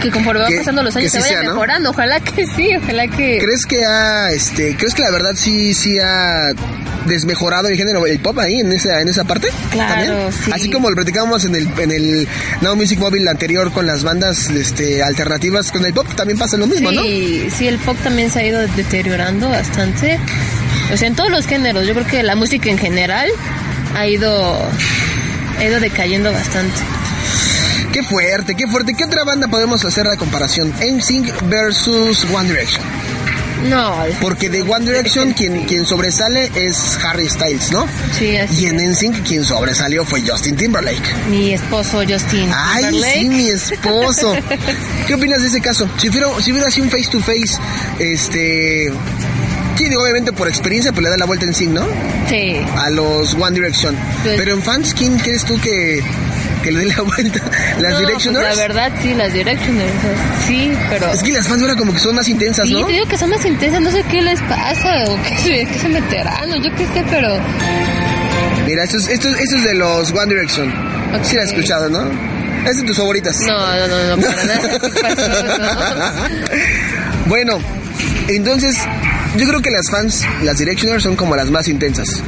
que 0.00 0.10
conforme 0.10 0.42
van 0.42 0.56
pasando 0.56 0.82
los 0.82 0.96
años 0.96 1.12
sí 1.12 1.18
se 1.18 1.22
vaya 1.22 1.40
sea, 1.40 1.42
¿no? 1.42 1.54
mejorando, 1.54 1.90
ojalá 1.90 2.20
que 2.20 2.46
sí, 2.46 2.70
ojalá 2.76 3.06
que... 3.06 3.38
¿Crees 3.38 3.66
que 3.66 3.84
ha, 3.84 4.30
este, 4.32 4.76
crees 4.76 4.94
que 4.94 5.02
la 5.02 5.10
verdad 5.10 5.32
sí, 5.34 5.74
sí 5.74 5.98
ha 5.98 6.52
desmejorado 7.06 7.68
el 7.68 7.76
género 7.76 8.06
el 8.06 8.18
pop 8.18 8.38
ahí 8.38 8.60
en 8.60 8.72
esa, 8.72 9.00
en 9.00 9.08
esa 9.08 9.24
parte? 9.24 9.48
Claro, 9.70 10.30
sí. 10.32 10.50
Así 10.52 10.70
como 10.70 10.90
lo 10.90 10.96
platicábamos 10.96 11.44
en 11.44 11.54
el, 11.54 11.68
en 11.78 11.90
el 11.90 12.28
Now 12.60 12.76
Music 12.76 12.98
Mobile 12.98 13.28
anterior 13.30 13.72
con 13.72 13.86
las 13.86 14.02
bandas, 14.02 14.48
este, 14.50 15.02
alternativas, 15.02 15.70
con 15.70 15.84
el 15.84 15.92
pop 15.92 16.06
también 16.16 16.38
pasa 16.38 16.56
lo 16.56 16.66
mismo, 16.66 16.90
¿no? 16.90 17.02
Sí, 17.02 17.48
sí, 17.56 17.68
el 17.68 17.78
pop 17.78 17.96
también 18.02 18.30
se 18.30 18.40
ha 18.40 18.46
ido 18.46 18.60
deteriorando 18.60 19.48
bastante. 19.48 20.18
O 20.92 20.96
sea, 20.96 21.08
en 21.08 21.14
todos 21.14 21.30
los 21.30 21.46
géneros. 21.46 21.86
Yo 21.86 21.94
creo 21.94 22.06
que 22.06 22.22
la 22.22 22.34
música 22.34 22.68
en 22.70 22.78
general 22.78 23.28
ha 23.96 24.06
ido, 24.06 24.58
ha 25.58 25.64
ido 25.64 25.80
decayendo 25.80 26.32
bastante. 26.32 26.80
Qué 27.92 28.02
fuerte, 28.02 28.54
qué 28.54 28.66
fuerte. 28.66 28.94
¿Qué 28.94 29.04
otra 29.04 29.24
banda 29.24 29.48
podemos 29.48 29.84
hacer 29.84 30.06
la 30.06 30.16
comparación? 30.16 30.72
NSYNC 30.80 31.48
versus 31.48 32.24
One 32.32 32.48
Direction. 32.48 32.82
No, 33.68 33.94
Porque 34.22 34.48
de 34.48 34.62
One 34.62 34.86
Direction 34.86 35.32
quien, 35.36 35.64
quien 35.66 35.84
sobresale 35.84 36.50
es 36.54 36.98
Harry 37.04 37.28
Styles, 37.28 37.70
¿no? 37.72 37.86
sí, 38.18 38.36
así. 38.36 38.62
Y 38.62 38.66
en 38.68 38.76
NSYNC 38.76 39.22
quien 39.26 39.44
sobresalió 39.44 40.04
fue 40.06 40.22
Justin 40.26 40.56
Timberlake. 40.56 41.02
Mi 41.28 41.52
esposo 41.52 42.02
Justin 42.08 42.48
Ay, 42.54 42.84
Timberlake. 42.84 43.20
sí, 43.20 43.28
mi 43.28 43.48
esposo. 43.50 44.34
¿Qué 45.06 45.14
opinas 45.14 45.42
de 45.42 45.48
ese 45.48 45.60
caso? 45.60 45.86
Si 45.98 46.08
hubiera, 46.08 46.28
si 46.40 46.52
hubiera 46.52 46.70
sido 46.70 46.84
un 46.86 46.90
face 46.90 47.08
to 47.10 47.20
face, 47.20 47.58
este... 47.98 48.92
Sí, 49.76 49.88
digo, 49.88 50.02
obviamente 50.02 50.32
por 50.32 50.46
experiencia, 50.46 50.92
pues 50.92 51.04
le 51.04 51.10
da 51.10 51.16
la 51.16 51.24
vuelta 51.24 51.46
en 51.46 51.54
sí, 51.54 51.66
¿no? 51.66 51.86
Sí. 52.28 52.60
A 52.76 52.90
los 52.90 53.32
One 53.34 53.52
Direction. 53.52 53.96
Pues- 54.22 54.36
Pero 54.38 54.52
en 54.54 54.62
fans, 54.62 54.94
¿quién 54.94 55.18
crees 55.18 55.44
tú 55.44 55.58
que, 55.58 56.02
que 56.62 56.70
le 56.72 56.80
dé 56.80 56.86
la 56.86 57.02
vuelta. 57.02 57.40
Las 57.80 57.92
No, 57.92 57.98
Directioners. 58.00 58.46
pues 58.46 58.56
la 58.56 58.62
verdad, 58.62 58.92
sí, 59.02 59.14
las 59.14 59.32
Directioners. 59.32 59.92
o 59.96 60.00
sea, 60.00 60.46
Sí, 60.46 60.72
pero. 60.88 61.12
Es 61.12 61.22
que 61.22 61.32
las 61.32 61.46
fans 61.48 61.62
ahora 61.62 61.76
como 61.76 61.92
que 61.92 61.98
son 61.98 62.14
más 62.14 62.28
intensas, 62.28 62.66
Sí, 62.68 62.74
¿no? 62.74 62.86
te 62.86 62.92
digo 62.92 63.06
que 63.06 63.16
son 63.18 63.30
más 63.30 63.44
intensas, 63.44 63.80
no 63.80 63.90
sé 63.90 64.02
qué 64.10 64.20
les 64.22 64.40
pasa, 64.42 65.04
o 65.08 65.22
que 65.22 65.36
se, 65.38 65.66
que 65.66 65.78
se 65.78 65.88
meterán, 65.88 66.52
o 66.52 66.56
yo 66.56 66.70
qué 66.76 66.86
sé, 66.86 67.04
pero. 67.10 67.38
Mira, 68.66 68.84
esto 68.84 68.98
es, 68.98 69.08
esto, 69.08 69.28
es- 69.28 69.40
esto 69.40 69.56
es 69.56 69.64
de 69.64 69.74
los 69.74 70.12
One 70.12 70.26
Direction. 70.34 70.72
Sí 71.22 71.36
la 71.36 71.42
has 71.42 71.48
escuchado, 71.50 71.88
¿no? 71.88 72.04
Es 72.68 72.76
de 72.76 72.82
tus 72.84 72.96
favoritas. 72.96 73.40
No, 73.40 73.58
no, 73.58 73.88
no, 73.88 74.16
no, 74.16 74.22
para 74.22 74.44
nada. 74.44 74.78
¿Qué 74.78 75.00
pasó? 75.00 75.58
No. 75.58 77.26
Bueno, 77.26 77.58
entonces 78.28 78.76
yo 79.36 79.46
creo 79.48 79.60
que 79.62 79.70
las 79.70 79.88
fans, 79.90 80.24
las 80.42 80.58
Directioners 80.58 81.02
son 81.02 81.16
como 81.16 81.36
las 81.36 81.50
más 81.50 81.68
intensas. 81.68 82.22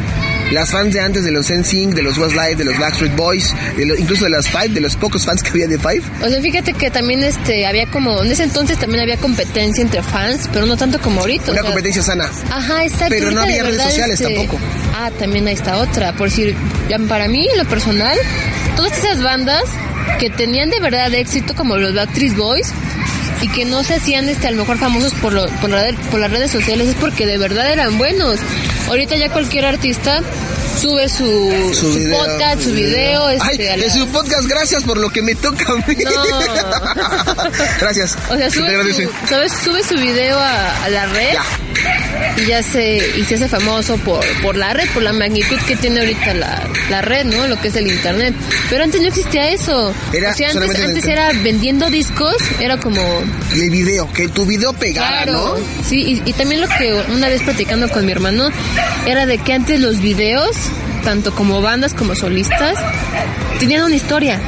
Las 0.53 0.70
fans 0.70 0.92
de 0.92 1.00
antes 1.00 1.24
de 1.24 1.30
los 1.30 1.50
NSYNC, 1.50 1.94
de 1.94 2.03
los 2.03 2.18
Westlife, 2.18 2.57
de 2.57 2.64
los 2.64 2.78
Backstreet 2.78 3.16
Boys, 3.16 3.55
de 3.76 3.86
lo- 3.86 3.96
incluso 3.96 4.24
de 4.24 4.30
las 4.30 4.48
Five, 4.48 4.68
de 4.68 4.80
los 4.80 4.96
pocos 4.96 5.24
fans 5.24 5.42
que 5.42 5.48
había 5.50 5.66
de 5.66 5.78
Five. 5.78 6.03
O 6.24 6.28
sea, 6.28 6.40
fíjate 6.42 6.74
que 6.74 6.90
también 6.90 7.22
este 7.24 7.66
había 7.66 7.86
como, 7.86 8.22
en 8.22 8.30
ese 8.30 8.42
entonces 8.44 8.78
también 8.78 9.03
había 9.03 9.16
competencia 9.16 9.80
entre 9.82 10.03
fans, 10.03 10.48
pero 10.53 10.66
no 10.66 10.76
tanto 10.76 10.98
como 11.00 11.20
ahorita. 11.20 11.46
o 11.50 11.53
Una 11.53 11.62
sea- 11.62 11.70
competencia 11.70 12.03
sana. 12.03 12.30
Ajá, 12.50 12.84
exacto. 12.84 13.07
Pero 13.09 13.30
no 13.30 13.40
había 13.42 13.62
redes 13.62 13.82
sociales 13.82 14.20
este, 14.20 14.34
tampoco. 14.34 14.59
Ah, 14.94 15.11
también 15.18 15.46
ahí 15.48 15.55
está 15.55 15.78
otra. 15.78 16.12
Por 16.14 16.28
decir, 16.28 16.55
para 17.09 17.28
mí, 17.28 17.48
en 17.50 17.59
lo 17.59 17.64
personal, 17.64 18.16
todas 18.76 18.96
esas 18.98 19.22
bandas 19.22 19.62
que 20.20 20.28
tenían 20.30 20.68
de 20.70 20.80
verdad 20.80 21.12
éxito, 21.14 21.55
como 21.55 21.76
los 21.78 21.94
Backstreet 21.94 22.36
Boys, 22.36 22.72
y 23.40 23.48
que 23.48 23.64
no 23.64 23.82
se 23.82 23.94
hacían 23.94 24.28
este, 24.28 24.46
a 24.48 24.50
lo 24.53 24.59
mejor 24.59 24.78
famosos 24.78 25.14
por, 25.14 25.32
lo- 25.32 25.46
por, 25.61 25.70
la- 25.70 25.92
por 26.11 26.20
las 26.20 26.30
redes 26.30 26.50
sociales, 26.50 26.88
es 26.88 26.94
porque 26.96 27.26
de 27.26 27.38
verdad 27.38 27.72
eran 27.72 27.96
buenos. 27.98 28.38
Ahorita 28.93 29.16
ya 29.16 29.30
cualquier 29.30 29.64
artista 29.64 30.20
sube 30.81 31.09
su, 31.09 31.70
su 31.75 31.93
video, 31.95 32.18
podcast, 32.18 32.62
su 32.62 32.73
video. 32.73 33.27
Ay, 33.27 33.37
Este, 33.53 33.70
a 33.70 33.77
de 33.77 33.87
la- 33.87 33.93
su 33.95 34.07
podcast, 34.09 34.47
gracias 34.47 34.83
por 34.85 34.99
lo 34.99 35.11
que 35.11 35.23
me 35.23 35.35
toca 35.35 35.64
a 35.73 35.77
mí. 35.77 35.95
gracias. 37.81 38.16
O 38.31 38.37
sea, 38.37 38.51
sube 38.51 38.93
su, 38.95 39.11
¿sabes? 39.29 39.53
sube 39.64 39.83
su 39.85 39.95
video 39.97 40.39
a, 40.39 40.85
a 40.85 40.89
la 40.89 41.07
red 41.07 41.35
y 42.37 42.47
ya 42.47 42.62
se, 42.62 42.97
y 43.16 43.25
se 43.25 43.35
hace 43.37 43.49
famoso 43.49 43.97
por, 43.99 44.25
por 44.43 44.57
la 44.57 44.73
red, 44.73 44.89
por 44.95 45.03
la 45.03 45.12
magnitud 45.12 45.59
que 45.66 45.77
tiene 45.77 46.01
ahorita 46.01 46.35
la, 46.35 46.62
la 46.91 47.03
red, 47.03 47.25
¿no? 47.27 47.47
Lo 47.47 47.61
que 47.61 47.68
es 47.68 47.77
el 47.77 47.87
internet. 47.91 48.35
Pero 48.70 48.85
antes 48.85 49.01
no 49.01 49.09
existía 49.09 49.51
eso. 49.51 49.93
Era 50.12 50.31
o 50.31 50.35
sea, 50.35 50.51
antes, 50.51 50.81
antes 50.81 51.05
era 51.05 51.31
vendiendo 51.43 51.91
discos, 51.91 52.37
era 52.61 52.79
como... 52.79 53.03
El 53.53 53.70
video, 53.70 54.11
que 54.12 54.29
tu 54.29 54.47
video 54.47 54.73
pegara, 54.73 55.25
Claro, 55.25 55.59
¿no? 55.59 55.85
sí, 55.89 56.23
y, 56.25 56.31
y 56.31 56.33
también 56.33 56.61
lo 56.61 56.68
que 56.68 56.93
una 57.12 57.29
vez 57.29 57.43
platicando 57.43 57.89
con 57.91 58.07
mi 58.07 58.12
hermano 58.12 58.49
era 59.07 59.27
de 59.27 59.39
que 59.39 59.53
antes 59.53 59.79
los 59.81 60.01
videos, 60.01 60.57
tanto 61.03 61.34
como 61.34 61.61
bandas 61.61 61.94
como 61.94 62.14
solistas, 62.14 62.78
tenían 63.59 63.84
una 63.84 63.94
historia. 63.94 64.40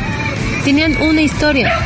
Tenían 0.65 1.01
una 1.03 1.21
historia. 1.21 1.79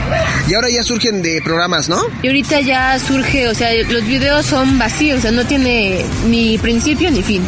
Y 0.48 0.54
ahora 0.54 0.68
ya 0.70 0.84
surgen 0.84 1.20
de 1.20 1.42
programas, 1.42 1.88
¿no? 1.88 2.00
Y 2.22 2.28
ahorita 2.28 2.60
ya 2.60 2.98
surge, 3.00 3.48
o 3.48 3.54
sea, 3.54 3.70
los 3.90 4.06
videos 4.06 4.46
son 4.46 4.78
vacíos, 4.78 5.18
o 5.18 5.22
sea, 5.22 5.30
no 5.32 5.44
tiene 5.44 6.04
ni 6.28 6.58
principio 6.58 7.10
ni 7.10 7.22
fin. 7.22 7.42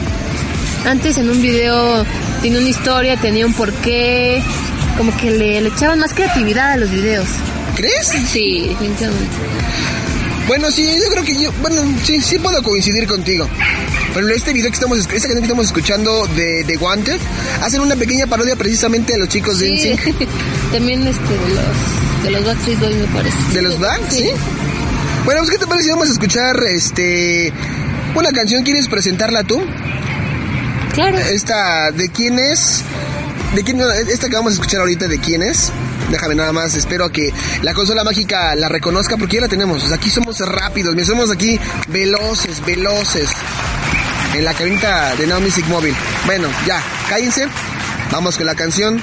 Antes 0.85 1.19
en 1.19 1.31
un 1.31 1.41
video 1.41 2.05
tenía 2.43 2.59
una 2.59 2.69
historia, 2.69 3.17
tenía 3.17 3.47
un 3.47 3.53
porqué, 3.53 4.43
como 4.99 5.17
que 5.17 5.31
le, 5.31 5.61
le 5.61 5.69
echaban 5.69 6.01
más 6.01 6.13
creatividad 6.15 6.73
a 6.73 6.77
los 6.77 6.91
videos. 6.91 7.29
¿Crees? 7.77 8.09
Sí, 8.27 8.67
definitivamente. 8.69 9.37
Bueno, 10.47 10.71
sí, 10.71 10.87
yo 10.87 11.11
creo 11.11 11.25
que 11.25 11.35
yo, 11.35 11.53
bueno, 11.61 11.83
sí, 12.05 12.21
sí 12.21 12.39
puedo 12.39 12.63
coincidir 12.63 13.07
contigo. 13.07 13.49
Pero 14.15 14.29
este 14.29 14.53
video 14.53 14.71
que 14.71 14.75
estamos, 14.75 14.99
esta 14.99 15.13
canción 15.13 15.39
que 15.39 15.45
estamos 15.45 15.67
escuchando 15.67 16.27
de 16.29 16.65
The 16.67 16.77
Wanted, 16.79 17.21
hacen 17.63 17.81
una 17.81 17.97
pequeña 17.97 18.27
parodia 18.27 18.57
precisamente 18.57 19.15
a 19.15 19.19
los 19.19 19.29
chicos 19.29 19.59
de 19.61 19.71
NSYNC. 19.71 20.29
también 20.73 21.07
este, 21.07 21.23
de 21.23 21.55
los, 21.55 22.25
de 22.25 22.31
los 22.31 22.45
Backstreet 22.45 22.81
Boys 22.81 22.97
me 22.97 23.07
parece. 23.07 23.37
¿De 23.53 23.63
los 23.63 23.79
Black? 23.79 24.01
Sí. 24.11 24.31
Bueno, 25.25 25.41
pues 25.41 25.51
¿qué 25.51 25.59
te 25.59 25.67
parece 25.67 25.91
vamos 25.91 26.09
a 26.09 26.13
escuchar 26.13 26.57
este 26.65 27.53
una 28.15 28.33
canción? 28.33 28.65
¿Quieres 28.65 28.89
presentarla 28.89 29.45
tú? 29.45 29.63
Claro. 30.95 31.19
Esta, 31.19 31.93
¿de 31.93 32.09
quién 32.09 32.39
es? 32.39 32.83
¿De 33.55 33.63
quién? 33.63 33.81
Esta 34.09 34.29
que 34.29 34.35
vamos 34.35 34.53
a 34.53 34.55
escuchar 34.55 34.81
ahorita, 34.81 35.07
¿de 35.07 35.19
quién 35.19 35.43
es? 35.43 35.71
Déjame 36.11 36.35
nada 36.35 36.53
más, 36.53 36.75
espero 36.75 37.11
que 37.11 37.33
la 37.63 37.73
consola 37.73 38.03
mágica 38.03 38.55
la 38.57 38.69
reconozca 38.69 39.17
porque 39.17 39.37
ya 39.37 39.43
la 39.43 39.49
tenemos. 39.49 39.85
O 39.85 39.87
sea, 39.87 39.97
aquí 39.97 40.11
somos 40.11 40.39
rápidos, 40.41 40.95
somos 41.07 41.31
aquí 41.31 41.59
veloces, 41.89 42.65
veloces. 42.65 43.31
En 44.35 44.45
la 44.45 44.55
cabinita 44.55 45.15
de 45.17 45.27
Now 45.27 45.41
Music 45.41 45.67
Móvil. 45.69 45.95
Bueno, 46.27 46.49
ya, 46.67 46.83
cállense. 47.09 47.47
Vamos 48.11 48.37
con 48.37 48.47
la 48.47 48.55
canción. 48.55 49.01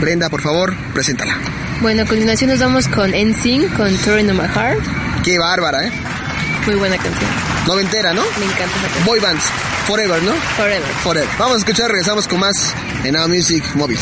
Brenda, 0.00 0.28
por 0.28 0.40
favor, 0.42 0.74
preséntala. 0.94 1.36
Bueno, 1.80 2.02
a 2.02 2.06
continuación 2.06 2.50
nos 2.50 2.60
vamos 2.60 2.88
con 2.88 3.10
NSYNC, 3.10 3.76
con 3.76 3.96
Touring 3.98 4.30
on 4.30 4.36
My 4.36 4.48
Heart. 4.48 4.80
Qué 5.22 5.38
bárbara, 5.38 5.86
¿eh? 5.86 5.92
Muy 6.66 6.76
buena 6.76 6.96
canción. 6.96 7.30
Noventera, 7.66 8.12
¿no? 8.12 8.22
Me 8.38 8.46
encanta 8.46 8.64
esa 8.64 8.82
canción. 8.82 9.04
Boy 9.04 9.20
bands. 9.20 9.44
Forever, 9.86 10.22
¿no? 10.22 10.32
Forever. 10.56 10.88
Forever. 11.02 11.28
Vamos 11.38 11.56
a 11.56 11.58
escuchar, 11.58 11.90
regresamos 11.90 12.26
con 12.26 12.40
más 12.40 12.74
en 13.04 13.14
Now 13.14 13.28
Music 13.28 13.64
Móvil. 13.74 13.98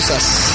Poderosas. 0.00 0.54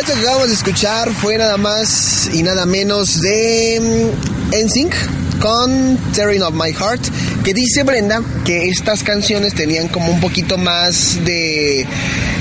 Esto 0.00 0.14
que 0.14 0.20
acabamos 0.20 0.48
de 0.48 0.54
escuchar 0.54 1.10
fue 1.12 1.38
nada 1.38 1.56
más 1.56 2.30
y 2.32 2.42
nada 2.42 2.66
menos 2.66 3.20
de 3.20 4.12
mm, 4.52 4.64
NSYNC 4.64 4.94
con 5.40 5.96
Tearing 6.12 6.42
of 6.42 6.54
My 6.54 6.72
Heart, 6.72 7.02
que 7.44 7.52
dice 7.52 7.82
Brenda 7.82 8.22
que 8.44 8.68
estas 8.68 9.02
canciones 9.02 9.54
tenían 9.54 9.88
como 9.88 10.10
un 10.12 10.20
poquito 10.20 10.56
más 10.58 11.22
de... 11.24 11.86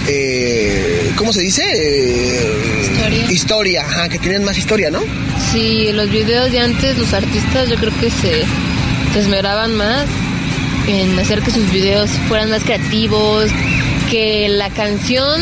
eh, 0.08 1.12
¿Cómo 1.18 1.34
se 1.34 1.42
dice? 1.42 1.64
Eh, 1.66 2.82
Historia. 2.84 3.32
Historia, 3.32 3.82
ajá, 3.82 4.10
que 4.10 4.20
tienen 4.20 4.44
más 4.44 4.58
historia, 4.58 4.90
¿no? 4.90 5.00
Sí, 5.52 5.92
los 5.94 6.10
videos 6.10 6.52
de 6.52 6.60
antes, 6.60 6.98
los 6.98 7.14
artistas 7.14 7.70
yo 7.70 7.76
creo 7.78 7.92
que 8.00 8.10
se, 8.10 8.44
se 9.14 9.20
esmeraban 9.20 9.76
más 9.76 10.06
en 10.88 11.18
hacer 11.20 11.42
que 11.42 11.52
sus 11.52 11.70
videos 11.72 12.10
fueran 12.28 12.50
más 12.50 12.64
creativos, 12.64 13.50
que 14.14 14.48
la 14.48 14.70
canción 14.70 15.42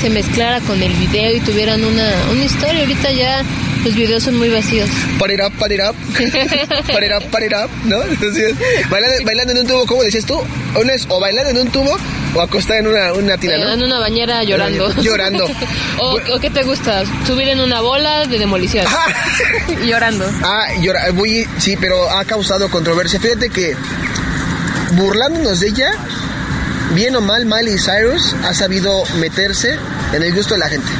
se 0.00 0.08
mezclara 0.08 0.60
con 0.60 0.82
el 0.82 0.90
video 0.94 1.36
y 1.36 1.40
tuvieran 1.40 1.84
una, 1.84 2.10
una 2.32 2.44
historia. 2.44 2.80
Ahorita 2.80 3.12
ya 3.12 3.42
los 3.84 3.94
videos 3.94 4.22
son 4.22 4.36
muy 4.36 4.48
vacíos. 4.48 4.88
Put 5.18 5.32
it 5.32 5.40
up, 5.44 5.52
put 5.58 5.70
it 5.70 5.80
up. 5.86 5.94
Put 6.14 7.02
it 7.02 7.12
up, 7.14 7.30
put 7.30 7.42
it 7.42 7.52
up, 7.52 7.68
¿no? 7.84 8.02
Entonces, 8.04 8.54
bailando, 8.88 9.22
bailando 9.22 9.52
en 9.52 9.58
un 9.58 9.66
tubo, 9.66 9.84
¿cómo 9.84 10.02
decías 10.02 10.24
tú? 10.24 10.40
Una 10.80 10.94
es 10.94 11.04
o 11.10 11.20
bailando 11.20 11.50
en 11.50 11.58
un 11.58 11.68
tubo 11.70 11.94
o 12.34 12.40
acostada 12.40 12.80
en 12.80 12.86
una, 12.86 13.12
una 13.12 13.36
tina, 13.36 13.58
¿no? 13.58 13.72
En 13.74 13.82
una 13.82 13.98
bañera 13.98 14.42
llorando. 14.44 14.94
Llorando. 15.02 15.46
o, 15.98 16.18
o 16.32 16.40
qué 16.40 16.48
te 16.48 16.62
gusta? 16.62 17.02
Subir 17.26 17.48
en 17.48 17.60
una 17.60 17.82
bola 17.82 18.24
de 18.24 18.38
demolición. 18.38 18.86
llorando. 19.86 20.24
Ah, 20.42 20.68
llora, 20.80 21.10
voy, 21.12 21.46
sí, 21.58 21.76
pero 21.78 22.08
ha 22.08 22.24
causado 22.24 22.70
controversia. 22.70 23.20
Fíjate 23.20 23.50
que 23.50 23.76
burlándonos 24.92 25.60
de 25.60 25.68
ella, 25.68 25.90
bien 26.94 27.16
o 27.16 27.20
mal, 27.20 27.46
Miley 27.46 27.78
Cyrus 27.78 28.34
ha 28.44 28.54
sabido 28.54 29.04
meterse 29.20 29.78
en 30.12 30.22
el 30.22 30.34
gusto 30.34 30.54
de 30.54 30.60
la 30.60 30.68
gente. 30.68 30.90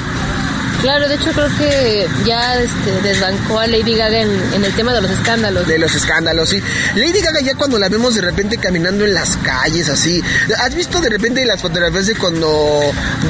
Claro, 0.82 1.08
de 1.08 1.14
hecho 1.14 1.32
creo 1.32 1.48
que 1.56 2.06
ya 2.26 2.60
este, 2.60 3.00
desbancó 3.02 3.58
a 3.58 3.66
Lady 3.66 3.96
Gaga 3.96 4.20
en, 4.20 4.30
en 4.52 4.64
el 4.64 4.72
tema 4.74 4.92
de 4.92 5.00
los 5.00 5.10
escándalos. 5.10 5.66
De 5.66 5.78
los 5.78 5.94
escándalos, 5.94 6.50
sí. 6.50 6.62
Lady 6.94 7.20
Gaga 7.20 7.40
ya 7.40 7.54
cuando 7.54 7.78
la 7.78 7.88
vemos 7.88 8.14
de 8.14 8.20
repente 8.20 8.58
caminando 8.58 9.04
en 9.04 9.14
las 9.14 9.36
calles 9.38 9.88
así. 9.88 10.22
¿Has 10.58 10.74
visto 10.74 11.00
de 11.00 11.08
repente 11.08 11.44
las 11.46 11.62
fotografías 11.62 12.06
de 12.06 12.14
cuando 12.14 12.80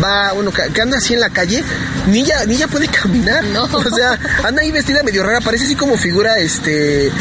va, 0.03 0.33
bueno, 0.33 0.53
que 0.53 0.65
que 0.73 0.83
anda 0.83 0.99
así 0.99 1.15
en 1.15 1.21
la 1.21 1.31
calle? 1.31 1.63
Ni 2.09 2.21
ella, 2.21 2.45
ni 2.47 2.57
ella 2.57 2.67
puede 2.67 2.89
caminar. 2.89 3.45
No. 3.45 3.65
O 3.65 3.91
sea, 3.95 4.19
anda 4.45 4.63
ahí 4.63 4.73
vestida 4.73 5.03
medio 5.05 5.23
rara, 5.23 5.41
parece 5.41 5.65
así 5.65 5.77
como 5.77 5.97
figura, 5.97 6.39
este... 6.39 7.13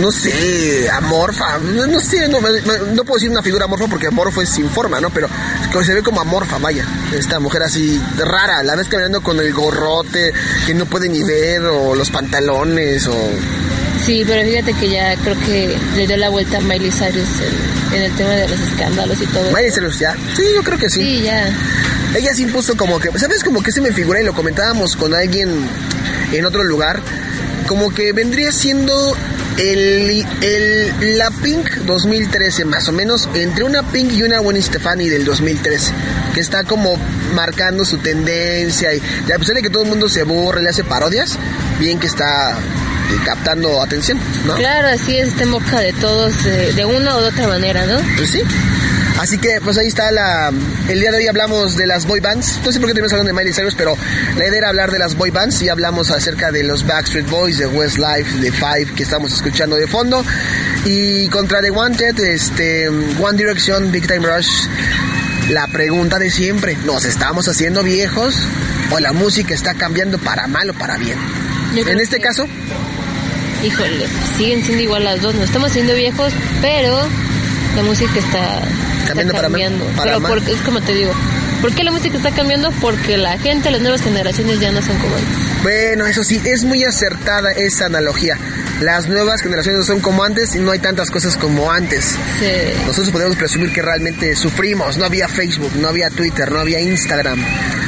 No 0.00 0.10
sé, 0.10 0.90
amorfa, 0.90 1.58
no, 1.58 1.86
no 1.86 2.00
sé, 2.00 2.26
no, 2.28 2.40
no 2.40 3.04
puedo 3.04 3.14
decir 3.14 3.30
una 3.30 3.42
figura 3.42 3.66
amorfa 3.66 3.86
porque 3.86 4.08
amorfo 4.08 4.42
es 4.42 4.48
sin 4.48 4.68
forma, 4.68 5.00
¿no? 5.00 5.10
Pero 5.10 5.28
se 5.84 5.94
ve 5.94 6.02
como 6.02 6.20
amorfa, 6.20 6.58
vaya. 6.58 6.84
Esta 7.12 7.38
mujer 7.38 7.62
así 7.62 8.00
rara, 8.18 8.62
la 8.62 8.74
ves 8.74 8.88
caminando 8.88 9.22
con 9.22 9.38
el 9.38 9.52
gorrote 9.52 10.32
que 10.66 10.74
no 10.74 10.86
puede 10.86 11.08
ni 11.08 11.22
ver, 11.22 11.64
o 11.66 11.94
los 11.94 12.10
pantalones, 12.10 13.06
o 13.06 13.14
Sí, 14.04 14.22
pero 14.26 14.46
fíjate 14.46 14.74
que 14.74 14.90
ya 14.90 15.16
creo 15.16 15.34
que 15.46 15.78
le 15.96 16.06
dio 16.06 16.16
la 16.16 16.28
vuelta 16.28 16.58
a 16.58 16.60
Miley 16.60 16.90
Cyrus 16.90 17.28
en, 17.40 17.96
en 17.96 18.02
el 18.02 18.12
tema 18.16 18.30
de 18.30 18.48
los 18.48 18.60
escándalos 18.60 19.20
y 19.22 19.26
todo. 19.26 19.50
Miley 19.52 19.70
Cyrus 19.70 19.98
ya. 19.98 20.14
Sí, 20.36 20.42
yo 20.54 20.62
creo 20.62 20.78
que 20.78 20.90
sí. 20.90 21.00
Sí, 21.00 21.22
ya. 21.22 21.50
Ella 22.14 22.34
se 22.34 22.42
impuso 22.42 22.76
como 22.76 23.00
que, 23.00 23.16
¿sabes? 23.18 23.42
Como 23.42 23.62
que 23.62 23.72
se 23.72 23.80
me 23.80 23.92
figura 23.92 24.20
y 24.20 24.24
lo 24.24 24.34
comentábamos 24.34 24.94
con 24.96 25.14
alguien 25.14 25.66
en 26.32 26.44
otro 26.44 26.64
lugar, 26.64 27.00
como 27.66 27.92
que 27.94 28.12
vendría 28.12 28.52
siendo 28.52 29.16
el, 29.58 30.24
el 30.42 31.18
la 31.18 31.30
Pink 31.30 31.68
2013 31.86 32.64
más 32.64 32.88
o 32.88 32.92
menos, 32.92 33.28
entre 33.34 33.64
una 33.64 33.82
Pink 33.82 34.12
y 34.12 34.22
una 34.22 34.38
Gwen 34.38 34.60
Stefani 34.62 35.08
del 35.08 35.24
2013, 35.24 35.92
que 36.34 36.40
está 36.40 36.64
como 36.64 36.96
marcando 37.34 37.84
su 37.84 37.98
tendencia 37.98 38.94
y, 38.94 39.02
y 39.28 39.32
a 39.32 39.38
pesar 39.38 39.56
de 39.56 39.62
que 39.62 39.70
todo 39.70 39.84
el 39.84 39.88
mundo 39.88 40.08
se 40.08 40.22
burra 40.24 40.60
y 40.60 40.64
le 40.64 40.70
hace 40.70 40.84
parodias, 40.84 41.38
bien 41.78 41.98
que 41.98 42.06
está 42.06 42.52
eh, 42.52 43.18
captando 43.24 43.82
atención, 43.82 44.18
¿no? 44.46 44.54
Claro, 44.56 44.88
así 44.88 45.16
es, 45.16 45.34
te 45.34 45.46
moca 45.46 45.80
de 45.80 45.92
todos 45.92 46.44
de, 46.44 46.72
de 46.72 46.84
una 46.84 47.16
o 47.16 47.20
de 47.20 47.28
otra 47.28 47.46
manera, 47.48 47.86
¿no? 47.86 47.98
Pues 48.16 48.30
sí. 48.30 48.42
Así 49.18 49.38
que 49.38 49.60
pues 49.62 49.78
ahí 49.78 49.86
está 49.86 50.10
la... 50.10 50.52
El 50.88 51.00
día 51.00 51.10
de 51.10 51.18
hoy 51.18 51.26
hablamos 51.28 51.76
de 51.76 51.86
las 51.86 52.06
boy 52.06 52.20
bands. 52.20 52.60
No 52.64 52.72
sé 52.72 52.80
por 52.80 52.88
qué 52.88 52.94
tenemos 52.94 53.12
hablando 53.12 53.28
de 53.28 53.32
Miley 53.32 53.54
Cyrus, 53.54 53.74
pero 53.74 53.96
la 54.36 54.46
idea 54.46 54.58
era 54.58 54.68
hablar 54.68 54.90
de 54.90 54.98
las 54.98 55.16
boy 55.16 55.30
bands 55.30 55.62
y 55.62 55.68
hablamos 55.68 56.10
acerca 56.10 56.50
de 56.50 56.64
los 56.64 56.84
Backstreet 56.86 57.28
Boys, 57.30 57.58
de 57.58 57.66
Westlife, 57.66 58.38
de 58.38 58.50
Five 58.50 58.94
que 58.96 59.04
estamos 59.04 59.32
escuchando 59.32 59.76
de 59.76 59.86
fondo. 59.86 60.24
Y 60.84 61.28
contra 61.28 61.62
The 61.62 61.70
Wanted, 61.70 62.18
este, 62.20 62.88
One 62.88 63.38
Direction, 63.38 63.92
Big 63.92 64.06
Time 64.06 64.26
Rush. 64.26 64.66
La 65.50 65.68
pregunta 65.68 66.18
de 66.18 66.30
siempre, 66.30 66.76
¿nos 66.84 67.04
estamos 67.04 67.46
haciendo 67.48 67.82
viejos 67.82 68.34
o 68.90 68.98
la 68.98 69.12
música 69.12 69.54
está 69.54 69.74
cambiando 69.74 70.18
para 70.18 70.46
mal 70.46 70.70
o 70.70 70.74
para 70.74 70.96
bien? 70.96 71.18
En 71.76 72.00
este 72.00 72.20
caso, 72.20 72.48
Híjole, 73.64 74.06
siguen 74.36 74.62
siendo 74.62 74.82
igual 74.82 75.04
las 75.04 75.22
dos. 75.22 75.34
Nos 75.34 75.44
estamos 75.44 75.70
haciendo 75.70 75.94
viejos, 75.94 76.32
pero 76.60 77.08
la 77.76 77.82
música 77.82 78.18
está, 78.18 78.60
Cambiando 79.06 79.32
para 79.34 79.48
pero 80.02 80.20
porque, 80.22 80.52
es 80.52 80.60
como 80.62 80.80
te 80.80 80.94
digo, 80.94 81.12
¿por 81.60 81.72
qué 81.74 81.84
la 81.84 81.90
música 81.90 82.16
está 82.16 82.30
cambiando? 82.30 82.70
Porque 82.80 83.16
la 83.16 83.38
gente, 83.38 83.70
las 83.70 83.80
nuevas 83.80 84.00
generaciones 84.00 84.60
ya 84.60 84.72
no 84.72 84.80
son 84.80 84.96
como 84.98 85.14
antes. 85.14 85.62
Bueno, 85.62 86.06
eso 86.06 86.24
sí, 86.24 86.40
es 86.44 86.64
muy 86.64 86.84
acertada 86.84 87.52
esa 87.52 87.86
analogía. 87.86 88.38
Las 88.80 89.08
nuevas 89.08 89.40
generaciones 89.40 89.80
no 89.80 89.84
son 89.84 90.00
como 90.00 90.24
antes 90.24 90.54
y 90.54 90.58
no 90.58 90.72
hay 90.72 90.78
tantas 90.78 91.10
cosas 91.10 91.36
como 91.36 91.70
antes. 91.70 92.16
Sí. 92.38 92.46
Nosotros 92.86 93.10
podemos 93.10 93.36
presumir 93.36 93.72
que 93.72 93.82
realmente 93.82 94.34
sufrimos. 94.36 94.98
No 94.98 95.04
había 95.04 95.28
Facebook, 95.28 95.70
no 95.76 95.88
había 95.88 96.10
Twitter, 96.10 96.50
no 96.50 96.58
había 96.58 96.80
Instagram. 96.80 97.38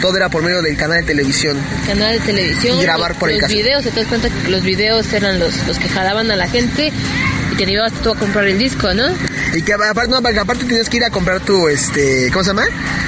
Todo 0.00 0.16
era 0.16 0.28
por 0.28 0.42
medio 0.42 0.62
del 0.62 0.76
canal 0.76 0.98
de 1.00 1.04
televisión. 1.04 1.58
Canal 1.86 2.12
de 2.12 2.20
televisión, 2.20 2.78
Y 2.78 2.82
grabar 2.82 3.14
por 3.18 3.28
los 3.28 3.36
el 3.36 3.40
casa. 3.40 3.52
videos, 3.52 3.84
te 3.84 3.90
das 3.90 4.06
cuenta 4.06 4.28
que 4.30 4.48
los 4.48 4.62
videos 4.62 5.12
eran 5.12 5.38
los, 5.38 5.66
los 5.66 5.78
que 5.78 5.88
jalaban 5.88 6.30
a 6.30 6.36
la 6.36 6.48
gente 6.48 6.92
y 7.52 7.56
te 7.64 7.70
ibas 7.70 7.92
tú 8.02 8.10
a 8.12 8.16
comprar 8.18 8.46
el 8.46 8.58
disco, 8.58 8.92
¿no? 8.94 9.04
Y 9.54 9.62
que 9.62 9.72
aparte, 9.72 10.08
no, 10.10 10.16
aparte 10.16 10.64
tenías 10.64 10.88
que 10.88 10.98
ir 10.98 11.04
a 11.04 11.10
comprar 11.10 11.40
tu, 11.40 11.68
este, 11.68 12.30
¿cómo 12.32 12.42
se 12.44 12.50
llama? 12.50 12.64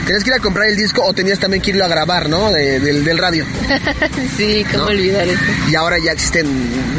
Tenías 0.07 0.24
que 0.24 0.30
ir 0.30 0.36
a 0.36 0.39
comprar 0.41 0.68
el 0.68 0.76
disco 0.76 1.03
o 1.05 1.12
tenías 1.12 1.39
también 1.39 1.62
que 1.62 1.70
irlo 1.70 1.84
a 1.84 1.89
grabar, 1.89 2.28
¿no? 2.28 2.51
De- 2.51 2.80
del, 2.80 3.05
del 3.05 3.18
radio. 3.18 3.45
sí, 4.36 4.64
cómo 4.70 4.84
¿No? 4.84 4.91
olvidar 4.91 5.26
eso. 5.28 5.41
Y 5.70 5.74
ahora 5.74 5.99
ya 5.99 6.12
existen 6.12 6.47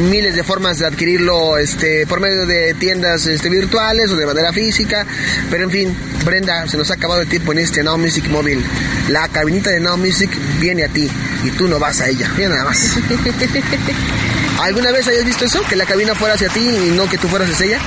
miles 0.09 0.35
de 0.35 0.43
formas 0.43 0.77
de 0.79 0.85
adquirirlo 0.85 1.57
este, 1.57 2.05
por 2.05 2.19
medio 2.19 2.45
de 2.45 2.73
tiendas 2.75 3.25
este, 3.25 3.49
virtuales 3.49 4.11
o 4.11 4.15
de 4.15 4.25
manera 4.25 4.53
física. 4.53 5.05
Pero 5.49 5.63
en 5.63 5.71
fin, 5.71 5.97
Brenda, 6.25 6.67
se 6.67 6.77
nos 6.77 6.91
ha 6.91 6.95
acabado 6.95 7.21
el 7.21 7.27
tiempo 7.29 7.51
en 7.53 7.59
este 7.59 7.81
Now 7.83 7.97
Music 7.97 8.27
Móvil. 8.29 8.63
La 9.09 9.27
cabinita 9.29 9.71
de 9.71 9.79
Now 9.79 9.97
Music 9.97 10.29
viene 10.59 10.83
a 10.83 10.89
ti 10.89 11.09
y 11.43 11.49
tú 11.51 11.67
no 11.67 11.79
vas 11.79 12.01
a 12.01 12.07
ella. 12.09 12.29
Mira 12.37 12.49
nada 12.49 12.65
más. 12.65 12.97
¿Alguna 14.59 14.91
vez 14.91 15.07
hayas 15.07 15.25
visto 15.25 15.45
eso? 15.45 15.61
Que 15.69 15.75
la 15.75 15.85
cabina 15.85 16.13
fuera 16.15 16.35
hacia 16.35 16.49
ti 16.49 16.59
y 16.59 16.91
no 16.91 17.09
que 17.09 17.17
tú 17.17 17.27
fueras 17.27 17.49
hacia 17.49 17.65
ella. 17.65 17.79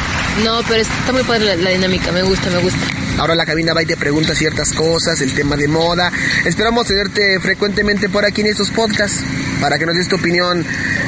No, 0.43 0.63
pero 0.67 0.81
está 0.81 1.13
muy 1.13 1.23
padre 1.23 1.45
la, 1.45 1.57
la 1.57 1.71
dinámica, 1.71 2.11
me 2.13 2.23
gusta, 2.23 2.51
me 2.51 2.59
gusta. 2.59 2.81
Ahora 3.19 3.35
la 3.35 3.45
cabina 3.45 3.75
va 3.75 3.83
y 3.83 3.87
te 3.87 3.97
pregunta 3.97 4.35
ciertas 4.35 4.73
cosas, 4.73 5.21
el 5.21 5.35
tema 5.35 5.57
de 5.57 5.69
moda. 5.69 6.11
Esperamos 6.45 6.87
tenerte 6.87 7.39
frecuentemente 7.41 8.09
por 8.09 8.25
aquí 8.25 8.41
en 8.41 8.49
estos 8.49 8.71
podcasts 8.71 9.21
para 9.61 9.79
que 9.79 9.87
nos 9.87 9.95
des 9.97 10.09
tu 10.09 10.17
opinión 10.17 10.65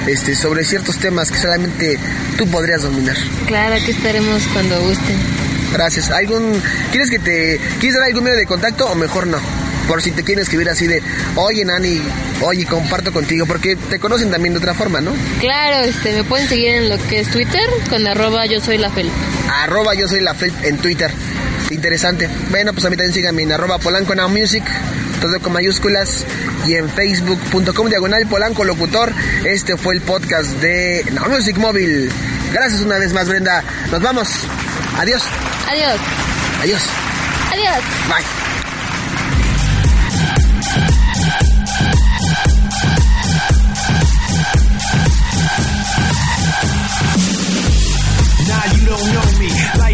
este, 0.07 0.37
sobre 0.37 0.65
ciertos 0.65 0.99
temas 0.99 1.31
que 1.31 1.39
solamente 1.39 1.99
tú 2.37 2.47
podrías 2.49 2.83
dominar. 2.83 3.17
Claro, 3.47 3.75
aquí 3.75 3.91
estaremos 3.91 4.43
cuando 4.53 4.79
gusten. 4.83 5.17
Gracias. 5.73 6.11
¿Algún, 6.11 6.63
¿Quieres 6.91 7.11
que 7.11 7.19
te 7.19 7.59
quieres 7.81 7.99
dar 7.99 8.07
algún 8.07 8.25
medio 8.25 8.37
de 8.37 8.47
contacto 8.47 8.87
o 8.87 8.95
mejor 8.95 9.27
no? 9.27 9.39
Por 9.89 10.03
si 10.03 10.13
te 10.13 10.23
quieren 10.23 10.43
escribir 10.43 10.69
así 10.71 10.87
de, 10.87 11.03
oye 11.37 11.65
Nani, 11.65 12.01
oye, 12.41 12.65
comparto 12.67 13.13
contigo, 13.13 13.47
porque 13.47 13.77
te 13.77 13.99
conocen 13.99 14.31
también 14.31 14.55
de 14.55 14.59
otra 14.59 14.75
forma, 14.75 15.01
¿no? 15.01 15.13
Claro, 15.41 15.85
este, 15.85 16.15
me 16.15 16.25
pueden 16.25 16.49
seguir 16.49 16.69
en 16.69 16.89
lo 16.89 16.99
que 17.09 17.21
es 17.21 17.31
Twitter 17.31 17.69
con 17.91 18.07
arroba 18.07 18.47
yo 18.47 18.61
soy 18.61 18.79
la 18.79 18.91
fel. 18.91 19.11
Arroba 19.51 19.95
yo 19.95 20.09
soy 20.09 20.21
la 20.21 20.35
Fel 20.35 20.53
en 20.63 20.79
Twitter. 20.79 21.11
Interesante. 21.71 22.29
Bueno, 22.51 22.73
pues 22.73 22.85
a 22.85 22.91
mí 22.91 22.97
también 22.97 23.15
síganme 23.15 23.43
en 23.43 23.53
arroba 23.53 23.79
Polanco 23.79 24.15
Now 24.15 24.29
Music, 24.29 24.65
todo 25.21 25.41
con 25.41 25.53
mayúsculas, 25.53 26.25
y 26.67 26.75
en 26.75 26.89
facebook.com 26.89 27.89
diagonal 27.89 28.27
Polanco 28.27 28.65
Locutor. 28.65 29.13
Este 29.45 29.77
fue 29.77 29.95
el 29.95 30.01
podcast 30.01 30.51
de 30.61 31.05
Now 31.13 31.29
Music 31.29 31.57
Móvil. 31.57 32.11
Gracias 32.53 32.81
una 32.83 32.99
vez 32.99 33.13
más, 33.13 33.29
Brenda. 33.29 33.63
Nos 33.91 34.03
vamos. 34.03 34.29
Adiós. 34.99 35.23
Adiós. 35.69 36.01
Adiós. 36.63 36.83
Adiós. 37.53 37.83
Bye. 38.09 38.44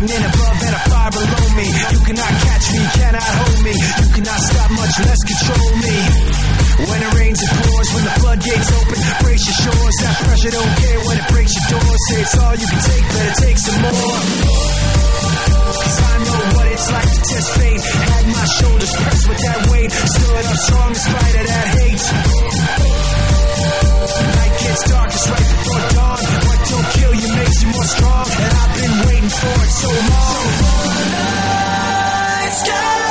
and 0.09 0.25
above 0.33 0.59
and 0.65 0.75
a 0.75 0.83
fire 0.89 1.13
below 1.13 1.47
me. 1.61 1.67
You 1.93 2.01
cannot 2.09 2.33
catch 2.41 2.67
me, 2.73 2.83
cannot 2.97 3.31
hold 3.37 3.59
me. 3.61 3.75
You 3.77 4.09
cannot 4.17 4.41
stop, 4.41 4.71
much 4.73 4.95
less 5.05 5.21
control 5.29 5.71
me. 5.77 5.97
When 6.89 7.01
it 7.05 7.13
rains, 7.21 7.41
it 7.45 7.53
pours. 7.53 7.89
When 7.93 8.05
the 8.09 8.15
floodgates 8.17 8.71
open, 8.81 8.99
brace 9.21 9.45
your 9.45 9.59
shores. 9.61 9.97
That 10.01 10.17
pressure 10.25 10.53
don't 10.57 10.75
care 10.81 11.01
when 11.05 11.17
it 11.21 11.27
breaks 11.29 11.53
your 11.53 11.67
door. 11.77 11.93
Say 12.09 12.21
it's 12.25 12.37
all 12.41 12.55
you 12.57 12.69
can 12.71 12.81
take, 12.81 13.05
better 13.13 13.35
take 13.45 13.59
some 13.61 13.81
more. 13.85 14.17
Cause 15.71 15.99
I 16.01 16.15
know 16.25 16.41
what 16.57 16.67
it's 16.73 16.89
like 16.91 17.11
to 17.13 17.21
test 17.21 17.49
fate. 17.61 17.83
Had 17.85 18.27
my 18.33 18.47
shoulders 18.57 18.93
pressed 18.97 19.29
with 19.29 19.41
that 19.45 19.61
weight. 19.69 19.93
Stood 19.93 20.45
up 20.49 20.59
strong 20.65 20.89
in 20.89 20.95
spite 20.97 21.37
of 21.41 21.47
that 21.47 21.67
hate. 21.77 23.00
Night 23.81 24.55
gets 24.61 24.83
dark, 24.91 25.09
it's 25.11 25.29
right 25.29 25.49
before 25.51 25.87
dawn. 25.95 26.19
Don't 26.71 26.89
kill 26.97 27.15
you 27.15 27.29
makes 27.35 27.63
you 27.63 27.69
more 27.69 27.89
strong. 27.95 28.27
And 28.31 28.53
I've 28.61 28.73
been 28.79 28.95
waiting 29.07 29.31
for 29.31 29.57
it 29.65 29.73
so 29.83 29.91
long. 30.11 30.45
So 30.51 30.65
long. 30.65 31.11
Night 32.41 32.55
sky. 32.63 33.10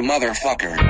motherfucker. 0.00 0.81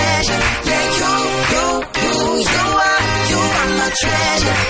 treasure. 0.00 0.42
Yeah, 0.70 0.84
you, 1.00 1.14
you, 1.52 1.64
you, 2.04 2.14
you 2.52 2.64
are, 2.86 3.02
you 3.30 3.40
are 3.58 3.70
my 3.78 3.88
treasure. 4.00 4.60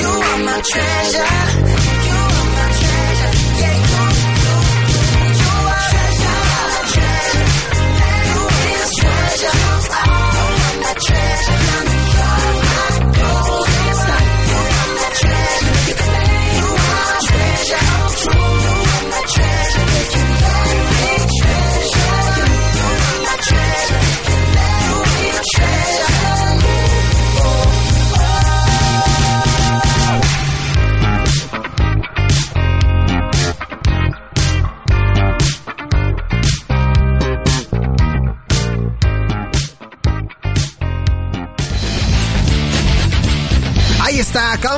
You 0.00 0.10
are 0.28 0.40
my 0.46 0.56
treasure. 0.72 2.03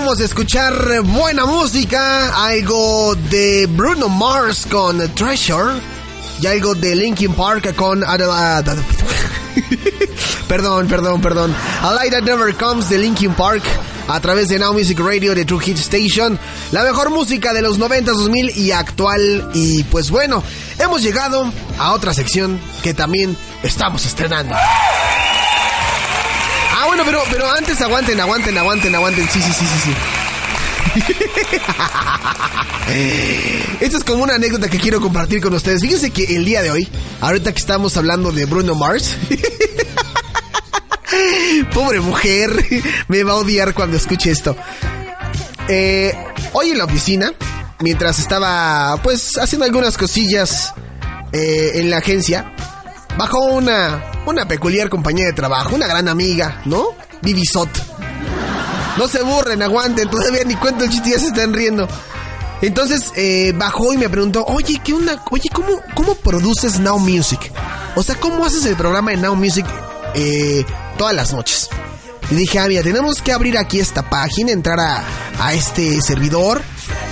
Acabamos 0.07 0.19
de 0.19 0.25
escuchar 0.27 1.03
buena 1.03 1.47
música, 1.47 2.47
algo 2.47 3.17
de 3.29 3.67
Bruno 3.67 4.09
Mars 4.09 4.65
con 4.71 4.99
Treasure 5.15 5.81
y 6.41 6.47
algo 6.47 6.77
de 6.77 6.95
Linkin 6.95 7.35
Park 7.35 7.75
con... 7.75 8.03
perdón, 10.49 10.87
perdón, 10.87 11.21
perdón. 11.21 11.53
A 11.83 11.93
Light 11.93 12.13
That 12.13 12.23
Never 12.23 12.55
Comes 12.55 12.89
de 12.89 12.99
Linkin 12.99 13.35
Park 13.35 13.65
a 14.07 14.21
través 14.21 14.47
de 14.47 14.61
Now 14.61 14.73
Music 14.73 15.01
Radio 15.01 15.35
de 15.35 15.45
True 15.45 15.65
Hit 15.65 15.79
Station. 15.79 16.39
La 16.71 16.85
mejor 16.85 17.11
música 17.11 17.53
de 17.53 17.63
los 17.63 17.79
90, 17.79 18.13
2000 18.13 18.57
y 18.59 18.71
actual. 18.71 19.51
Y 19.55 19.83
pues 19.85 20.13
bueno, 20.13 20.41
hemos 20.79 21.03
llegado 21.03 21.53
a 21.81 21.91
otra 21.91 22.15
sección 22.15 22.61
que 22.85 22.95
también 22.95 23.37
estamos 23.65 24.07
estrenando. 24.07 24.55
Ah, 26.87 26.89
bueno, 26.89 27.03
pero, 27.05 27.21
pero 27.33 27.51
antes 27.51 27.81
aguanten, 27.81 28.21
aguanten, 28.21 28.57
aguanten, 28.57 28.95
aguanten. 28.95 29.29
Sí, 29.29 29.43
sí, 29.43 29.53
sí, 29.53 29.67
sí, 29.67 29.79
sí. 29.85 29.91
Esta 33.81 33.99
es 33.99 34.05
como 34.05 34.23
una 34.23 34.37
anécdota 34.37 34.69
que 34.69 34.79
quiero 34.79 35.01
compartir 35.01 35.41
con 35.41 35.53
ustedes. 35.53 35.83
Fíjense 35.83 36.13
que 36.13 36.37
el 36.37 36.45
día 36.45 36.63
de 36.63 36.71
hoy, 36.71 36.87
ahorita 37.21 37.53
que 37.53 37.59
estamos 37.59 37.97
hablando 37.97 38.31
de 38.31 38.45
Bruno 38.45 38.77
Mars, 38.77 39.17
pobre 41.75 41.99
mujer, 41.99 42.65
me 43.09 43.25
va 43.25 43.33
a 43.33 43.37
odiar 43.37 43.75
cuando 43.75 43.97
escuche 43.97 44.31
esto. 44.31 44.57
Eh, 45.67 46.15
hoy 46.53 46.71
en 46.71 46.79
la 46.79 46.85
oficina, 46.85 47.33
mientras 47.81 48.21
estaba 48.21 48.97
pues 49.03 49.37
haciendo 49.39 49.65
algunas 49.65 49.99
cosillas 49.99 50.73
eh, 51.33 51.73
en 51.75 51.91
la 51.91 51.97
agencia, 51.97 52.55
bajó 53.19 53.41
una, 53.47 54.05
una 54.27 54.47
peculiar 54.47 54.89
compañía 54.89 55.27
de 55.27 55.33
trabajo, 55.33 55.75
una 55.75 55.87
gran 55.87 56.09
amiga, 56.09 56.63
¿no? 56.65 56.89
Vivisot. 57.23 57.69
No 58.99 59.09
se 59.09 59.23
burren, 59.23 59.63
aguanten, 59.63 60.09
todavía 60.09 60.45
ni 60.45 60.55
cuento 60.57 60.85
el 60.85 60.91
chiste, 60.91 61.11
ya 61.11 61.19
se 61.19 61.27
están 61.27 61.53
riendo. 61.53 61.87
Entonces 62.63 63.13
eh, 63.17 63.53
bajó 63.55 63.93
y 63.93 63.99
me 63.99 64.09
preguntó, 64.09 64.45
oye, 64.47 64.81
¿qué 64.83 64.95
onda? 64.95 65.23
Oye, 65.31 65.51
¿cómo, 65.53 65.81
¿cómo 65.95 66.15
produces 66.15 66.81
Now 66.81 66.99
Music? 66.99 67.53
O 67.95 68.03
sea, 68.03 68.15
¿cómo 68.17 68.45
haces 68.45 68.65
el 68.65 68.77
programa 68.77 69.11
de 69.11 69.19
Now 69.19 69.37
Music 69.37 69.67
eh, 70.15 70.65
todas 70.97 71.15
las 71.15 71.33
noches? 71.33 71.69
Y 72.31 72.35
dije, 72.35 72.59
ah, 72.59 72.67
mira, 72.67 72.83
tenemos 72.83 73.23
que 73.23 73.33
abrir 73.33 73.57
aquí 73.59 73.79
esta 73.79 74.09
página, 74.09 74.51
entrar 74.53 74.81
a, 74.81 75.05
a 75.39 75.55
este 75.55 76.01
servidor, 76.01 76.63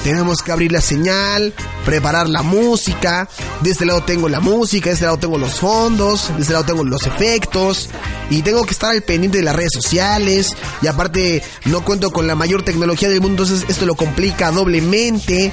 tenemos 0.05 0.43
que 0.43 0.53
abrir 0.53 0.71
la 0.71 0.83
señal, 0.83 1.55
preparar 1.87 2.29
la 2.29 2.43
música. 2.43 3.27
De 3.63 3.71
este 3.71 3.87
lado 3.87 4.03
tengo 4.03 4.29
la 4.29 4.39
música, 4.39 4.91
de 4.91 4.95
este 4.95 5.07
lado 5.07 5.17
tengo 5.17 5.39
los 5.39 5.55
fondos, 5.55 6.31
de 6.37 6.43
este 6.43 6.53
lado 6.53 6.67
tengo 6.67 6.85
los 6.85 7.07
efectos. 7.07 7.89
Y 8.29 8.43
tengo 8.43 8.65
que 8.67 8.73
estar 8.73 8.91
al 8.91 9.03
pendiente 9.03 9.39
de 9.39 9.45
las 9.45 9.57
redes 9.57 9.73
sociales. 9.73 10.55
Y 10.83 10.89
aparte, 10.89 11.43
no 11.65 11.83
cuento 11.87 12.11
con 12.11 12.27
la 12.27 12.35
mayor 12.35 12.63
tecnología 12.63 13.09
del 13.09 13.23
mundo, 13.23 13.43
entonces 13.43 13.67
esto 13.71 13.87
lo 13.87 13.95
complica 13.95 14.51
doblemente. 14.51 15.51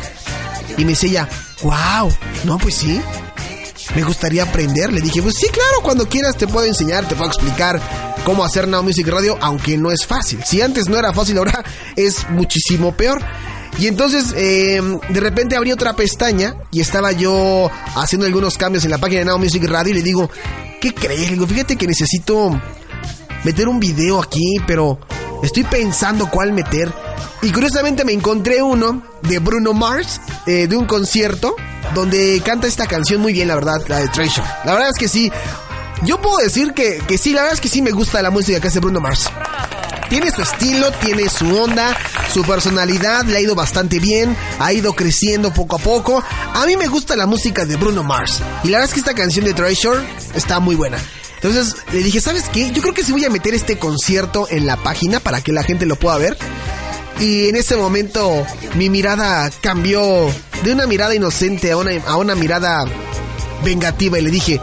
Y 0.77 0.83
me 0.83 0.91
dice 0.91 1.07
ella, 1.07 1.29
wow, 1.63 2.11
no, 2.43 2.57
pues 2.57 2.75
sí. 2.75 3.01
Me 3.95 4.03
gustaría 4.03 4.43
aprender. 4.43 4.91
Le 4.91 4.99
dije, 4.99 5.21
pues 5.21 5.35
sí, 5.39 5.47
claro, 5.47 5.81
cuando 5.81 6.09
quieras 6.09 6.35
te 6.35 6.45
puedo 6.45 6.65
enseñar, 6.65 7.07
te 7.07 7.15
puedo 7.15 7.31
explicar 7.31 7.81
cómo 8.25 8.43
hacer 8.43 8.67
Now 8.67 8.83
Music 8.83 9.07
Radio, 9.07 9.37
aunque 9.39 9.77
no 9.77 9.93
es 9.93 10.05
fácil. 10.05 10.43
Si 10.43 10.61
antes 10.61 10.89
no 10.89 10.99
era 10.99 11.13
fácil, 11.13 11.37
ahora 11.37 11.63
es 11.95 12.29
muchísimo 12.29 12.91
peor. 12.97 13.23
Y 13.78 13.88
entonces, 13.88 14.34
eh, 14.36 14.82
de 15.09 15.19
repente 15.19 15.55
abrí 15.55 15.72
otra 15.72 15.93
pestaña 15.93 16.55
y 16.72 16.82
estaba 16.82 17.11
yo 17.11 17.69
haciendo 17.95 18.26
algunos 18.26 18.57
cambios 18.57 18.86
en 18.86 18.91
la 18.91 18.97
página 18.97 19.19
de 19.19 19.26
Now 19.26 19.39
Music 19.39 19.63
Radio 19.65 19.91
y 19.91 19.95
le 19.95 20.03
digo, 20.03 20.30
¿qué 20.80 20.93
crees? 20.93 21.30
Fíjate 21.47 21.76
que 21.78 21.88
necesito 21.88 22.59
meter 23.43 23.67
un 23.67 23.80
video 23.80 24.22
aquí, 24.22 24.57
pero 24.67 24.99
estoy 25.43 25.63
pensando 25.63 26.30
cuál 26.30 26.53
meter. 26.53 26.93
Y 27.41 27.51
curiosamente 27.51 28.05
me 28.05 28.13
encontré 28.13 28.61
uno 28.61 29.01
de 29.24 29.39
Bruno 29.39 29.74
Mars, 29.74 30.22
eh, 30.45 30.67
de 30.67 30.76
un 30.76 30.86
concierto, 30.86 31.55
donde 31.95 32.41
canta 32.45 32.67
esta 32.67 32.86
canción 32.86 33.22
muy 33.22 33.34
bien, 33.34 33.47
la 33.47 33.55
verdad, 33.55 33.82
la 33.88 33.99
de 33.99 34.07
Treasure. 34.09 34.45
La 34.63 34.74
verdad 34.74 34.89
es 34.89 34.99
que 34.99 35.07
sí. 35.07 35.32
Yo 36.03 36.22
puedo 36.22 36.38
decir 36.38 36.74
que, 36.74 36.99
que 37.07 37.17
sí, 37.17 37.34
la 37.34 37.41
verdad 37.41 37.55
es 37.55 37.61
que 37.61 37.69
sí 37.69 37.82
me 37.82 37.91
gusta 37.91 38.22
la 38.22 38.32
música 38.32 38.59
que 38.59 38.67
hace 38.67 38.80
Bruno 38.80 38.99
Mars. 38.99 39.30
Tiene 40.12 40.30
su 40.30 40.41
estilo, 40.41 40.91
tiene 40.91 41.30
su 41.30 41.57
onda, 41.57 41.97
su 42.34 42.43
personalidad, 42.43 43.24
le 43.24 43.38
ha 43.38 43.39
ido 43.39 43.55
bastante 43.55 43.97
bien, 43.97 44.36
ha 44.59 44.74
ido 44.74 44.91
creciendo 44.91 45.53
poco 45.53 45.78
a 45.78 45.80
poco. 45.80 46.22
A 46.53 46.66
mí 46.66 46.76
me 46.76 46.88
gusta 46.88 47.16
la 47.16 47.26
música 47.26 47.64
de 47.64 47.78
Bruno 47.78 48.03
Mars. 48.03 48.41
Y 48.66 48.68
la 48.68 48.80
verdad 48.80 48.89
es 48.89 48.93
que 48.93 48.99
esta 48.99 49.14
canción 49.14 49.45
de 49.45 49.53
Treasure 49.53 50.05
está 50.36 50.59
muy 50.59 50.76
buena. 50.76 50.97
Entonces 51.36 51.78
le 51.93 52.03
dije, 52.03 52.20
¿sabes 52.20 52.49
qué? 52.51 52.72
Yo 52.72 52.82
creo 52.82 52.93
que 52.93 53.05
sí 53.05 53.14
voy 53.14 53.24
a 53.24 53.30
meter 53.30 53.53
este 53.53 53.80
concierto 53.80 54.47
en 54.49 54.66
la 54.66 54.76
página 54.76 55.22
para 55.22 55.39
que 55.39 55.53
la 55.53 55.64
gente 55.64 55.86
lo 55.86 55.95
pueda 55.95 56.18
ver. 56.18 56.38
Y 57.22 57.47
en 57.47 57.55
ese 57.55 57.78
momento 57.78 58.45
mi 58.76 58.89
mirada 58.89 59.49
cambió 59.62 60.30
de 60.62 60.74
una 60.74 60.88
mirada 60.88 61.16
inocente 61.16 61.72
a 61.72 61.78
una, 61.78 61.91
a 62.05 62.18
una 62.18 62.36
mirada 62.36 62.84
vengativa 63.64 64.20
y 64.20 64.24
le 64.24 64.30
dije, 64.30 64.59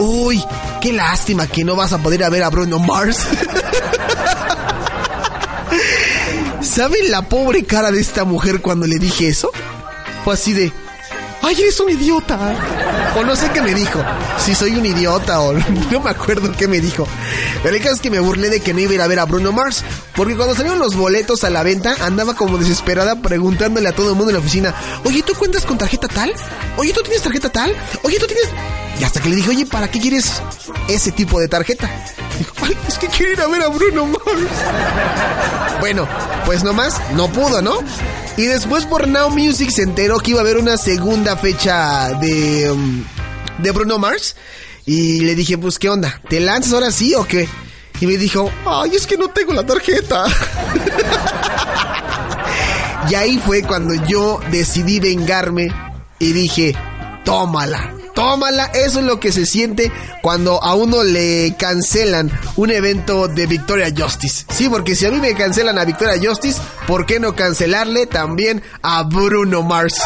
uy, 0.00 0.42
qué 0.80 0.92
lástima 0.92 1.46
que 1.46 1.62
no 1.62 1.76
vas 1.76 1.92
a 1.92 1.98
poder 1.98 2.28
ver 2.28 2.42
a 2.42 2.50
Bruno 2.50 2.80
Mars. 2.80 3.18
¿Saben 6.62 7.10
la 7.10 7.22
pobre 7.28 7.64
cara 7.64 7.90
de 7.90 8.00
esta 8.00 8.24
mujer 8.24 8.60
cuando 8.60 8.86
le 8.86 8.98
dije 8.98 9.28
eso? 9.28 9.50
Fue 10.24 10.34
así 10.34 10.52
de, 10.52 10.72
¡ay, 11.42 11.60
eres 11.60 11.80
un 11.80 11.90
idiota! 11.90 12.38
O 13.16 13.24
no 13.24 13.34
sé 13.36 13.50
qué 13.50 13.60
me 13.60 13.74
dijo. 13.74 14.02
Si 14.38 14.54
soy 14.54 14.76
un 14.76 14.86
idiota 14.86 15.40
o 15.40 15.52
no 15.90 16.00
me 16.00 16.10
acuerdo 16.10 16.52
qué 16.56 16.68
me 16.68 16.80
dijo. 16.80 17.06
Pero 17.62 17.76
el 17.76 17.82
caso 17.82 17.96
es 17.96 18.00
que 18.00 18.10
me 18.10 18.20
burlé 18.20 18.50
de 18.50 18.60
que 18.60 18.72
no 18.72 18.80
iba 18.80 18.92
a 18.92 18.94
ir 18.94 19.02
a 19.02 19.06
ver 19.06 19.18
a 19.18 19.24
Bruno 19.24 19.52
Mars. 19.52 19.84
Porque 20.14 20.36
cuando 20.36 20.54
salieron 20.54 20.78
los 20.78 20.96
boletos 20.96 21.44
a 21.44 21.50
la 21.50 21.62
venta, 21.62 21.94
andaba 22.00 22.34
como 22.34 22.58
desesperada 22.58 23.20
preguntándole 23.20 23.88
a 23.88 23.92
todo 23.92 24.10
el 24.10 24.16
mundo 24.16 24.30
en 24.30 24.34
la 24.34 24.40
oficina, 24.40 24.74
oye, 25.04 25.22
¿tú 25.22 25.34
cuentas 25.34 25.64
con 25.64 25.78
tarjeta 25.78 26.08
tal? 26.08 26.32
Oye, 26.76 26.92
¿tú 26.92 27.02
tienes 27.02 27.22
tarjeta 27.22 27.50
tal? 27.50 27.74
Oye, 28.02 28.18
¿tú 28.18 28.26
tienes...? 28.26 28.48
Y 28.98 29.04
hasta 29.04 29.20
que 29.20 29.30
le 29.30 29.36
dije, 29.36 29.48
oye, 29.48 29.66
¿para 29.66 29.90
qué 29.90 29.98
quieres 29.98 30.42
ese 30.88 31.10
tipo 31.10 31.40
de 31.40 31.48
tarjeta? 31.48 31.88
Dijo, 32.38 32.52
ay, 32.62 32.76
es 32.86 32.98
que 32.98 33.06
quiero 33.06 33.32
ir 33.32 33.40
a 33.40 33.46
ver 33.46 33.62
a 33.62 33.68
Bruno 33.68 34.06
Mars. 34.06 34.50
Bueno, 35.80 36.06
pues 36.44 36.62
nomás 36.62 37.00
no 37.14 37.28
pudo, 37.28 37.62
¿no? 37.62 37.78
Y 38.36 38.46
después 38.46 38.86
por 38.86 39.06
Now 39.06 39.30
Music 39.30 39.70
se 39.70 39.82
enteró 39.82 40.18
que 40.18 40.30
iba 40.30 40.40
a 40.40 40.42
haber 40.42 40.56
una 40.56 40.76
segunda 40.76 41.36
fecha 41.36 42.10
de, 42.20 42.70
um, 42.70 43.04
de 43.58 43.70
Bruno 43.70 43.98
Mars. 43.98 44.36
Y 44.86 45.20
le 45.20 45.34
dije, 45.34 45.58
pues, 45.58 45.78
¿qué 45.78 45.88
onda? 45.88 46.20
¿Te 46.28 46.40
lanzas 46.40 46.72
ahora 46.72 46.90
sí 46.90 47.14
o 47.14 47.26
qué? 47.26 47.48
Y 48.00 48.06
me 48.06 48.16
dijo, 48.16 48.50
ay, 48.64 48.92
es 48.94 49.06
que 49.06 49.18
no 49.18 49.28
tengo 49.28 49.52
la 49.52 49.64
tarjeta. 49.64 50.24
y 53.10 53.14
ahí 53.14 53.38
fue 53.44 53.62
cuando 53.62 53.94
yo 54.06 54.40
decidí 54.50 55.00
vengarme 55.00 55.70
y 56.18 56.32
dije, 56.32 56.74
tómala. 57.24 57.99
Tómala, 58.20 58.66
eso 58.74 58.98
es 58.98 59.06
lo 59.06 59.18
que 59.18 59.32
se 59.32 59.46
siente 59.46 59.90
cuando 60.20 60.62
a 60.62 60.74
uno 60.74 61.02
le 61.02 61.54
cancelan 61.58 62.30
un 62.56 62.70
evento 62.70 63.28
de 63.28 63.46
Victoria 63.46 63.90
Justice. 63.96 64.44
Sí, 64.50 64.68
porque 64.68 64.94
si 64.94 65.06
a 65.06 65.10
mí 65.10 65.20
me 65.20 65.34
cancelan 65.34 65.78
a 65.78 65.86
Victoria 65.86 66.20
Justice, 66.22 66.60
¿por 66.86 67.06
qué 67.06 67.18
no 67.18 67.34
cancelarle 67.34 68.04
también 68.04 68.62
a 68.82 69.04
Bruno 69.04 69.62
Mars? 69.62 69.94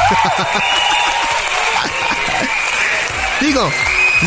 Digo, 3.40 3.68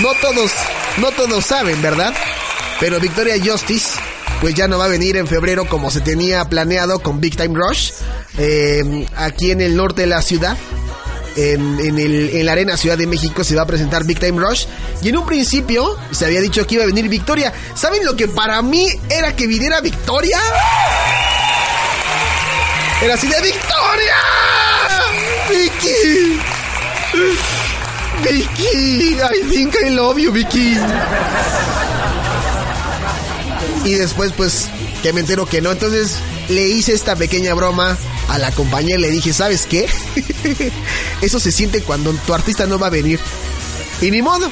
no 0.01 0.13
todos, 0.15 0.51
no 0.97 1.11
todos 1.11 1.45
saben, 1.45 1.81
¿verdad? 1.81 2.13
Pero 2.81 2.99
Victoria 2.99 3.35
Justice, 3.41 3.97
pues 4.41 4.53
ya 4.53 4.67
no 4.67 4.79
va 4.79 4.83
a 4.83 4.89
venir 4.89 5.15
en 5.15 5.27
febrero 5.27 5.65
como 5.69 5.91
se 5.91 6.01
tenía 6.01 6.43
planeado 6.49 6.99
con 6.99 7.21
Big 7.21 7.37
Time 7.37 7.57
Rush, 7.57 7.93
eh, 8.37 9.07
aquí 9.15 9.51
en 9.51 9.61
el 9.61 9.77
norte 9.77 10.01
de 10.01 10.07
la 10.07 10.21
ciudad. 10.21 10.57
En, 11.37 11.99
el, 11.99 12.31
en 12.33 12.45
la 12.47 12.53
Arena 12.53 12.75
Ciudad 12.77 12.97
de 12.97 13.05
México 13.05 13.43
se 13.43 13.55
va 13.55 13.61
a 13.61 13.65
presentar 13.67 14.03
Big 14.05 14.19
Time 14.19 14.41
Rush. 14.41 14.65
Y 15.03 15.09
en 15.09 15.17
un 15.17 15.25
principio 15.25 15.95
se 16.11 16.25
había 16.25 16.41
dicho 16.41 16.65
que 16.65 16.75
iba 16.75 16.83
a 16.83 16.87
venir 16.87 17.07
Victoria. 17.09 17.53
¿Saben 17.75 18.03
lo 18.03 18.15
que 18.15 18.27
para 18.27 18.59
mí 18.63 18.87
era 19.07 19.35
que 19.35 19.45
viniera 19.45 19.79
Victoria? 19.79 20.39
Era 23.03 23.13
así 23.13 23.27
de 23.27 23.41
Victoria. 23.41 24.15
Vicky. 25.47 26.39
Vicky, 28.23 29.17
I 29.21 29.49
think 29.49 29.75
I 29.75 29.91
love 29.91 30.17
you, 30.17 30.31
Vicky. 30.31 30.75
Y 33.85 33.93
después, 33.93 34.33
pues, 34.35 34.67
que 35.03 35.13
me 35.13 35.19
entero 35.19 35.45
que 35.45 35.61
no. 35.61 35.71
Entonces, 35.71 36.15
le 36.49 36.67
hice 36.67 36.93
esta 36.93 37.15
pequeña 37.15 37.53
broma 37.53 37.95
a 38.27 38.37
la 38.37 38.51
compañía 38.51 38.95
y 38.95 39.01
le 39.01 39.09
dije, 39.09 39.33
¿sabes 39.33 39.65
qué? 39.65 39.87
eso 41.21 41.39
se 41.39 41.51
siente 41.51 41.81
cuando 41.81 42.13
tu 42.13 42.33
artista 42.33 42.65
no 42.65 42.79
va 42.79 42.87
a 42.87 42.91
venir. 42.91 43.19
Y 44.01 44.11
ni 44.11 44.21
modo. 44.21 44.51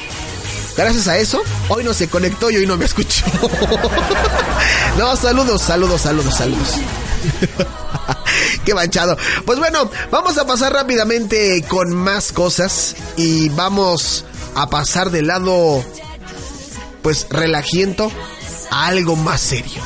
Gracias 0.76 1.08
a 1.08 1.16
eso, 1.16 1.42
hoy 1.70 1.84
no 1.84 1.94
se 1.94 2.08
conectó 2.08 2.50
y 2.50 2.56
hoy 2.56 2.66
no 2.66 2.76
me 2.76 2.84
escuchó. 2.86 3.24
no, 4.98 5.16
saludos, 5.16 5.62
saludos, 5.62 6.02
saludos, 6.02 6.34
saludos. 6.34 6.68
Qué 8.64 8.74
manchado. 8.74 9.16
Pues 9.46 9.58
bueno, 9.58 9.90
vamos 10.10 10.36
a 10.36 10.46
pasar 10.46 10.72
rápidamente 10.74 11.64
con 11.66 11.94
más 11.94 12.32
cosas 12.32 12.94
y 13.16 13.48
vamos 13.50 14.24
a 14.54 14.68
pasar 14.68 15.10
del 15.10 15.28
lado, 15.28 15.82
pues, 17.02 17.26
relajiento 17.30 18.12
a 18.70 18.86
algo 18.86 19.16
más 19.16 19.40
serio. 19.40 19.82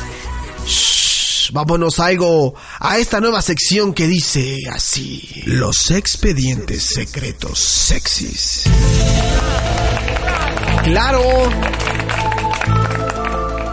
Shh, 0.67 1.10
vámonos 1.53 1.99
algo, 2.01 2.55
a 2.79 2.99
esta 2.99 3.21
nueva 3.21 3.43
sección 3.43 3.93
que 3.95 4.07
dice 4.07 4.59
así. 4.71 5.43
Los 5.47 5.91
expedientes 5.91 6.85
secretos 6.95 7.59
sexys. 7.59 8.65
Claro. 10.85 11.23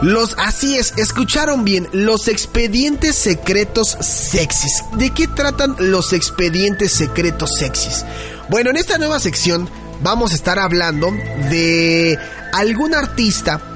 Los, 0.01 0.35
así 0.37 0.77
es, 0.77 0.93
escucharon 0.97 1.65
bien, 1.65 1.87
los 1.91 2.27
expedientes 2.27 3.15
secretos 3.15 3.97
sexys. 3.99 4.83
¿De 4.93 5.09
qué 5.09 5.27
tratan 5.27 5.75
los 5.79 6.13
expedientes 6.13 6.91
secretos 6.91 7.49
sexys? 7.57 8.05
Bueno, 8.49 8.69
en 8.69 8.77
esta 8.77 8.99
nueva 8.99 9.19
sección 9.19 9.67
vamos 10.01 10.31
a 10.31 10.35
estar 10.35 10.59
hablando 10.59 11.11
de 11.49 12.17
algún 12.53 12.93
artista 12.93 13.66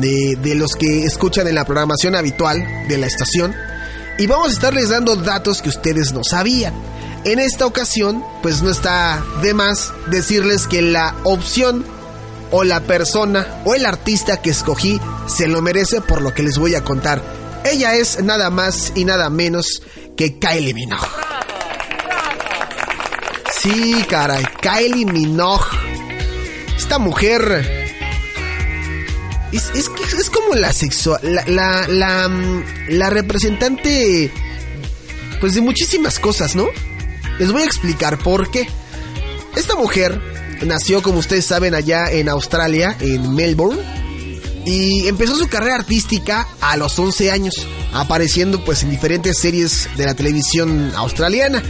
de, 0.00 0.36
de 0.36 0.54
los 0.54 0.74
que 0.74 1.04
escuchan 1.04 1.46
en 1.48 1.54
la 1.54 1.64
programación 1.64 2.14
habitual 2.14 2.64
de 2.88 2.98
la 2.98 3.06
estación 3.06 3.54
y 4.18 4.26
vamos 4.26 4.48
a 4.48 4.52
estarles 4.52 4.88
dando 4.88 5.16
datos 5.16 5.60
que 5.60 5.68
ustedes 5.68 6.12
no 6.12 6.24
sabían. 6.24 6.74
En 7.24 7.38
esta 7.38 7.66
ocasión, 7.66 8.24
pues 8.42 8.62
no 8.62 8.70
está 8.70 9.22
de 9.42 9.52
más 9.52 9.92
decirles 10.10 10.66
que 10.66 10.80
la 10.80 11.14
opción 11.24 11.84
o 12.50 12.64
la 12.64 12.80
persona 12.80 13.62
o 13.64 13.74
el 13.74 13.84
artista 13.84 14.40
que 14.40 14.50
escogí 14.50 15.00
se 15.26 15.48
lo 15.48 15.60
merece 15.60 16.00
por 16.00 16.22
lo 16.22 16.32
que 16.32 16.42
les 16.42 16.58
voy 16.58 16.74
a 16.74 16.84
contar. 16.84 17.20
Ella 17.64 17.96
es 17.96 18.22
nada 18.22 18.48
más 18.50 18.92
y 18.94 19.04
nada 19.04 19.28
menos 19.28 19.82
que 20.16 20.38
Kylie 20.38 20.72
Minogue. 20.72 21.08
Sí, 23.60 24.04
caray, 24.08 24.44
Kylie 24.62 25.04
Minogue. 25.04 25.66
Esta 26.76 26.98
mujer 26.98 27.85
es, 29.56 29.70
es, 29.74 30.30
como 30.30 30.54
la 30.54 30.72
sexual, 30.72 31.20
la, 31.22 31.86
la, 31.88 32.30
la 32.88 33.10
representante 33.10 34.30
pues 35.40 35.54
de 35.54 35.60
muchísimas 35.60 36.18
cosas, 36.18 36.54
¿no? 36.54 36.66
Les 37.38 37.52
voy 37.52 37.62
a 37.62 37.66
explicar 37.66 38.18
por 38.18 38.50
qué. 38.50 38.68
Esta 39.54 39.76
mujer 39.76 40.20
nació, 40.64 41.02
como 41.02 41.18
ustedes 41.18 41.44
saben, 41.44 41.74
allá 41.74 42.10
en 42.10 42.28
Australia, 42.28 42.96
en 43.00 43.34
Melbourne. 43.34 43.80
Y 44.64 45.06
empezó 45.06 45.36
su 45.36 45.46
carrera 45.48 45.76
artística 45.76 46.48
a 46.60 46.76
los 46.76 46.98
11 46.98 47.30
años, 47.30 47.54
apareciendo 47.92 48.64
pues 48.64 48.82
en 48.82 48.90
diferentes 48.90 49.38
series 49.38 49.88
de 49.96 50.06
la 50.06 50.14
televisión 50.14 50.92
australiana. 50.96 51.62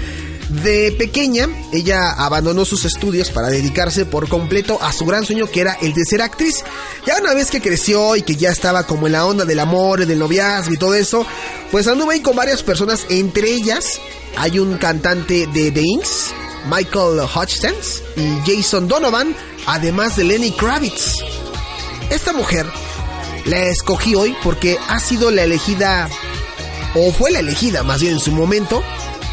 De 0.48 0.92
pequeña, 0.92 1.48
ella 1.72 2.12
abandonó 2.12 2.64
sus 2.64 2.84
estudios 2.84 3.30
para 3.30 3.48
dedicarse 3.48 4.04
por 4.04 4.28
completo 4.28 4.78
a 4.80 4.92
su 4.92 5.04
gran 5.04 5.24
sueño 5.24 5.50
que 5.50 5.60
era 5.60 5.76
el 5.82 5.92
de 5.92 6.04
ser 6.04 6.22
actriz. 6.22 6.62
Ya 7.04 7.18
una 7.20 7.34
vez 7.34 7.50
que 7.50 7.60
creció 7.60 8.14
y 8.14 8.22
que 8.22 8.36
ya 8.36 8.50
estaba 8.50 8.84
como 8.84 9.06
en 9.06 9.14
la 9.14 9.26
onda 9.26 9.44
del 9.44 9.58
amor, 9.58 10.06
del 10.06 10.18
noviazgo 10.18 10.72
y 10.72 10.78
todo 10.78 10.94
eso, 10.94 11.26
pues 11.72 11.88
anduvo 11.88 12.12
ahí 12.12 12.20
con 12.20 12.36
varias 12.36 12.62
personas, 12.62 13.06
entre 13.08 13.50
ellas 13.50 13.98
hay 14.36 14.58
un 14.58 14.78
cantante 14.78 15.48
de 15.48 15.72
The 15.72 15.82
Inks, 15.82 16.32
Michael 16.70 17.20
Hutchins 17.34 18.02
y 18.16 18.38
Jason 18.46 18.86
Donovan, 18.86 19.34
además 19.66 20.16
de 20.16 20.24
Lenny 20.24 20.52
Kravitz. 20.52 21.14
Esta 22.10 22.32
mujer 22.32 22.66
la 23.46 23.64
escogí 23.64 24.14
hoy 24.14 24.36
porque 24.44 24.78
ha 24.88 25.00
sido 25.00 25.30
la 25.30 25.42
elegida, 25.42 26.08
o 26.94 27.12
fue 27.12 27.32
la 27.32 27.40
elegida 27.40 27.82
más 27.82 28.00
bien 28.00 28.14
en 28.14 28.20
su 28.20 28.30
momento, 28.30 28.82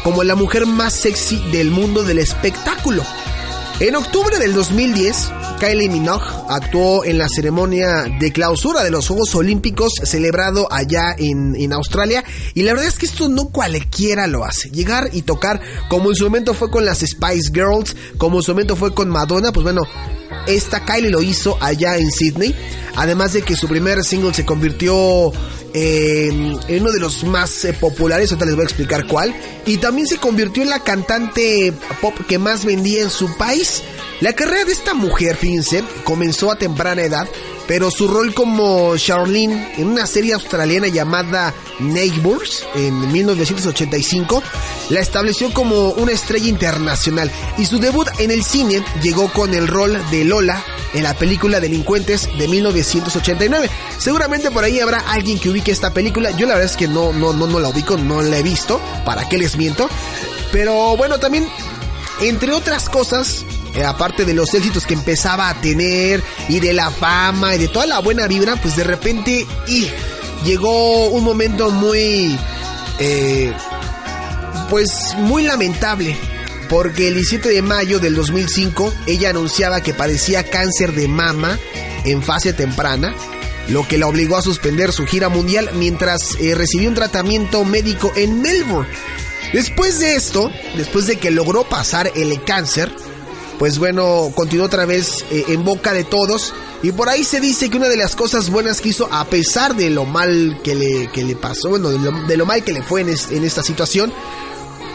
como 0.04 0.22
la 0.22 0.36
mujer 0.36 0.66
más 0.66 0.92
sexy 0.92 1.38
del 1.50 1.70
mundo 1.70 2.04
del 2.04 2.18
espectáculo. 2.18 3.02
En 3.80 3.96
octubre 3.96 4.38
del 4.38 4.54
2010, 4.54 5.32
Kylie 5.58 5.88
Minogue 5.88 6.24
actuó 6.48 7.04
en 7.04 7.18
la 7.18 7.28
ceremonia 7.28 8.04
de 8.20 8.30
clausura 8.30 8.84
de 8.84 8.92
los 8.92 9.08
Juegos 9.08 9.34
Olímpicos 9.34 9.94
celebrado 10.04 10.68
allá 10.70 11.16
en, 11.18 11.56
en, 11.56 11.72
Australia 11.72 12.22
y 12.54 12.62
la 12.62 12.72
verdad 12.72 12.88
es 12.88 12.98
que 12.98 13.06
esto 13.06 13.28
no 13.28 13.48
cualquiera 13.48 14.28
lo 14.28 14.44
hace. 14.44 14.70
Llegar 14.70 15.08
y 15.12 15.22
tocar 15.22 15.60
como 15.88 16.10
en 16.10 16.16
su 16.16 16.24
momento 16.24 16.54
fue 16.54 16.70
con 16.70 16.84
las 16.84 16.98
Spice 17.00 17.50
Girls, 17.52 17.96
como 18.16 18.36
en 18.36 18.42
su 18.44 18.52
momento 18.52 18.76
fue 18.76 18.94
con 18.94 19.08
Madonna, 19.08 19.50
pues 19.50 19.64
bueno, 19.64 19.82
esta 20.46 20.84
Kylie 20.84 21.10
lo 21.10 21.22
hizo 21.22 21.56
allá 21.60 21.96
en 21.96 22.10
Sydney. 22.10 22.54
Además 22.96 23.32
de 23.32 23.42
que 23.42 23.56
su 23.56 23.66
primer 23.66 24.04
single 24.04 24.34
se 24.34 24.44
convirtió 24.44 25.32
eh, 25.76 26.28
en 26.28 26.80
uno 26.80 26.92
de 26.92 27.00
los 27.00 27.24
más 27.24 27.64
eh, 27.64 27.72
populares, 27.72 28.30
ahorita 28.30 28.46
les 28.46 28.54
voy 28.54 28.62
a 28.62 28.66
explicar 28.66 29.06
cuál. 29.06 29.34
Y 29.66 29.78
también 29.78 30.06
se 30.06 30.18
convirtió 30.18 30.62
en 30.62 30.70
la 30.70 30.78
cantante 30.78 31.72
pop 32.00 32.14
que 32.28 32.38
más 32.38 32.64
vendía 32.64 33.02
en 33.02 33.10
su 33.10 33.36
país. 33.36 33.82
La 34.24 34.32
carrera 34.32 34.64
de 34.64 34.72
esta 34.72 34.94
mujer, 34.94 35.36
fíjense, 35.36 35.84
comenzó 36.02 36.50
a 36.50 36.56
temprana 36.56 37.02
edad, 37.02 37.28
pero 37.68 37.90
su 37.90 38.08
rol 38.08 38.32
como 38.32 38.96
Charlene 38.96 39.74
en 39.76 39.88
una 39.88 40.06
serie 40.06 40.32
australiana 40.32 40.88
llamada 40.88 41.52
Neighbours 41.78 42.64
en 42.74 43.12
1985 43.12 44.42
la 44.88 45.00
estableció 45.00 45.52
como 45.52 45.90
una 45.90 46.12
estrella 46.12 46.48
internacional 46.48 47.30
y 47.58 47.66
su 47.66 47.78
debut 47.78 48.08
en 48.18 48.30
el 48.30 48.44
cine 48.44 48.82
llegó 49.02 49.30
con 49.30 49.52
el 49.52 49.68
rol 49.68 50.00
de 50.10 50.24
Lola 50.24 50.64
en 50.94 51.02
la 51.02 51.12
película 51.12 51.60
Delincuentes 51.60 52.26
de 52.38 52.48
1989. 52.48 53.68
Seguramente 53.98 54.50
por 54.50 54.64
ahí 54.64 54.80
habrá 54.80 55.00
alguien 55.00 55.38
que 55.38 55.50
ubique 55.50 55.70
esta 55.70 55.92
película. 55.92 56.30
Yo 56.30 56.46
la 56.46 56.54
verdad 56.54 56.70
es 56.70 56.78
que 56.78 56.88
no, 56.88 57.12
no, 57.12 57.34
no, 57.34 57.46
no 57.46 57.60
la 57.60 57.68
ubico, 57.68 57.98
no 57.98 58.22
la 58.22 58.38
he 58.38 58.42
visto. 58.42 58.80
¿Para 59.04 59.28
qué 59.28 59.36
les 59.36 59.58
miento? 59.58 59.86
Pero 60.50 60.96
bueno, 60.96 61.18
también, 61.18 61.46
entre 62.22 62.52
otras 62.52 62.88
cosas, 62.88 63.44
eh, 63.74 63.84
aparte 63.84 64.24
de 64.24 64.34
los 64.34 64.54
éxitos 64.54 64.86
que 64.86 64.94
empezaba 64.94 65.48
a 65.48 65.60
tener 65.60 66.22
y 66.48 66.60
de 66.60 66.72
la 66.72 66.90
fama 66.90 67.54
y 67.54 67.58
de 67.58 67.68
toda 67.68 67.86
la 67.86 67.98
buena 67.98 68.28
vibra, 68.28 68.56
pues 68.56 68.76
de 68.76 68.84
repente 68.84 69.46
y 69.66 69.88
llegó 70.44 71.08
un 71.08 71.24
momento 71.24 71.70
muy, 71.70 72.38
eh, 73.00 73.52
pues 74.70 75.14
muy 75.18 75.42
lamentable. 75.42 76.16
Porque 76.68 77.08
el 77.08 77.14
17 77.14 77.50
de 77.50 77.62
mayo 77.62 77.98
del 77.98 78.14
2005 78.14 78.92
ella 79.06 79.30
anunciaba 79.30 79.82
que 79.82 79.92
padecía 79.92 80.44
cáncer 80.44 80.92
de 80.92 81.08
mama 81.08 81.58
en 82.04 82.22
fase 82.22 82.52
temprana, 82.52 83.14
lo 83.68 83.86
que 83.86 83.98
la 83.98 84.06
obligó 84.06 84.36
a 84.36 84.42
suspender 84.42 84.92
su 84.92 85.04
gira 85.04 85.28
mundial 85.28 85.70
mientras 85.74 86.36
eh, 86.40 86.54
recibió 86.54 86.88
un 86.88 86.94
tratamiento 86.94 87.64
médico 87.64 88.12
en 88.16 88.40
Melbourne. 88.40 88.88
Después 89.52 90.00
de 90.00 90.16
esto, 90.16 90.50
después 90.76 91.06
de 91.06 91.16
que 91.16 91.30
logró 91.30 91.64
pasar 91.64 92.10
el 92.14 92.42
cáncer, 92.44 92.90
pues 93.58 93.78
bueno, 93.78 94.32
continuó 94.34 94.66
otra 94.66 94.84
vez 94.84 95.24
eh, 95.30 95.44
en 95.48 95.64
boca 95.64 95.92
de 95.92 96.04
todos. 96.04 96.52
Y 96.82 96.92
por 96.92 97.08
ahí 97.08 97.24
se 97.24 97.40
dice 97.40 97.70
que 97.70 97.76
una 97.76 97.88
de 97.88 97.96
las 97.96 98.14
cosas 98.14 98.50
buenas 98.50 98.80
que 98.80 98.90
hizo, 98.90 99.08
a 99.10 99.24
pesar 99.24 99.74
de 99.74 99.90
lo 99.90 100.04
mal 100.04 100.60
que 100.62 100.74
le, 100.74 101.10
que 101.10 101.24
le 101.24 101.36
pasó, 101.36 101.70
bueno, 101.70 101.90
de 101.90 101.98
lo, 101.98 102.26
de 102.26 102.36
lo 102.36 102.46
mal 102.46 102.62
que 102.62 102.72
le 102.72 102.82
fue 102.82 103.00
en, 103.00 103.08
en 103.08 103.44
esta 103.44 103.62
situación, 103.62 104.12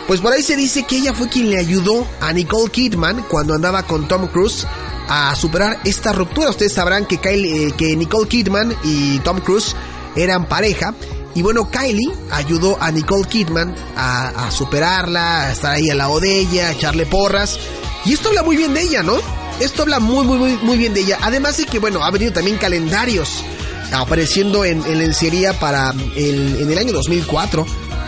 pues 0.08 0.22
por 0.22 0.34
ahí 0.34 0.42
se 0.42 0.56
dice 0.56 0.84
que 0.84 0.98
ella 0.98 1.14
fue 1.14 1.30
quien 1.30 1.52
le 1.52 1.60
ayudó 1.60 2.08
a 2.20 2.34
Nicole 2.34 2.72
Kidman 2.72 3.24
cuando 3.30 3.54
andaba 3.54 3.84
con 3.84 4.08
Tom 4.08 4.28
Cruise 4.28 4.66
a 5.08 5.36
superar 5.36 5.80
esta 5.84 6.14
ruptura. 6.14 6.50
Ustedes 6.50 6.74
sabrán 6.74 7.06
que, 7.06 7.18
Kylie, 7.18 7.68
eh, 7.68 7.72
que 7.78 7.96
Nicole 7.96 8.28
Kidman 8.28 8.76
y 8.84 9.20
Tom 9.20 9.40
Cruise 9.40 9.76
eran 10.16 10.48
pareja. 10.48 10.94
Y 11.36 11.42
bueno, 11.42 11.70
Kylie 11.70 12.12
ayudó 12.32 12.78
a 12.82 12.92
Nicole 12.92 13.28
Kidman 13.28 13.76
a, 13.96 14.48
a, 14.48 14.52
superarla, 14.52 15.44
a 15.44 15.52
estar 15.52 15.76
ahí 15.76 15.90
al 15.90 16.00
lado 16.00 16.20
de 16.20 16.40
ella, 16.40 16.70
a 16.70 16.72
echarle 16.72 17.06
porras. 17.06 17.60
Y 18.06 18.14
esto 18.14 18.30
habla 18.30 18.44
muy 18.44 18.58
bien 18.58 18.74
de 18.74 18.82
ella, 18.82 19.04
¿no? 19.04 19.18
Esto 19.60 19.84
habla 19.84 20.00
muy, 20.00 20.26
muy, 20.26 20.38
muy, 20.38 20.58
muy 20.62 20.78
bien 20.78 20.94
de 20.94 21.02
ella. 21.02 21.18
Además 21.22 21.58
de 21.58 21.66
que, 21.66 21.80
bueno, 21.80 22.04
ha 22.04 22.12
venido 22.12 22.32
también 22.32 22.58
calendarios 22.58 23.44
apareciendo 23.92 24.66
en, 24.66 24.86
en 24.86 25.00
lencería 25.00 25.60
para 25.60 25.92
el, 26.16 26.58
en 26.62 26.72
el 26.72 26.78
año 26.78 26.94
2004 26.94 27.66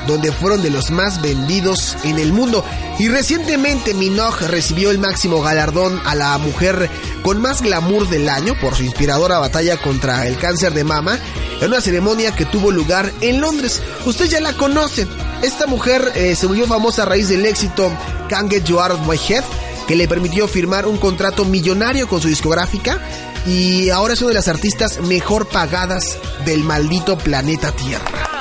donde 0.08 0.32
fueron 0.32 0.62
de 0.62 0.70
los 0.70 0.92
más 0.92 1.22
vendidos 1.22 1.98
en 2.04 2.20
el 2.20 2.34
mundo. 2.34 2.64
Y 3.00 3.08
recientemente 3.08 3.94
Minogue 3.94 4.48
recibió 4.48 4.92
el 4.92 5.00
máximo 5.00 5.42
galardón 5.42 6.00
a 6.06 6.16
la 6.16 6.38
mujer 6.38 6.90
con 7.22 7.42
más 7.42 7.62
glamour 7.62 8.10
del 8.10 8.30
año 8.30 8.56
por 8.60 8.76
su 8.76 8.84
inspiradora 8.84 9.40
batalla 9.40 9.78
contra 9.78 10.28
el 10.28 10.38
cáncer 10.38 10.74
de 10.74 10.84
mama 10.84 11.20
en 11.60 11.68
una 11.68 11.82
ceremonia 11.82 12.36
que 12.36 12.46
tuvo 12.46 12.72
lugar 12.72 13.12
en 13.22 13.42
Londres. 13.42 13.82
Ustedes 14.06 14.32
ya 14.32 14.40
la 14.40 14.54
conocen. 14.54 15.08
Esta 15.42 15.68
mujer 15.68 16.12
eh, 16.16 16.36
se 16.36 16.48
volvió 16.48 16.68
famosa 16.68 17.04
a 17.04 17.06
raíz 17.06 17.30
del 17.30 17.46
éxito 17.46 17.92
Can't 18.30 18.52
Get 18.52 18.66
You 18.66 18.80
Out 18.80 18.92
of 18.92 19.08
My 19.08 19.18
Head, 19.18 19.44
que 19.88 19.96
le 19.96 20.08
permitió 20.08 20.48
firmar 20.48 20.86
un 20.86 20.98
contrato 20.98 21.46
millonario 21.46 22.08
con 22.08 22.22
su 22.22 22.28
discográfica 22.28 23.00
y 23.46 23.90
ahora 23.90 24.14
es 24.14 24.22
una 24.22 24.30
de 24.30 24.36
las 24.36 24.48
artistas 24.48 25.00
mejor 25.02 25.48
pagadas 25.48 26.18
del 26.46 26.64
maldito 26.64 27.18
planeta 27.18 27.72
Tierra. 27.72 28.32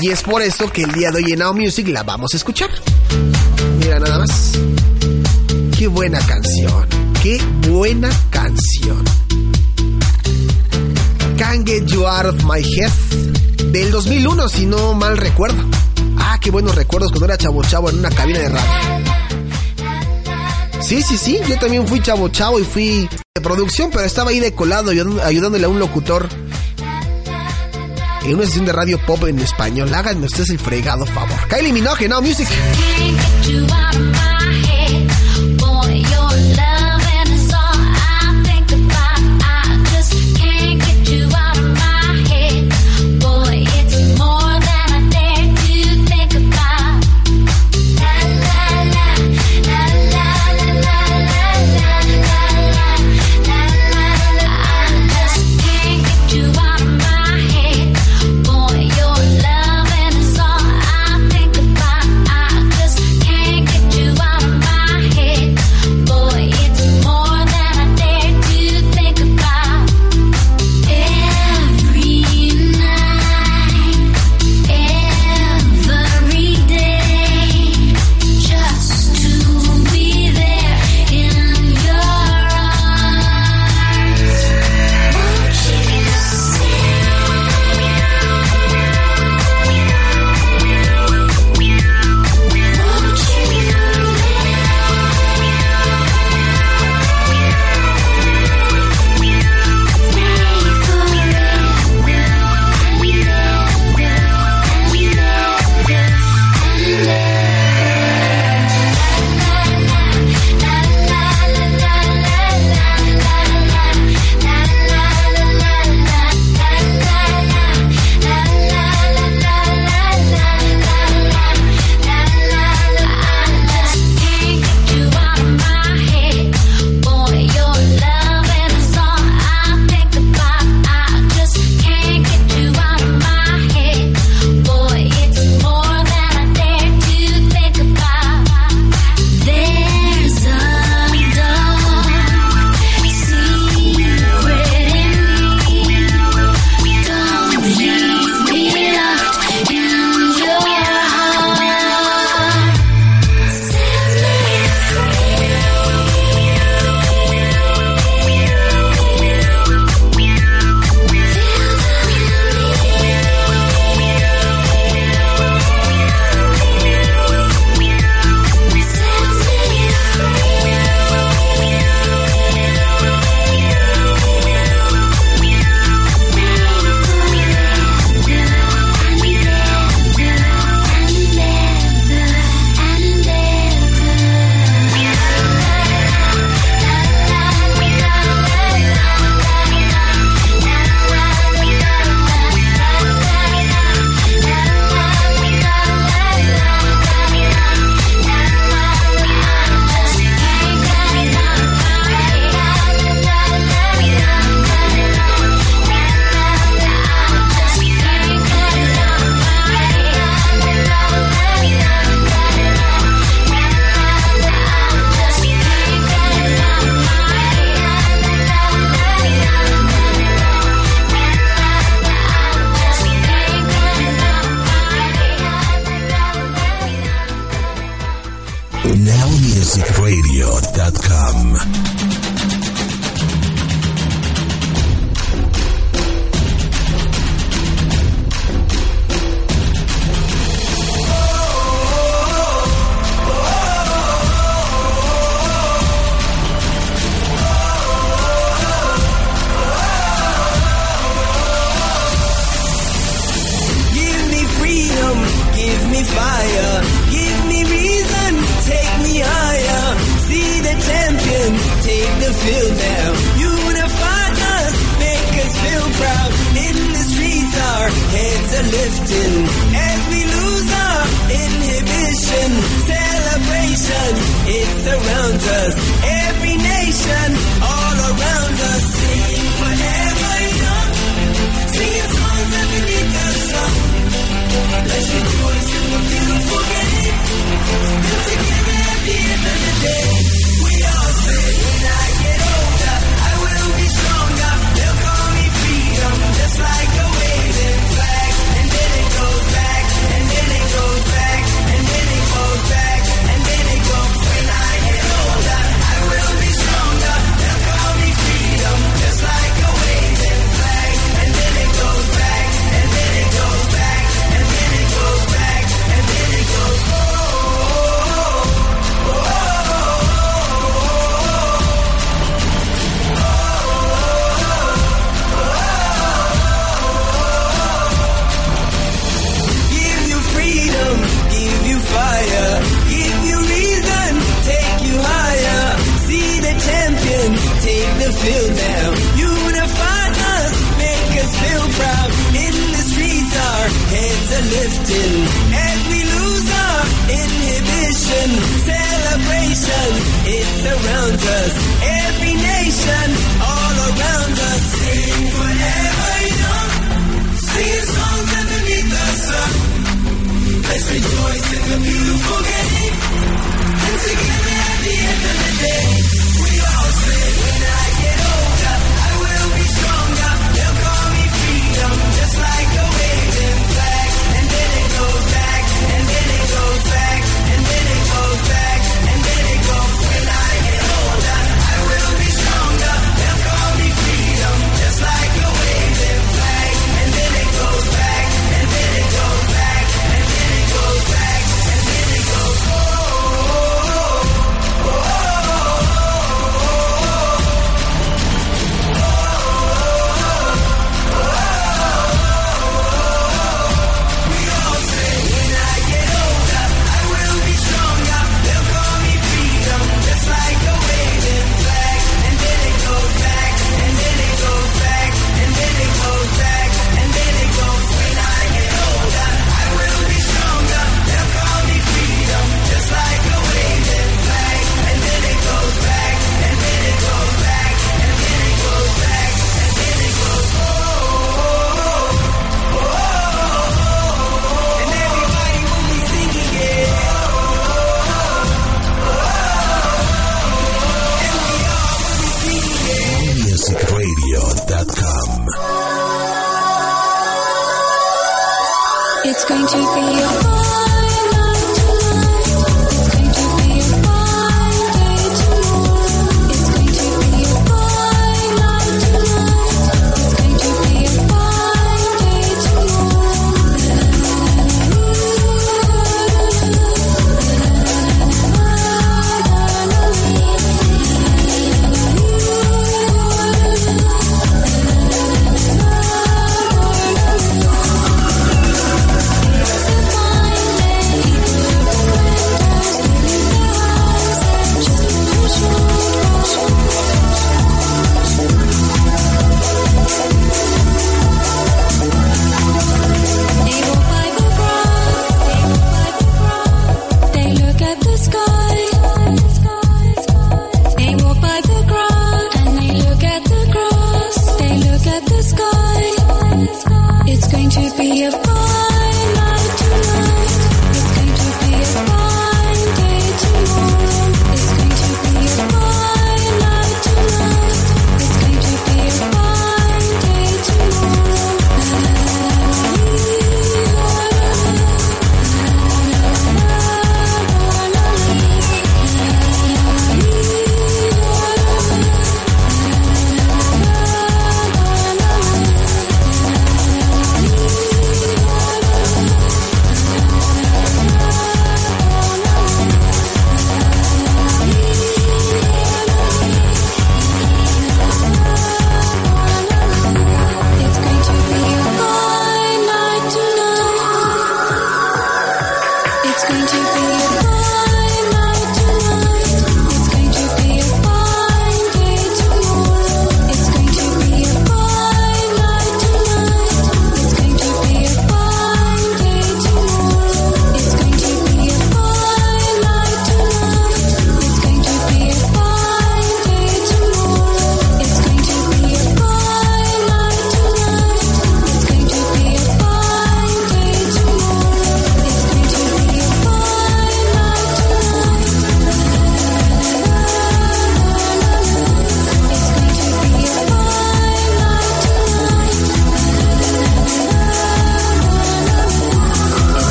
Y 0.00 0.10
es 0.10 0.22
por 0.22 0.42
eso 0.42 0.70
que 0.70 0.82
el 0.82 0.92
día 0.92 1.10
de 1.10 1.18
hoy 1.18 1.32
en 1.32 1.38
Now 1.38 1.54
Music 1.54 1.88
la 1.88 2.02
vamos 2.02 2.34
a 2.34 2.36
escuchar. 2.36 2.70
Mira 3.78 3.98
nada 4.00 4.18
más. 4.18 4.52
Qué 5.78 5.86
buena 5.86 6.18
canción. 6.26 6.86
Qué 7.22 7.40
buena 7.68 8.10
canción. 8.30 9.04
Can't 11.38 11.66
Get 11.66 11.86
You 11.86 12.06
Out 12.06 12.26
of 12.26 12.44
My 12.44 12.60
Head 12.60 12.92
del 13.72 13.90
2001, 13.90 14.48
si 14.48 14.66
no 14.66 14.94
mal 14.94 15.16
recuerdo. 15.16 15.62
Ah, 16.34 16.40
qué 16.40 16.50
buenos 16.50 16.74
recuerdos 16.74 17.12
cuando 17.12 17.26
era 17.26 17.38
chavo 17.38 17.62
chavo 17.62 17.90
en 17.90 18.00
una 18.00 18.10
cabina 18.10 18.40
de 18.40 18.48
radio. 18.48 19.04
Sí, 20.80 21.00
sí, 21.00 21.16
sí, 21.16 21.38
yo 21.48 21.56
también 21.60 21.86
fui 21.86 22.00
chavo 22.00 22.28
chavo 22.28 22.58
y 22.58 22.64
fui 22.64 23.08
de 23.36 23.40
producción, 23.40 23.88
pero 23.92 24.02
estaba 24.02 24.30
ahí 24.30 24.40
de 24.40 24.52
colado 24.52 24.90
ayudándole 24.90 25.64
a 25.64 25.68
un 25.68 25.78
locutor 25.78 26.28
en 28.24 28.34
una 28.34 28.46
sesión 28.46 28.64
de 28.64 28.72
radio 28.72 28.98
pop 29.06 29.22
en 29.28 29.38
español. 29.38 29.94
Háganme 29.94 30.26
ustedes 30.26 30.50
el 30.50 30.58
fregado 30.58 31.06
favor. 31.06 31.38
Kylie 31.48 31.72
Minogue, 31.72 32.08
Now 32.08 32.20
Music. 32.20 32.48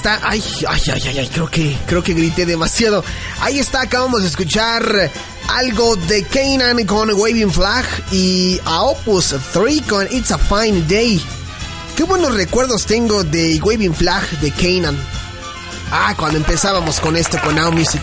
Está, 0.00 0.18
ay, 0.22 0.42
ay, 0.66 0.80
ay, 0.94 1.02
ay, 1.08 1.18
ay, 1.18 1.28
creo 1.28 1.50
que, 1.50 1.76
creo 1.86 2.02
que 2.02 2.14
grité 2.14 2.46
demasiado. 2.46 3.04
Ahí 3.40 3.58
está, 3.58 3.82
acabamos 3.82 4.22
de 4.22 4.28
escuchar 4.28 5.10
algo 5.48 5.94
de 5.96 6.24
Kanan 6.24 6.86
con 6.86 7.10
Waving 7.12 7.52
Flag 7.52 7.84
y 8.10 8.58
a 8.64 8.82
Opus 8.84 9.34
3 9.52 9.82
con 9.82 10.06
It's 10.10 10.30
a 10.30 10.38
Fine 10.38 10.84
Day. 10.88 11.22
Qué 11.96 12.04
buenos 12.04 12.34
recuerdos 12.34 12.86
tengo 12.86 13.24
de 13.24 13.60
Waving 13.62 13.92
Flag 13.94 14.26
de 14.40 14.50
Kanan. 14.52 14.96
Ah, 15.92 16.14
cuando 16.16 16.38
empezábamos 16.38 16.98
con 16.98 17.14
esto 17.14 17.38
con 17.44 17.56
Now 17.56 17.70
Music. 17.70 18.00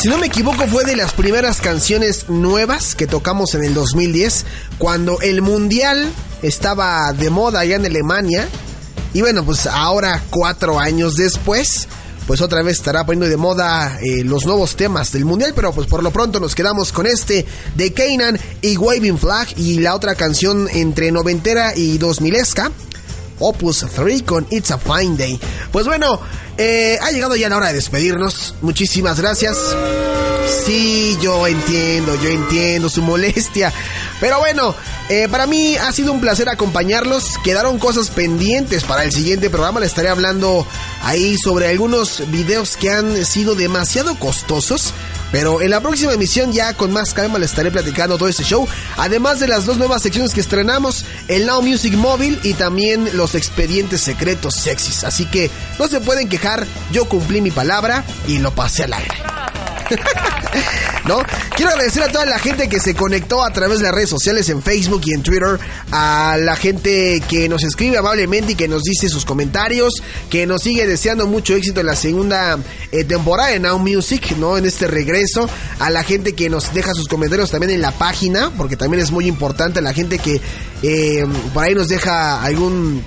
Si 0.00 0.08
no 0.08 0.18
me 0.18 0.26
equivoco, 0.26 0.66
fue 0.66 0.82
de 0.84 0.96
las 0.96 1.12
primeras 1.12 1.60
canciones 1.60 2.28
nuevas 2.28 2.96
que 2.96 3.06
tocamos 3.06 3.54
en 3.54 3.62
el 3.62 3.74
2010, 3.74 4.44
cuando 4.78 5.20
el 5.20 5.40
mundial 5.40 6.10
estaba 6.42 7.12
de 7.12 7.30
moda 7.30 7.60
allá 7.60 7.76
en 7.76 7.86
Alemania. 7.86 8.48
Y 9.12 9.20
bueno, 9.20 9.44
pues 9.44 9.66
ahora, 9.66 10.22
cuatro 10.30 10.78
años 10.78 11.16
después, 11.16 11.88
pues 12.26 12.40
otra 12.40 12.62
vez 12.62 12.76
estará 12.76 13.04
poniendo 13.04 13.28
de 13.28 13.36
moda 13.36 13.98
eh, 14.00 14.22
los 14.22 14.46
nuevos 14.46 14.76
temas 14.76 15.12
del 15.12 15.24
mundial. 15.24 15.52
Pero 15.54 15.72
pues 15.72 15.86
por 15.88 16.02
lo 16.02 16.10
pronto 16.12 16.38
nos 16.38 16.54
quedamos 16.54 16.92
con 16.92 17.06
este 17.06 17.44
de 17.74 17.92
Kanan 17.92 18.38
y 18.62 18.76
Waving 18.76 19.18
Flag 19.18 19.48
y 19.56 19.80
la 19.80 19.94
otra 19.94 20.14
canción 20.14 20.68
entre 20.72 21.10
noventera 21.10 21.74
y 21.74 21.98
dos 21.98 22.20
milesca. 22.20 22.70
Opus 23.40 23.86
3 23.94 24.22
con 24.22 24.46
It's 24.50 24.70
a 24.70 24.78
Fine 24.78 25.16
Day. 25.16 25.40
Pues 25.72 25.86
bueno, 25.86 26.20
eh, 26.58 26.98
ha 27.00 27.10
llegado 27.10 27.34
ya 27.36 27.48
la 27.48 27.56
hora 27.56 27.68
de 27.68 27.74
despedirnos. 27.74 28.54
Muchísimas 28.60 29.18
gracias. 29.18 29.56
Sí, 30.50 31.16
yo 31.20 31.46
entiendo, 31.46 32.14
yo 32.16 32.28
entiendo 32.28 32.88
su 32.88 33.02
molestia. 33.02 33.72
Pero 34.20 34.38
bueno, 34.38 34.74
eh, 35.08 35.28
para 35.30 35.46
mí 35.46 35.76
ha 35.76 35.92
sido 35.92 36.12
un 36.12 36.20
placer 36.20 36.48
acompañarlos. 36.48 37.38
Quedaron 37.42 37.78
cosas 37.78 38.10
pendientes 38.10 38.84
para 38.84 39.04
el 39.04 39.12
siguiente 39.12 39.48
programa. 39.48 39.80
Les 39.80 39.90
estaré 39.90 40.08
hablando 40.08 40.66
ahí 41.02 41.36
sobre 41.36 41.68
algunos 41.68 42.30
videos 42.30 42.76
que 42.76 42.90
han 42.90 43.24
sido 43.24 43.54
demasiado 43.54 44.18
costosos. 44.18 44.92
Pero 45.32 45.62
en 45.62 45.70
la 45.70 45.80
próxima 45.80 46.12
emisión 46.12 46.52
ya 46.52 46.74
con 46.74 46.92
más 46.92 47.14
calma 47.14 47.38
les 47.38 47.50
estaré 47.50 47.70
platicando 47.70 48.18
todo 48.18 48.28
este 48.28 48.42
show. 48.42 48.66
Además 48.96 49.38
de 49.38 49.46
las 49.46 49.64
dos 49.64 49.78
nuevas 49.78 50.02
secciones 50.02 50.34
que 50.34 50.40
estrenamos, 50.40 51.04
el 51.28 51.46
Now 51.46 51.62
Music 51.62 51.94
Móvil 51.94 52.40
y 52.42 52.54
también 52.54 53.08
los 53.16 53.34
expedientes 53.34 54.00
secretos 54.00 54.54
sexys. 54.56 55.04
Así 55.04 55.26
que 55.26 55.50
no 55.78 55.86
se 55.86 56.00
pueden 56.00 56.28
quejar, 56.28 56.66
yo 56.90 57.04
cumplí 57.04 57.40
mi 57.40 57.52
palabra 57.52 58.04
y 58.26 58.38
lo 58.38 58.52
pasé 58.52 58.84
al 58.84 58.94
aire. 58.94 59.14
¿No? 61.06 61.18
Quiero 61.56 61.72
agradecer 61.72 62.02
a 62.02 62.08
toda 62.12 62.26
la 62.26 62.38
gente 62.38 62.68
que 62.68 62.80
se 62.80 62.94
conectó 62.94 63.44
a 63.44 63.52
través 63.52 63.78
de 63.78 63.84
las 63.84 63.94
redes 63.94 64.10
sociales 64.10 64.48
en 64.48 64.62
Facebook 64.62 65.02
y 65.06 65.12
en 65.12 65.22
Twitter, 65.22 65.58
a 65.90 66.36
la 66.38 66.56
gente 66.56 67.22
que 67.28 67.48
nos 67.48 67.64
escribe 67.64 67.98
amablemente 67.98 68.52
y 68.52 68.54
que 68.54 68.68
nos 68.68 68.82
dice 68.82 69.08
sus 69.08 69.24
comentarios, 69.24 69.94
que 70.28 70.46
nos 70.46 70.62
sigue 70.62 70.86
deseando 70.86 71.26
mucho 71.26 71.54
éxito 71.54 71.80
en 71.80 71.86
la 71.86 71.96
segunda 71.96 72.58
eh, 72.92 73.04
temporada 73.04 73.50
de 73.50 73.60
Now 73.60 73.78
Music, 73.78 74.36
¿no? 74.36 74.58
En 74.58 74.66
este 74.66 74.86
regreso, 74.86 75.48
a 75.78 75.90
la 75.90 76.02
gente 76.02 76.34
que 76.34 76.48
nos 76.48 76.72
deja 76.72 76.92
sus 76.94 77.08
comentarios 77.08 77.50
también 77.50 77.72
en 77.72 77.82
la 77.82 77.92
página, 77.92 78.52
porque 78.56 78.76
también 78.76 79.02
es 79.02 79.10
muy 79.10 79.26
importante, 79.26 79.80
la 79.80 79.92
gente 79.92 80.18
que 80.18 80.40
eh, 80.82 81.26
por 81.52 81.64
ahí 81.64 81.74
nos 81.74 81.88
deja 81.88 82.42
algún 82.42 83.02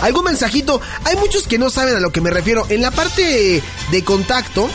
algún 0.00 0.24
mensajito. 0.24 0.80
Hay 1.04 1.16
muchos 1.16 1.46
que 1.46 1.58
no 1.58 1.70
saben 1.70 1.96
a 1.96 2.00
lo 2.00 2.10
que 2.10 2.20
me 2.20 2.30
refiero. 2.30 2.66
En 2.68 2.82
la 2.82 2.90
parte 2.90 3.62
de 3.90 4.04
contacto, 4.04 4.70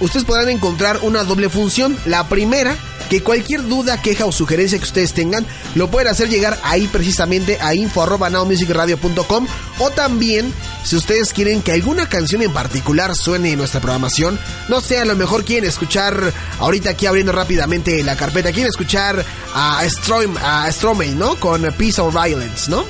ustedes 0.00 0.24
podrán 0.24 0.48
encontrar 0.48 0.98
una 1.02 1.24
doble 1.24 1.48
función. 1.48 1.96
La 2.04 2.28
primera, 2.28 2.76
que 3.08 3.22
cualquier 3.22 3.66
duda, 3.66 4.00
queja 4.00 4.26
o 4.26 4.32
sugerencia 4.32 4.78
que 4.78 4.84
ustedes 4.84 5.12
tengan, 5.12 5.46
lo 5.74 5.90
pueden 5.90 6.08
hacer 6.08 6.28
llegar 6.28 6.58
ahí 6.62 6.86
precisamente 6.86 7.58
a 7.60 7.74
info.nowmusicradio.com 7.74 9.46
o 9.78 9.90
también, 9.90 10.52
si 10.84 10.96
ustedes 10.96 11.32
quieren 11.32 11.62
que 11.62 11.72
alguna 11.72 12.08
canción 12.08 12.42
en 12.42 12.52
particular 12.52 13.14
suene 13.14 13.52
en 13.52 13.58
nuestra 13.58 13.80
programación, 13.80 14.38
no 14.68 14.80
sé, 14.80 14.98
a 14.98 15.04
lo 15.04 15.16
mejor 15.16 15.44
quieren 15.44 15.68
escuchar, 15.68 16.32
ahorita 16.58 16.90
aquí 16.90 17.06
abriendo 17.06 17.32
rápidamente 17.32 18.02
la 18.02 18.16
carpeta, 18.16 18.52
quieren 18.52 18.70
escuchar 18.70 19.24
a, 19.54 19.82
Strom, 19.88 20.36
a 20.42 20.70
Stromae, 20.70 21.14
¿no? 21.14 21.36
Con 21.36 21.62
Peace 21.78 22.00
or 22.00 22.12
Violence, 22.12 22.70
¿no? 22.70 22.84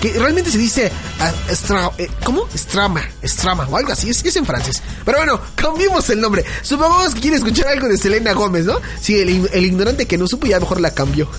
Que 0.00 0.12
realmente 0.12 0.50
se 0.50 0.58
dice 0.58 0.90
uh, 1.20 1.50
estra, 1.50 1.90
eh, 1.98 2.08
¿cómo? 2.24 2.46
Strama, 2.54 3.02
Strama 3.24 3.66
o 3.68 3.76
algo 3.76 3.92
así, 3.92 4.10
es, 4.10 4.24
es, 4.24 4.36
en 4.36 4.44
francés. 4.46 4.82
Pero 5.04 5.18
bueno, 5.18 5.40
cambiemos 5.54 6.08
el 6.10 6.20
nombre. 6.20 6.44
Supongamos 6.62 7.14
que 7.14 7.20
quiere 7.20 7.36
escuchar 7.36 7.68
algo 7.68 7.88
de 7.88 7.96
Selena 7.96 8.32
Gómez, 8.32 8.64
¿no? 8.66 8.80
Sí, 9.00 9.18
el, 9.18 9.64
ignorante 9.64 10.06
que 10.06 10.18
no 10.18 10.26
supo 10.26 10.46
ya 10.46 10.60
mejor 10.60 10.80
la 10.80 10.92
cambió. 10.92 11.28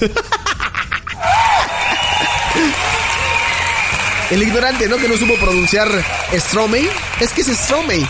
el 4.31 4.41
ignorante, 4.41 4.87
¿no? 4.89 4.97
Que 4.97 5.07
no 5.07 5.17
supo 5.17 5.35
pronunciar 5.35 5.87
Stromae. 6.33 6.89
Es 7.19 7.31
que 7.31 7.41
es 7.41 7.47
Stromae. 7.47 8.07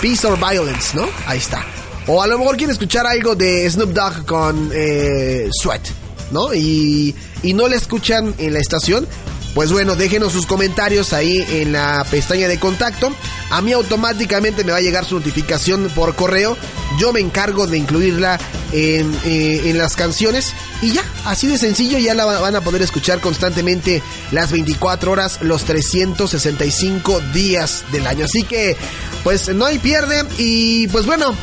Peace 0.00 0.26
or 0.26 0.38
Violence, 0.38 0.96
¿no? 0.96 1.08
Ahí 1.26 1.38
está. 1.38 1.64
O 2.06 2.22
a 2.22 2.26
lo 2.26 2.38
mejor 2.38 2.56
quiere 2.56 2.72
escuchar 2.72 3.06
algo 3.06 3.34
de 3.34 3.68
Snoop 3.70 3.90
Dogg 3.90 4.24
con 4.26 4.70
eh, 4.72 5.48
Sweat, 5.52 5.82
¿no? 6.30 6.54
Y, 6.54 7.14
y 7.42 7.52
no 7.52 7.68
le 7.68 7.76
escuchan 7.76 8.34
en 8.38 8.54
la 8.54 8.60
estación, 8.60 9.06
pues 9.54 9.72
bueno, 9.72 9.96
déjenos 9.96 10.32
sus 10.32 10.46
comentarios 10.46 11.12
ahí 11.12 11.44
en 11.48 11.72
la 11.72 12.06
pestaña 12.08 12.46
de 12.46 12.58
contacto. 12.58 13.12
A 13.50 13.60
mí 13.60 13.72
automáticamente 13.72 14.62
me 14.62 14.72
va 14.72 14.78
a 14.78 14.82
llegar 14.82 15.04
su 15.04 15.16
notificación 15.16 15.90
por 15.94 16.14
correo. 16.14 16.56
Yo 16.98 17.12
me 17.12 17.20
encargo 17.20 17.66
de 17.66 17.76
incluirla 17.76 18.38
en, 18.72 19.12
eh, 19.24 19.62
en, 19.64 19.76
las 19.76 19.96
canciones. 19.96 20.52
Y 20.82 20.92
ya, 20.92 21.04
así 21.24 21.48
de 21.48 21.58
sencillo, 21.58 21.98
ya 21.98 22.14
la 22.14 22.24
van 22.24 22.54
a 22.54 22.60
poder 22.60 22.82
escuchar 22.82 23.20
constantemente 23.20 24.02
las 24.30 24.52
24 24.52 25.10
horas, 25.10 25.38
los 25.42 25.64
365 25.64 27.20
días 27.32 27.84
del 27.90 28.06
año. 28.06 28.26
Así 28.26 28.44
que, 28.44 28.76
pues 29.24 29.48
no 29.48 29.66
hay 29.66 29.80
pierde. 29.80 30.24
Y 30.38 30.86
pues 30.88 31.06
bueno, 31.06 31.34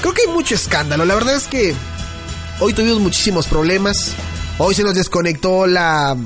creo 0.00 0.14
que 0.14 0.22
hay 0.22 0.28
mucho 0.28 0.54
escándalo. 0.54 1.04
La 1.04 1.14
verdad 1.14 1.36
es 1.36 1.48
que 1.48 1.74
hoy 2.60 2.72
tuvimos 2.72 2.98
muchísimos 2.98 3.46
problemas. 3.46 4.12
Hoy 4.58 4.74
se 4.74 4.82
nos 4.82 4.94
desconectó 4.94 5.66
la 5.66 6.16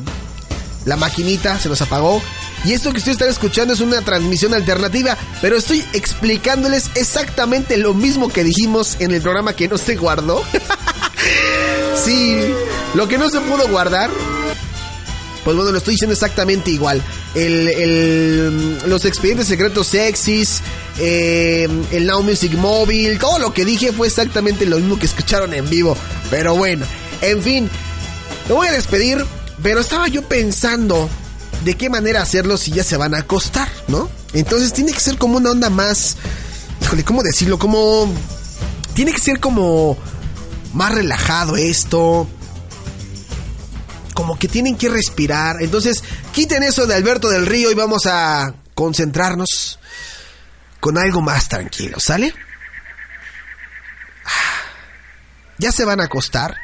la 0.85 0.97
maquinita 0.97 1.59
se 1.59 1.69
nos 1.69 1.81
apagó. 1.83 2.23
Y 2.65 2.73
esto 2.73 2.93
que 2.93 2.99
ustedes 2.99 3.17
están 3.17 3.31
escuchando 3.31 3.73
es 3.73 3.81
una 3.81 4.03
transmisión 4.03 4.53
alternativa, 4.53 5.17
pero 5.41 5.57
estoy 5.57 5.83
explicándoles 5.95 6.91
exactamente 6.95 7.79
lo 7.79 7.95
mismo 7.95 8.29
que 8.29 8.45
dijimos 8.45 8.97
en 8.99 9.13
el 9.13 9.23
programa 9.23 9.55
que 9.55 9.69
no 9.69 9.79
se 9.79 9.97
guardó. 9.97 10.45
sí, 12.05 12.39
lo 12.95 13.09
que 13.09 13.19
no 13.19 13.31
se 13.31 13.41
pudo 13.41 13.67
guardar. 13.69 14.11
Pues 15.45 15.57
bueno, 15.57 15.73
lo 15.73 15.79
estoy 15.79 15.95
diciendo 15.95 16.13
exactamente 16.13 16.71
igual. 16.71 17.03
El, 17.35 18.79
los 18.87 19.07
expedientes 19.07 19.47
secretos 19.47 19.87
sexys, 19.87 20.61
eh, 20.99 21.67
el 21.93 22.07
Now 22.07 22.23
Music 22.23 22.53
Móvil, 22.55 23.19
todo 23.19 23.39
lo 23.39 23.55
que 23.55 23.65
dije 23.65 23.91
fue 23.93 24.09
exactamente 24.09 24.67
lo 24.67 24.77
mismo 24.77 24.99
que 24.99 25.07
escucharon 25.07 25.55
en 25.55 25.69
vivo. 25.71 25.97
Pero 26.29 26.57
bueno, 26.57 26.85
en 27.23 27.43
fin, 27.43 27.71
me 28.49 28.55
voy 28.55 28.69
a 28.69 28.73
despedir. 28.73 29.25
Pero 29.63 29.81
estaba 29.81 30.09
yo 30.09 30.27
pensando 30.27 31.09
de 31.65 31.75
qué 31.75 31.91
manera 31.91 32.23
hacerlo 32.23 32.57
si 32.57 32.71
ya 32.71 32.85
se 32.85 32.97
van 32.97 33.15
a 33.15 33.19
acostar, 33.19 33.69
¿no? 33.89 34.11
Entonces 34.33 34.73
tiene 34.73 34.93
que 34.93 35.01
ser 35.01 35.19
como 35.19 35.37
una 35.37 35.51
onda 35.51 35.71
más. 35.71 36.17
Híjole, 36.83 37.05
¿cómo 37.05 37.23
decirlo? 37.23 37.59
Como. 37.59 38.13
Tiene 38.95 39.13
que 39.13 39.21
ser 39.21 39.41
como. 39.41 39.99
Más 40.73 40.95
relajado 40.95 41.57
esto. 41.57 42.29
Como 44.15 44.39
que 44.39 44.49
tienen 44.49 44.77
que 44.77 44.89
respirar. 44.89 45.57
Entonces, 45.61 46.03
quiten 46.33 46.63
eso 46.63 46.87
de 46.87 46.95
Alberto 46.95 47.29
del 47.29 47.47
Río 47.47 47.71
y 47.71 47.75
vamos 47.75 48.07
a 48.07 48.55
concentrarnos 48.75 49.79
con 50.79 50.97
algo 50.97 51.21
más 51.21 51.49
tranquilo, 51.49 52.01
¿sale? 52.01 52.35
Ya 55.59 55.73
se 55.73 55.85
van 55.85 56.01
a 56.01 56.05
acostar. 56.05 56.57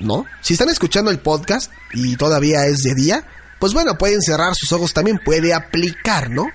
¿No? 0.00 0.26
Si 0.42 0.54
están 0.54 0.68
escuchando 0.68 1.10
el 1.10 1.20
podcast 1.20 1.70
y 1.92 2.16
todavía 2.16 2.66
es 2.66 2.78
de 2.78 2.94
día, 2.94 3.26
pues 3.58 3.72
bueno, 3.72 3.96
pueden 3.96 4.22
cerrar 4.22 4.54
sus 4.54 4.72
ojos 4.72 4.92
también, 4.92 5.20
puede 5.24 5.54
aplicar, 5.54 6.30
¿no? 6.30 6.46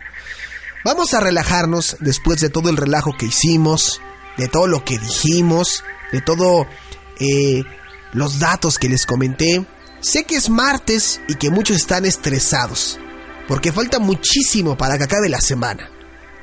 Vamos 0.85 1.13
a 1.13 1.19
relajarnos 1.19 1.97
después 1.99 2.39
de 2.39 2.49
todo 2.49 2.69
el 2.69 2.77
relajo 2.77 3.15
que 3.17 3.25
hicimos, 3.25 4.01
de 4.37 4.47
todo 4.47 4.67
lo 4.67 4.85
que 4.85 4.97
dijimos, 4.97 5.83
de 6.11 6.21
todo 6.21 6.67
eh, 7.19 7.63
los 8.13 8.39
datos 8.39 8.77
que 8.77 8.89
les 8.89 9.05
comenté. 9.05 9.65
Sé 10.01 10.23
que 10.23 10.35
es 10.35 10.49
martes 10.49 11.19
y 11.27 11.35
que 11.35 11.49
muchos 11.49 11.77
están 11.77 12.05
estresados, 12.05 12.97
porque 13.47 13.73
falta 13.73 13.99
muchísimo 13.99 14.77
para 14.77 14.97
que 14.97 15.03
acabe 15.03 15.27
la 15.27 15.41
semana. 15.41 15.89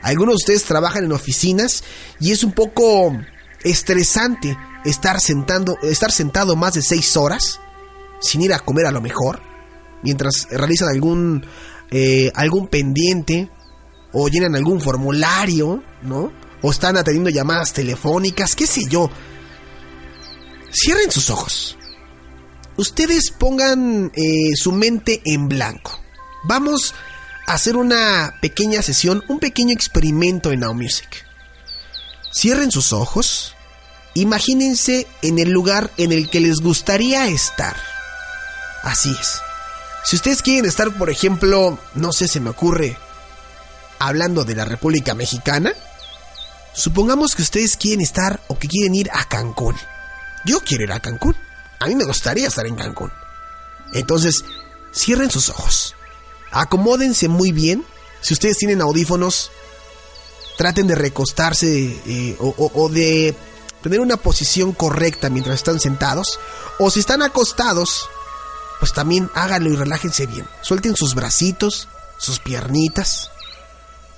Algunos 0.03 0.35
de 0.35 0.43
ustedes 0.43 0.65
trabajan 0.65 1.05
en 1.05 1.13
oficinas 1.13 1.83
y 2.21 2.33
es 2.33 2.45
un 2.45 2.53
poco 2.53 3.17
estresante 3.65 4.57
estar, 4.87 5.21
sentando, 5.21 5.77
estar 5.83 6.11
sentado 6.11 6.57
más 6.57 6.75
de 6.75 6.83
seis 6.83 7.17
horas 7.17 7.61
sin 8.21 8.43
ir 8.43 8.53
a 8.53 8.61
comer 8.61 8.87
a 8.87 8.91
lo 8.91 9.01
mejor, 9.01 9.41
mientras 10.03 10.49
realizan 10.51 10.89
algún, 10.89 11.45
eh, 11.91 12.31
algún 12.35 12.69
pendiente 12.69 13.51
o 14.13 14.29
llenan 14.29 14.57
algún 14.57 14.81
formulario, 14.81 15.83
¿no? 16.03 16.33
O 16.63 16.71
están 16.71 16.97
atendiendo 16.97 17.31
llamadas 17.31 17.73
telefónicas, 17.73 18.57
qué 18.57 18.67
sé 18.67 18.85
yo. 18.89 19.11
Cierren 20.73 21.11
sus 21.11 21.31
ojos. 21.31 21.77
Ustedes 22.77 23.31
pongan 23.31 24.11
eh, 24.15 24.55
su 24.55 24.73
mente 24.73 25.21
en 25.25 25.49
blanco. 25.49 26.01
Vamos 26.45 26.95
hacer 27.47 27.77
una 27.77 28.35
pequeña 28.41 28.83
sesión, 28.83 29.25
un 29.29 29.39
pequeño 29.39 29.73
experimento 29.73 30.53
en 30.53 30.61
Now 30.61 30.75
Music. 30.75 31.25
Cierren 32.33 32.71
sus 32.71 32.93
ojos, 32.93 33.56
imagínense 34.21 35.07
en 35.23 35.39
el 35.39 35.51
lugar 35.51 35.91
en 35.97 36.13
el 36.13 36.29
que 36.31 36.41
les 36.41 36.61
gustaría 36.61 37.29
estar. 37.29 37.77
Así 38.83 39.11
es. 39.11 39.41
Si 40.05 40.17
ustedes 40.17 40.43
quieren 40.43 40.65
estar, 40.65 40.97
por 40.97 41.11
ejemplo, 41.11 41.79
no 41.95 42.13
sé, 42.13 42.29
se 42.29 42.41
me 42.41 42.51
ocurre, 42.51 42.97
hablando 43.99 44.45
de 44.45 44.55
la 44.55 44.65
República 44.65 45.15
Mexicana, 45.15 45.73
supongamos 46.73 47.35
que 47.35 47.43
ustedes 47.43 47.77
quieren 47.77 48.01
estar 48.01 48.41
o 48.49 48.59
que 48.59 48.69
quieren 48.69 48.95
ir 48.95 49.11
a 49.13 49.29
Cancún. 49.29 49.77
Yo 50.45 50.61
quiero 50.61 50.85
ir 50.85 50.93
a 50.93 51.01
Cancún. 51.01 51.37
A 51.81 51.87
mí 51.87 51.95
me 51.95 52.05
gustaría 52.05 52.47
estar 52.47 52.67
en 52.67 52.77
Cancún. 52.77 53.13
Entonces, 53.93 54.45
cierren 54.95 55.31
sus 55.31 55.51
ojos. 55.51 55.95
Acomódense 56.53 57.29
muy 57.29 57.53
bien. 57.53 57.85
Si 58.21 58.33
ustedes 58.33 58.57
tienen 58.59 58.81
audífonos, 58.81 59.51
traten 60.57 60.87
de 60.87 60.95
recostarse 60.95 62.01
eh, 62.07 62.37
o, 62.39 62.89
de 62.89 63.35
tener 63.89 64.01
una 64.01 64.17
posición 64.17 64.73
correcta 64.73 65.31
mientras 65.31 65.55
están 65.55 65.79
sentados. 65.79 66.41
O 66.81 66.91
si 66.91 66.99
están 66.99 67.23
acostados, 67.23 68.09
pues 68.81 68.93
también 68.93 69.31
háganlo 69.35 69.71
y 69.71 69.77
relájense 69.77 70.27
bien. 70.27 70.49
Suelten 70.61 70.97
sus 70.97 71.15
bracitos, 71.15 71.87
sus 72.19 72.41
piernitas. 72.41 73.31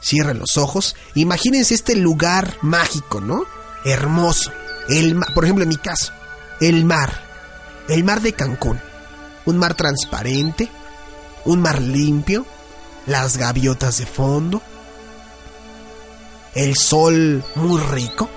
Cierren 0.02 0.38
los 0.38 0.56
ojos. 0.56 0.96
Imagínense 1.14 1.74
este 1.74 1.96
lugar 1.96 2.56
mágico, 2.62 3.20
¿no? 3.20 3.44
Hermoso. 3.84 4.50
El 4.88 5.20
por 5.34 5.44
ejemplo, 5.44 5.64
en 5.64 5.68
mi 5.68 5.76
caso, 5.76 6.12
el 6.62 6.86
mar. 6.86 7.22
El 7.88 8.04
mar 8.04 8.22
de 8.22 8.32
Cancún. 8.32 8.80
Un 9.44 9.58
mar 9.58 9.74
transparente, 9.74 10.70
un 11.44 11.60
mar 11.60 11.82
limpio, 11.82 12.46
las 13.04 13.36
gaviotas 13.36 13.98
de 13.98 14.06
fondo, 14.06 14.62
el 16.54 16.74
sol 16.74 17.44
muy 17.54 17.80
rico. 17.80 18.30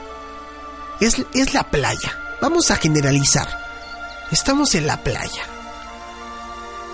Es, 1.02 1.54
la 1.56 1.64
playa. 1.64 2.16
Vamos 2.44 2.70
a 2.70 2.76
generalizar. 2.76 3.48
Estamos 4.32 4.76
en 4.76 4.86
la 4.86 5.04
playa. 5.04 5.44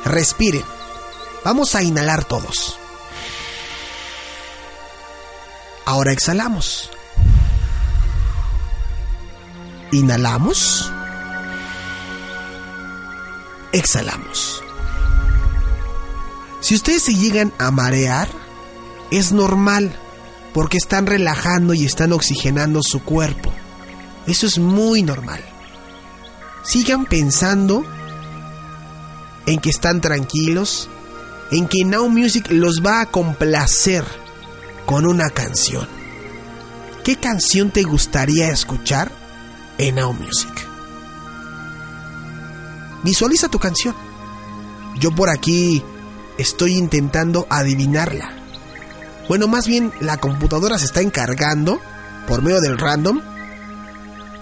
Respiren. 0.05 0.63
Vamos 1.43 1.75
a 1.75 1.83
inhalar 1.83 2.23
todos. 2.23 2.79
Ahora 5.85 6.13
exhalamos. 6.13 6.89
Inhalamos. 9.91 10.89
Exhalamos. 13.73 14.63
Si 16.61 16.75
ustedes 16.75 17.03
se 17.03 17.13
llegan 17.13 17.51
a 17.57 17.71
marear, 17.71 18.29
es 19.11 19.33
normal, 19.33 19.93
porque 20.53 20.77
están 20.77 21.07
relajando 21.07 21.73
y 21.73 21.85
están 21.85 22.13
oxigenando 22.13 22.79
su 22.81 23.03
cuerpo. 23.03 23.51
Eso 24.27 24.45
es 24.45 24.59
muy 24.59 25.03
normal. 25.03 25.41
Sigan 26.63 27.05
pensando 27.05 27.85
en 29.45 29.59
que 29.59 29.69
están 29.69 30.01
tranquilos, 30.01 30.89
en 31.49 31.67
que 31.67 31.85
Now 31.85 32.09
Music 32.09 32.47
los 32.51 32.85
va 32.85 33.01
a 33.01 33.05
complacer 33.05 34.03
con 34.85 35.05
una 35.05 35.29
canción. 35.29 35.87
¿Qué 37.05 37.15
canción 37.15 37.71
te 37.71 37.83
gustaría 37.83 38.51
escuchar 38.51 39.09
en 39.77 39.95
Now 39.95 40.11
Music? 40.11 40.51
Visualiza 43.03 43.47
tu 43.47 43.59
canción. 43.59 43.95
Yo 44.99 45.11
por 45.15 45.29
aquí 45.29 45.81
estoy 46.37 46.73
intentando 46.73 47.47
adivinarla. 47.49 48.33
Bueno, 49.29 49.47
más 49.47 49.67
bien 49.67 49.93
la 50.01 50.17
computadora 50.17 50.77
se 50.77 50.85
está 50.85 50.99
encargando, 50.99 51.79
por 52.27 52.41
medio 52.41 52.59
del 52.59 52.77
random, 52.77 53.21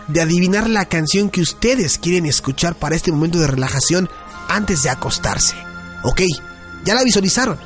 de 0.08 0.22
adivinar 0.22 0.70
la 0.70 0.86
canción 0.86 1.30
que 1.30 1.42
ustedes 1.42 1.98
quieren 1.98 2.26
escuchar 2.26 2.76
para 2.76 2.96
este 2.96 3.12
momento 3.12 3.40
de 3.40 3.48
relajación 3.48 4.10
antes 4.48 4.84
de 4.84 4.90
acostarse. 4.90 5.56
Ok, 6.04 6.22
ya 6.84 6.94
la 6.94 7.04
visualizaron. 7.04 7.58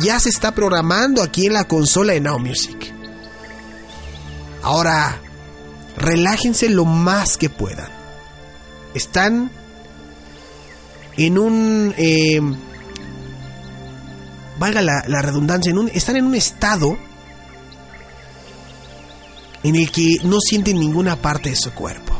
Ya 0.00 0.20
se 0.20 0.28
está 0.28 0.52
programando 0.52 1.22
aquí 1.22 1.46
en 1.46 1.54
la 1.54 1.64
consola 1.64 2.12
de 2.12 2.20
Now 2.20 2.38
Music. 2.38 2.92
Ahora, 4.62 5.20
relájense 5.96 6.68
lo 6.68 6.84
más 6.84 7.36
que 7.36 7.48
puedan. 7.48 7.88
Están 8.94 9.50
en 11.16 11.38
un... 11.38 11.94
eh, 11.96 12.40
valga 14.58 14.82
la, 14.82 15.04
la 15.06 15.22
redundancia, 15.22 15.70
en 15.70 15.78
un, 15.78 15.88
están 15.88 16.16
en 16.16 16.26
un 16.26 16.34
estado 16.34 16.98
en 19.66 19.74
el 19.74 19.90
que 19.90 20.18
no 20.22 20.38
sienten 20.38 20.78
ninguna 20.78 21.16
parte 21.16 21.50
de 21.50 21.56
su 21.56 21.72
cuerpo. 21.72 22.16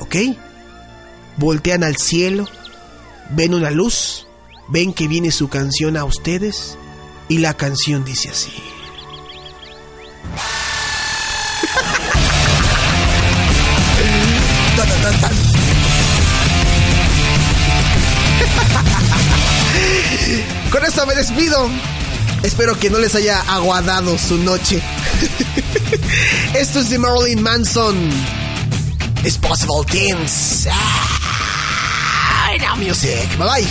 ¿Ok? 0.00 0.16
Voltean 1.36 1.84
al 1.84 1.96
cielo, 1.96 2.48
ven 3.30 3.54
una 3.54 3.70
luz, 3.70 4.26
ven 4.68 4.92
que 4.92 5.06
viene 5.06 5.30
su 5.30 5.48
canción 5.48 5.96
a 5.96 6.04
ustedes 6.04 6.76
y 7.28 7.38
la 7.38 7.54
canción 7.54 8.04
dice 8.04 8.30
así. 8.30 8.50
Con 20.72 20.84
esto 20.84 21.06
me 21.06 21.14
despido. 21.14 21.70
Espero 22.42 22.76
que 22.76 22.90
no 22.90 22.98
les 22.98 23.14
haya 23.14 23.40
aguadado 23.42 24.18
su 24.18 24.36
noche. 24.38 24.82
Esto 26.54 26.80
es 26.80 26.90
de 26.90 26.98
Marilyn 26.98 27.42
Manson. 27.42 28.10
It's 29.24 29.36
possible 29.36 29.82
things. 29.84 30.66
Ah, 30.70 32.56
now 32.60 32.76
music. 32.76 33.28
Bye 33.38 33.46
bye. 33.46 33.64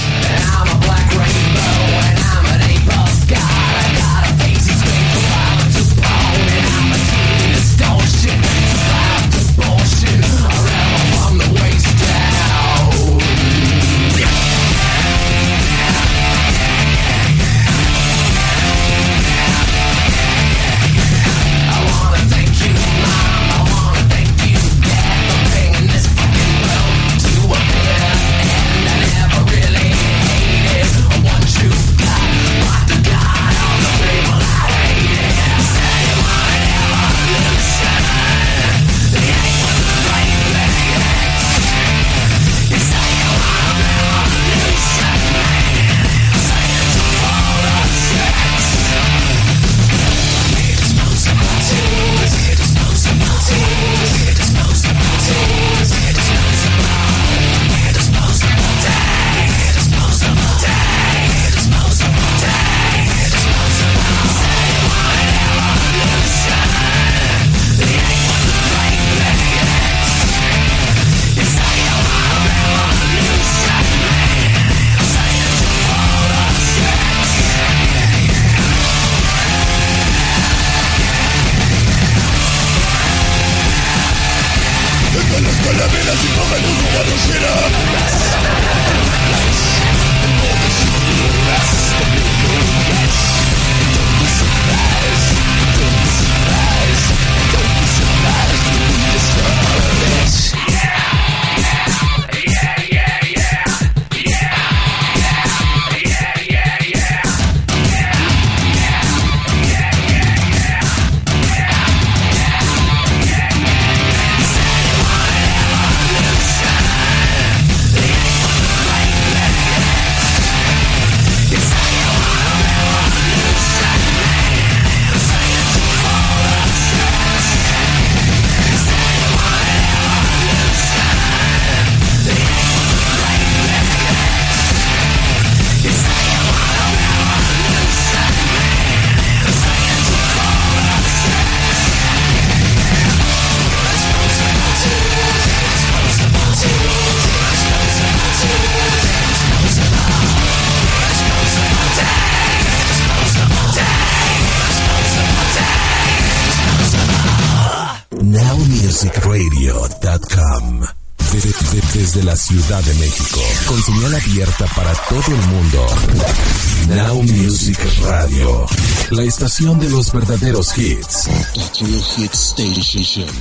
De 169.55 169.89
los 169.89 170.11
verdaderos 170.11 170.77
hits. 170.77 171.29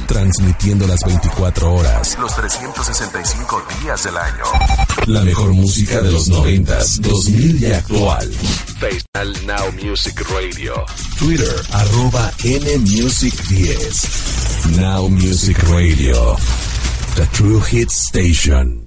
Transmitiendo 0.07 0.87
las 0.87 1.01
24 1.05 1.75
horas, 1.75 2.17
los 2.21 2.37
365 2.37 3.63
días 3.83 4.05
del 4.05 4.17
año. 4.17 4.45
La 5.07 5.23
mejor 5.23 5.53
música 5.55 6.01
de 6.01 6.13
los 6.13 6.29
90, 6.29 6.79
2000 7.01 7.63
y 7.63 7.73
actual. 7.73 8.33
Facebook 8.79 9.03
Now 9.45 9.73
Music 9.73 10.25
Radio. 10.31 10.85
Twitter, 11.19 11.53
arroba 11.73 12.31
NMusic10. 12.45 14.77
Now 14.77 15.09
Music 15.09 15.61
Radio. 15.65 16.37
The 17.17 17.27
True 17.33 17.61
Hit 17.61 17.91
Station. 17.91 18.84